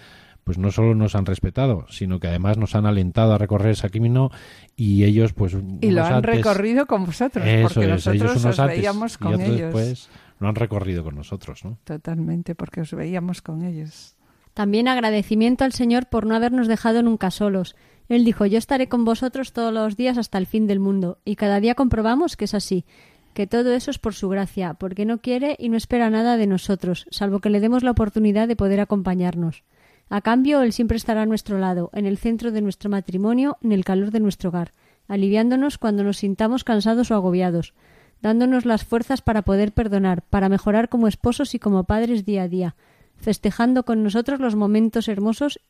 pues 0.45 0.59
no 0.59 0.71
solo 0.71 0.95
nos 0.95 1.17
han 1.17 1.27
respetado, 1.27 1.87
sino 1.91 2.21
que 2.21 2.29
además 2.29 2.57
nos 2.57 2.77
han 2.77 2.87
alentado 2.87 3.33
a 3.33 3.39
recorrer 3.39 3.73
ese 3.73 3.91
camino 3.91 4.31
y 4.77 5.03
ellos 5.03 5.33
pues... 5.33 5.57
Y 5.81 5.91
lo 5.91 6.05
han 6.05 6.13
antes, 6.15 6.37
recorrido 6.37 6.87
con 6.87 7.05
vosotros, 7.05 7.45
eso 7.45 7.63
porque 7.75 7.81
es, 7.81 7.89
nosotros 7.89 8.15
ellos 8.15 8.31
unos 8.31 8.45
os 8.45 8.59
antes 8.61 8.77
veíamos 8.77 9.15
y 9.15 9.19
con 9.19 9.35
otros 9.35 9.49
ellos. 9.49 9.61
después 9.61 10.11
lo 10.39 10.49
han 10.49 10.55
recorrido 10.55 11.03
con 11.03 11.17
nosotros, 11.17 11.65
¿no? 11.65 11.79
Totalmente, 11.83 12.55
porque 12.55 12.83
os 12.83 12.95
veíamos 12.95 13.43
con 13.43 13.65
ellos. 13.65 14.15
También 14.55 14.87
agradecimiento 14.87 15.65
al 15.65 15.73
Señor 15.73 16.07
por 16.07 16.27
no 16.27 16.37
habernos 16.37 16.69
dejado 16.69 17.03
nunca 17.03 17.33
solos. 17.33 17.75
Él 18.13 18.27
dijo, 18.27 18.45
yo 18.45 18.59
estaré 18.59 18.91
con 18.91 19.07
vosotros 19.07 19.55
todos 19.55 19.73
los 19.73 19.97
días 19.97 20.19
hasta 20.19 20.37
el 20.37 20.47
fin 20.47 20.67
del 20.67 20.81
mundo, 20.81 21.17
y 21.25 21.37
cada 21.37 21.61
día 21.61 21.75
comprobamos 21.75 22.37
que 22.37 22.45
es 22.45 22.53
así, 22.53 22.85
que 23.33 23.47
todo 23.47 23.73
eso 23.73 23.91
es 23.91 23.99
por 23.99 24.13
su 24.13 24.29
gracia, 24.29 24.75
porque 24.75 25.07
no 25.07 25.23
quiere 25.23 25.57
y 25.59 25.71
no 25.71 25.79
espera 25.79 26.11
nada 26.11 26.37
de 26.37 26.47
nosotros, 26.47 27.07
salvo 27.11 27.41
que 27.41 27.49
le 27.49 27.59
demos 27.59 27.83
la 27.83 27.93
oportunidad 27.93 28.49
de 28.49 28.55
poder 28.55 28.81
acompañarnos. 28.81 29.65
A 30.11 30.21
cambio, 30.21 30.61
Él 30.61 30.75
siempre 30.75 30.99
estará 30.99 31.23
a 31.23 31.27
nuestro 31.27 31.57
lado, 31.57 31.89
en 31.95 32.05
el 32.05 32.19
centro 32.19 32.53
de 32.53 32.61
nuestro 32.61 32.91
matrimonio, 32.91 33.57
en 33.63 33.73
el 33.73 33.83
calor 33.83 34.11
de 34.11 34.21
nuestro 34.21 34.51
hogar, 34.51 34.73
aliviándonos 35.09 35.79
cuando 35.79 36.05
nos 36.05 36.19
sintamos 36.19 36.65
cansados 36.65 37.11
o 37.11 37.15
agobiados, 37.15 37.73
dándonos 38.21 38.67
las 38.67 38.85
fuerzas 38.85 39.23
para 39.23 39.41
poder 39.41 39.73
perdonar, 39.73 40.21
para 40.21 40.51
mejorar 40.51 40.91
como 40.91 41.09
esposos 41.09 41.55
y 41.55 41.59
como 41.59 41.85
padres 41.85 42.27
día 42.27 42.43
a 42.43 42.49
día, 42.49 42.77
festejando 43.17 43.85
con 43.87 44.03
nosotros 44.03 44.39
los 44.39 44.55
momentos 44.55 45.09
hermosos 45.09 45.61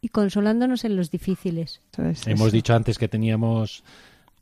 y 0.00 0.08
consolándonos 0.08 0.84
en 0.84 0.96
los 0.96 1.10
difíciles. 1.10 1.80
Es 1.98 2.26
Hemos 2.26 2.48
eso. 2.48 2.56
dicho 2.56 2.74
antes 2.74 2.98
que 2.98 3.08
teníamos 3.08 3.82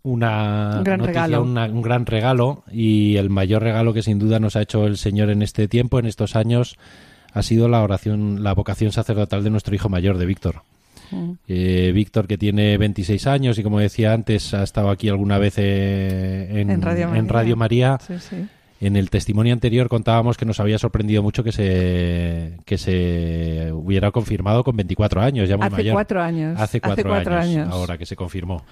una 0.02 0.76
Un 0.78 0.84
gran 0.84 1.00
noticia, 1.00 1.26
regalo. 1.26 1.42
una- 1.42 1.66
un 1.66 1.82
gran 1.82 2.06
regalo 2.06 2.62
y 2.70 3.16
el 3.16 3.30
mayor 3.30 3.62
regalo 3.62 3.92
que 3.92 4.02
sin 4.02 4.18
duda 4.18 4.38
nos 4.38 4.56
ha 4.56 4.62
hecho 4.62 4.86
el 4.86 4.96
Señor 4.96 5.30
en 5.30 5.42
este 5.42 5.68
tiempo, 5.68 5.98
en 5.98 6.06
estos 6.06 6.36
años, 6.36 6.76
ha 7.32 7.42
sido 7.42 7.68
la 7.68 7.82
oración, 7.82 8.42
la 8.42 8.54
vocación 8.54 8.92
sacerdotal 8.92 9.44
de 9.44 9.50
nuestro 9.50 9.74
hijo 9.74 9.88
mayor, 9.88 10.16
de 10.18 10.26
Víctor. 10.26 10.62
Mm. 11.11 11.32
Eh, 11.48 11.90
Víctor, 11.94 12.26
que 12.26 12.38
tiene 12.38 12.76
26 12.78 13.26
años 13.26 13.59
y 13.59 13.62
como 13.62 13.80
decía 13.80 14.12
antes, 14.12 14.54
ha 14.54 14.62
estado 14.62 14.90
aquí 14.90 15.09
alguna 15.09 15.38
vez 15.38 15.54
eh, 15.59 16.48
en, 16.61 16.70
En 16.70 16.82
Radio 16.82 17.09
María. 17.09 17.22
Radio 17.32 17.56
María. 17.56 17.98
Sí, 18.06 18.14
sí. 18.18 18.36
En 18.80 18.96
el 18.96 19.10
testimonio 19.10 19.52
anterior 19.52 19.88
contábamos 19.88 20.36
que 20.36 20.44
nos 20.44 20.60
había 20.60 20.78
sorprendido 20.78 21.22
mucho 21.22 21.42
que 21.42 21.50
se, 21.50 22.58
que 22.64 22.78
se 22.78 23.72
hubiera 23.72 24.12
confirmado 24.12 24.62
con 24.62 24.76
24 24.76 25.20
años, 25.20 25.48
ya 25.48 25.56
muy 25.56 25.66
Hace 25.66 25.76
mayor. 25.76 25.94
cuatro 25.94 26.22
años. 26.22 26.60
Hace 26.60 26.80
cuatro, 26.80 27.12
años, 27.36 27.68
ahora 27.70 27.98
que 27.98 28.06
se 28.06 28.14
confirmó. 28.14 28.62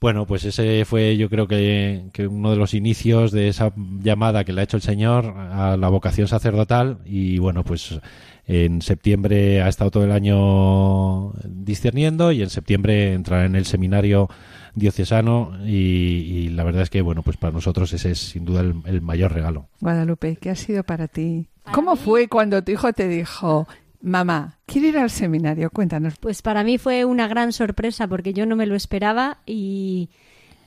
Bueno, 0.00 0.26
pues 0.26 0.44
ese 0.44 0.84
fue 0.84 1.16
yo 1.16 1.28
creo 1.28 1.48
que, 1.48 2.10
que 2.12 2.28
uno 2.28 2.52
de 2.52 2.56
los 2.56 2.72
inicios 2.72 3.32
de 3.32 3.48
esa 3.48 3.72
llamada 3.76 4.44
que 4.44 4.52
le 4.52 4.60
ha 4.60 4.64
hecho 4.64 4.76
el 4.76 4.82
Señor 4.82 5.34
a 5.36 5.76
la 5.76 5.88
vocación 5.88 6.28
sacerdotal 6.28 6.98
y 7.04 7.38
bueno, 7.38 7.64
pues 7.64 7.98
en 8.46 8.80
septiembre 8.80 9.60
ha 9.60 9.68
estado 9.68 9.90
todo 9.90 10.04
el 10.04 10.12
año 10.12 11.32
discerniendo 11.44 12.30
y 12.30 12.42
en 12.42 12.50
septiembre 12.50 13.12
entrará 13.12 13.44
en 13.44 13.56
el 13.56 13.66
seminario 13.66 14.28
diocesano 14.74 15.58
y, 15.66 15.74
y 15.74 16.48
la 16.50 16.62
verdad 16.62 16.82
es 16.82 16.90
que 16.90 17.02
bueno, 17.02 17.22
pues 17.24 17.36
para 17.36 17.52
nosotros 17.52 17.92
ese 17.92 18.12
es 18.12 18.18
sin 18.18 18.44
duda 18.44 18.60
el, 18.60 18.74
el 18.86 19.02
mayor 19.02 19.32
regalo. 19.32 19.68
Guadalupe, 19.80 20.36
¿qué 20.36 20.50
ha 20.50 20.54
sido 20.54 20.84
para 20.84 21.08
ti? 21.08 21.48
¿Cómo 21.72 21.96
fue 21.96 22.28
cuando 22.28 22.62
tu 22.62 22.70
hijo 22.70 22.92
te 22.92 23.08
dijo, 23.08 23.66
mamá, 24.00 24.58
quiero 24.66 24.88
ir 24.88 24.98
al 24.98 25.10
seminario? 25.10 25.70
Cuéntanos. 25.70 26.16
Pues 26.18 26.42
para 26.42 26.64
mí 26.64 26.78
fue 26.78 27.04
una 27.04 27.28
gran 27.28 27.52
sorpresa 27.52 28.06
porque 28.08 28.32
yo 28.32 28.46
no 28.46 28.56
me 28.56 28.66
lo 28.66 28.74
esperaba 28.74 29.38
y 29.46 30.10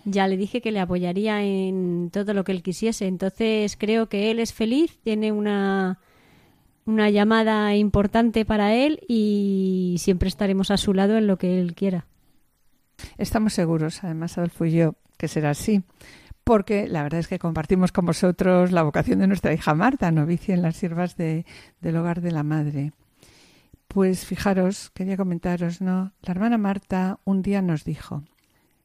ya 0.05 0.27
le 0.27 0.37
dije 0.37 0.61
que 0.61 0.71
le 0.71 0.79
apoyaría 0.79 1.43
en 1.43 2.09
todo 2.11 2.33
lo 2.33 2.43
que 2.43 2.51
él 2.51 2.63
quisiese. 2.63 3.07
Entonces 3.07 3.75
creo 3.77 4.07
que 4.09 4.31
él 4.31 4.39
es 4.39 4.53
feliz, 4.53 4.99
tiene 5.03 5.31
una, 5.31 5.99
una 6.85 7.09
llamada 7.09 7.75
importante 7.75 8.43
para 8.45 8.73
él 8.73 8.99
y 9.07 9.95
siempre 9.99 10.27
estaremos 10.27 10.71
a 10.71 10.77
su 10.77 10.93
lado 10.93 11.17
en 11.17 11.27
lo 11.27 11.37
que 11.37 11.59
él 11.61 11.75
quiera. 11.75 12.05
Estamos 13.17 13.53
seguros, 13.53 14.03
además, 14.03 14.37
Adolfo 14.37 14.65
y 14.65 14.71
yo, 14.71 14.95
que 15.17 15.27
será 15.27 15.51
así. 15.51 15.83
Porque 16.43 16.87
la 16.87 17.03
verdad 17.03 17.19
es 17.19 17.27
que 17.27 17.37
compartimos 17.39 17.91
con 17.91 18.05
vosotros 18.07 18.71
la 18.71 18.81
vocación 18.81 19.19
de 19.19 19.27
nuestra 19.27 19.53
hija 19.53 19.75
Marta, 19.75 20.11
novicia 20.11 20.55
en 20.55 20.63
las 20.63 20.75
siervas 20.75 21.15
de- 21.15 21.45
del 21.81 21.95
hogar 21.97 22.21
de 22.21 22.31
la 22.31 22.41
madre. 22.43 22.91
Pues 23.93 24.25
fijaros, 24.25 24.89
quería 24.93 25.17
comentaros, 25.17 25.81
¿no? 25.81 26.13
La 26.21 26.31
hermana 26.31 26.57
Marta 26.57 27.19
un 27.25 27.41
día 27.41 27.61
nos 27.61 27.83
dijo, 27.83 28.23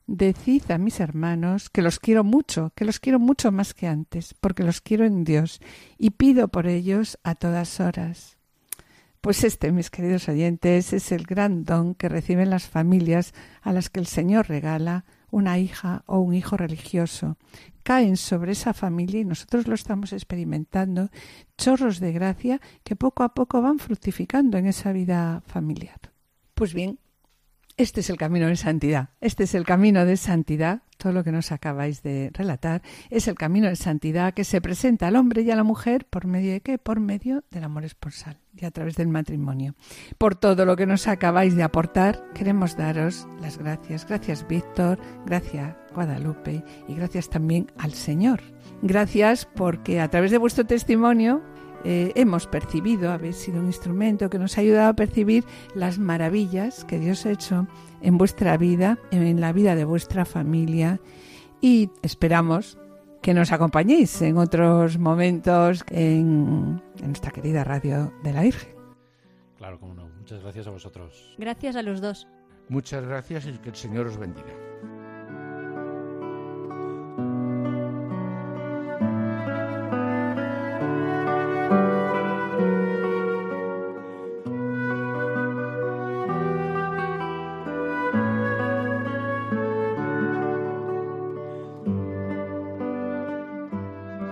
Decid 0.09 0.69
a 0.73 0.79
mis 0.79 0.99
hermanos 0.99 1.71
que 1.71 1.81
los 1.81 2.01
quiero 2.01 2.25
mucho, 2.25 2.73
que 2.75 2.85
los 2.85 2.99
quiero 2.99 3.21
mucho 3.21 3.53
más 3.53 3.73
que 3.73 3.87
antes, 3.87 4.35
porque 4.41 4.65
los 4.65 4.81
quiero 4.81 5.05
en 5.05 5.23
Dios 5.23 5.61
y 5.97 6.11
pido 6.11 6.49
por 6.49 6.67
ellos 6.67 7.21
a 7.23 7.37
todas 7.37 7.79
horas. 7.79 8.37
Pues 9.21 9.45
este, 9.45 9.71
mis 9.71 9.91
queridos 9.91 10.29
oyentes, 10.29 10.93
es 10.93 11.13
el 11.13 11.23
gran 11.23 11.65
don 11.65 11.95
que 11.95 12.09
reciben 12.09 12.51
las 12.51 12.67
familias 12.67 13.33
a 13.63 13.73
las 13.73 13.91
que 13.91 14.01
el 14.01 14.09
Señor 14.09 14.49
regala 14.49 15.05
una 15.31 15.61
hija 15.61 16.03
o 16.07 16.19
un 16.19 16.35
hijo 16.35 16.57
religioso. 16.57 17.37
Caen 17.87 18.17
sobre 18.17 18.51
esa 18.51 18.75
familia 18.75 19.21
y 19.21 19.25
nosotros 19.25 19.69
lo 19.69 19.77
estamos 19.77 20.13
experimentando, 20.13 21.09
chorros 21.57 22.01
de 22.01 22.11
gracia 22.11 22.61
que 22.83 22.97
poco 22.97 23.23
a 23.23 23.33
poco 23.33 23.63
van 23.63 23.79
fructificando 23.79 24.59
en 24.59 24.67
esa 24.67 24.91
vida 24.91 25.45
familiar. 25.47 26.01
Pues 26.55 26.75
bien, 26.75 26.99
este 27.77 28.01
es 28.01 28.09
el 28.09 28.17
camino 28.17 28.47
de 28.47 28.57
santidad. 28.57 29.11
Este 29.21 29.45
es 29.45 29.55
el 29.55 29.65
camino 29.65 30.07
de 30.07 30.17
santidad. 30.17 30.83
Todo 30.97 31.13
lo 31.13 31.23
que 31.23 31.33
nos 31.33 31.53
acabáis 31.53 32.03
de 32.03 32.31
relatar 32.33 32.81
es 33.11 33.29
el 33.29 33.35
camino 33.35 33.69
de 33.69 33.77
santidad 33.77 34.33
que 34.33 34.45
se 34.45 34.63
presenta 34.63 35.09
al 35.09 35.17
hombre 35.17 35.43
y 35.43 35.51
a 35.51 35.57
la 35.57 35.63
mujer 35.63 36.07
por 36.09 36.27
medio 36.27 36.53
de 36.53 36.63
qué? 36.63 36.79
Por 36.79 37.01
medio 37.01 37.45
del 37.51 37.65
amor 37.65 37.85
esponsal 37.85 38.39
y 38.55 38.65
a 38.65 38.71
través 38.71 38.97
del 38.97 39.09
matrimonio. 39.09 39.75
Por 40.17 40.37
todo 40.37 40.65
lo 40.65 40.75
que 40.75 40.87
nos 40.87 41.07
acabáis 41.07 41.55
de 41.55 41.65
aportar, 41.65 42.25
queremos 42.33 42.79
daros 42.79 43.29
las 43.43 43.59
gracias. 43.59 44.07
Gracias 44.07 44.49
Víctor, 44.49 44.99
gracias 45.27 45.77
Guadalupe 45.95 46.65
y 46.89 46.95
gracias 46.95 47.29
también 47.29 47.71
al 47.77 47.93
Señor. 47.93 48.41
Gracias 48.81 49.45
porque 49.45 50.01
a 50.01 50.09
través 50.09 50.31
de 50.31 50.39
vuestro 50.39 50.65
testimonio 50.65 51.43
eh, 51.89 52.11
hemos 52.17 52.49
percibido, 52.49 53.13
habéis 53.13 53.37
sido 53.37 53.61
un 53.61 53.67
instrumento 53.67 54.29
que 54.29 54.41
nos 54.41 54.59
ha 54.59 54.61
ayudado 54.61 54.89
a 54.89 54.95
percibir 54.95 55.45
las 55.77 56.01
maravillas 56.01 56.85
que 56.85 56.99
Dios 56.99 57.25
ha 57.27 57.31
hecho 57.31 57.69
en 58.03 58.19
vuestra 58.19 58.57
vida, 58.57 58.99
en 59.13 59.41
la 59.41 59.53
vida 59.53 59.77
de 59.77 59.85
vuestra 59.85 60.25
familia 60.25 60.99
y 61.61 61.91
esperamos 62.03 62.77
que 63.23 63.35
nos 63.35 63.53
acompañéis 63.53 64.21
en 64.21 64.37
otros 64.37 64.99
momentos 64.99 65.85
en, 65.91 66.83
en 66.99 67.07
nuestra 67.07 67.31
querida 67.31 67.63
radio 67.63 68.13
de 68.25 68.33
la 68.33 68.43
Virgen. 68.43 68.75
Claro, 69.57 69.79
como 69.79 69.95
no. 69.95 70.09
Muchas 70.19 70.43
gracias 70.43 70.67
a 70.67 70.71
vosotros. 70.71 71.37
Gracias 71.39 71.77
a 71.77 71.83
los 71.83 72.01
dos. 72.01 72.27
Muchas 72.69 73.05
gracias 73.05 73.47
y 73.47 73.53
que 73.59 73.69
el 73.69 73.77
Señor 73.77 74.09
os 74.09 74.17
bendiga. 74.17 74.66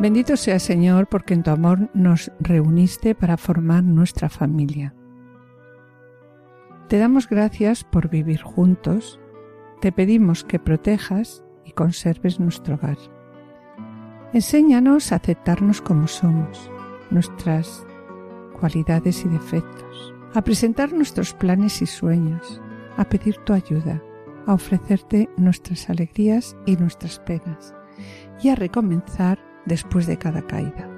Bendito 0.04 0.36
sea 0.36 0.58
Señor 0.58 1.06
porque 1.06 1.32
en 1.32 1.42
tu 1.42 1.50
amor 1.50 1.88
nos 1.94 2.30
reuniste 2.38 3.14
para 3.14 3.38
formar 3.38 3.82
nuestra 3.82 4.28
familia. 4.28 4.94
Te 6.90 6.98
damos 6.98 7.26
gracias 7.26 7.84
por 7.84 8.10
vivir 8.10 8.42
juntos, 8.42 9.18
te 9.80 9.92
pedimos 9.92 10.44
que 10.44 10.58
protejas 10.58 11.42
y 11.64 11.72
conserves 11.72 12.38
nuestro 12.38 12.74
hogar. 12.74 12.98
Enséñanos 14.34 15.10
a 15.10 15.16
aceptarnos 15.16 15.80
como 15.80 16.06
somos, 16.06 16.70
nuestras 17.08 17.86
cualidades 18.60 19.24
y 19.24 19.30
defectos, 19.30 20.14
a 20.34 20.42
presentar 20.42 20.92
nuestros 20.92 21.32
planes 21.32 21.80
y 21.80 21.86
sueños, 21.86 22.60
a 22.98 23.08
pedir 23.08 23.38
tu 23.38 23.54
ayuda, 23.54 24.02
a 24.46 24.52
ofrecerte 24.52 25.30
nuestras 25.38 25.88
alegrías 25.88 26.58
y 26.66 26.76
nuestras 26.76 27.20
penas, 27.20 27.74
y 28.42 28.50
a 28.50 28.54
recomenzar 28.54 29.53
después 29.66 30.06
de 30.06 30.16
cada 30.16 30.42
caída. 30.42 30.88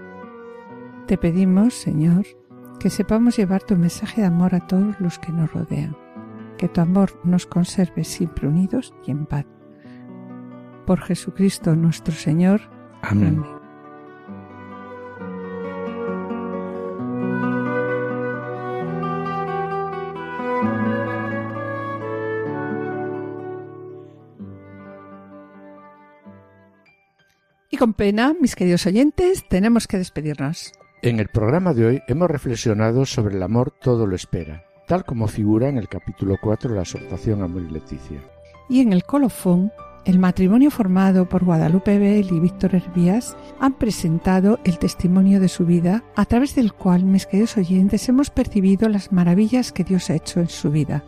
Te 1.06 1.16
pedimos, 1.16 1.74
Señor, 1.74 2.26
que 2.80 2.90
sepamos 2.90 3.36
llevar 3.36 3.62
tu 3.62 3.76
mensaje 3.76 4.20
de 4.20 4.26
amor 4.26 4.54
a 4.54 4.66
todos 4.66 4.98
los 5.00 5.18
que 5.18 5.32
nos 5.32 5.52
rodean, 5.52 5.96
que 6.58 6.68
tu 6.68 6.80
amor 6.80 7.18
nos 7.24 7.46
conserve 7.46 8.04
siempre 8.04 8.48
unidos 8.48 8.94
y 9.06 9.10
en 9.12 9.26
paz. 9.26 9.46
Por 10.84 11.00
Jesucristo 11.00 11.74
nuestro 11.74 12.14
Señor. 12.14 12.60
Amén. 13.02 13.55
Y 27.76 27.78
con 27.78 27.92
pena, 27.92 28.34
mis 28.40 28.56
queridos 28.56 28.86
oyentes, 28.86 29.44
tenemos 29.50 29.86
que 29.86 29.98
despedirnos. 29.98 30.72
En 31.02 31.20
el 31.20 31.28
programa 31.28 31.74
de 31.74 31.84
hoy 31.84 32.02
hemos 32.08 32.30
reflexionado 32.30 33.04
sobre 33.04 33.36
el 33.36 33.42
amor 33.42 33.70
todo 33.70 34.06
lo 34.06 34.16
espera, 34.16 34.64
tal 34.88 35.04
como 35.04 35.28
figura 35.28 35.68
en 35.68 35.76
el 35.76 35.86
capítulo 35.86 36.36
4 36.40 36.70
de 36.70 36.76
la 36.76 36.82
exhortación 36.84 37.42
Amor 37.42 37.64
y 37.68 37.70
Leticia. 37.70 38.22
Y 38.70 38.80
en 38.80 38.94
el 38.94 39.04
colofón, 39.04 39.72
el 40.06 40.18
matrimonio 40.18 40.70
formado 40.70 41.28
por 41.28 41.44
Guadalupe 41.44 41.98
Bell 41.98 42.32
y 42.32 42.40
Víctor 42.40 42.74
Hervías 42.74 43.36
han 43.60 43.74
presentado 43.74 44.58
el 44.64 44.78
testimonio 44.78 45.38
de 45.38 45.48
su 45.48 45.66
vida, 45.66 46.02
a 46.14 46.24
través 46.24 46.54
del 46.54 46.72
cual, 46.72 47.04
mis 47.04 47.26
queridos 47.26 47.58
oyentes, 47.58 48.08
hemos 48.08 48.30
percibido 48.30 48.88
las 48.88 49.12
maravillas 49.12 49.70
que 49.70 49.84
Dios 49.84 50.08
ha 50.08 50.14
hecho 50.14 50.40
en 50.40 50.48
su 50.48 50.70
vida, 50.70 51.04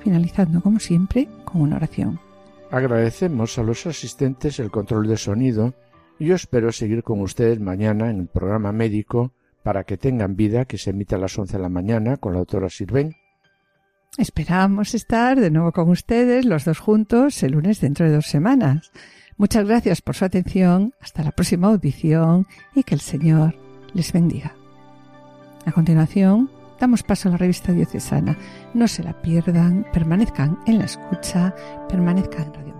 finalizando, 0.00 0.60
como 0.60 0.80
siempre, 0.80 1.28
con 1.46 1.62
una 1.62 1.76
oración. 1.76 2.20
Agradecemos 2.70 3.58
a 3.58 3.62
los 3.62 3.86
asistentes 3.86 4.58
el 4.58 4.70
control 4.70 5.08
de 5.08 5.16
sonido 5.16 5.72
yo 6.20 6.34
espero 6.34 6.70
seguir 6.70 7.02
con 7.02 7.20
ustedes 7.20 7.60
mañana 7.60 8.10
en 8.10 8.20
el 8.20 8.26
programa 8.26 8.72
médico 8.72 9.32
para 9.62 9.84
que 9.84 9.96
tengan 9.96 10.36
vida 10.36 10.66
que 10.66 10.78
se 10.78 10.90
emite 10.90 11.14
a 11.14 11.18
las 11.18 11.38
11 11.38 11.56
de 11.56 11.62
la 11.62 11.68
mañana 11.68 12.16
con 12.16 12.32
la 12.32 12.40
doctora 12.40 12.68
Sirven. 12.68 13.16
Esperamos 14.18 14.94
estar 14.94 15.40
de 15.40 15.50
nuevo 15.50 15.72
con 15.72 15.88
ustedes 15.88 16.44
los 16.44 16.64
dos 16.64 16.78
juntos 16.78 17.42
el 17.42 17.52
lunes 17.52 17.80
dentro 17.80 18.06
de 18.06 18.14
dos 18.14 18.26
semanas. 18.26 18.92
Muchas 19.36 19.66
gracias 19.66 20.02
por 20.02 20.14
su 20.14 20.24
atención, 20.26 20.92
hasta 21.00 21.22
la 21.22 21.30
próxima 21.30 21.68
audición 21.68 22.46
y 22.74 22.82
que 22.82 22.94
el 22.94 23.00
Señor 23.00 23.56
les 23.94 24.12
bendiga. 24.12 24.54
A 25.64 25.72
continuación, 25.72 26.50
damos 26.78 27.02
paso 27.02 27.28
a 27.28 27.32
la 27.32 27.38
revista 27.38 27.72
diocesana. 27.72 28.36
No 28.74 28.88
se 28.88 29.02
la 29.02 29.22
pierdan, 29.22 29.86
permanezcan 29.92 30.58
en 30.66 30.78
la 30.78 30.84
escucha, 30.84 31.54
permanezcan 31.88 32.46
en 32.46 32.54
Radio 32.54 32.79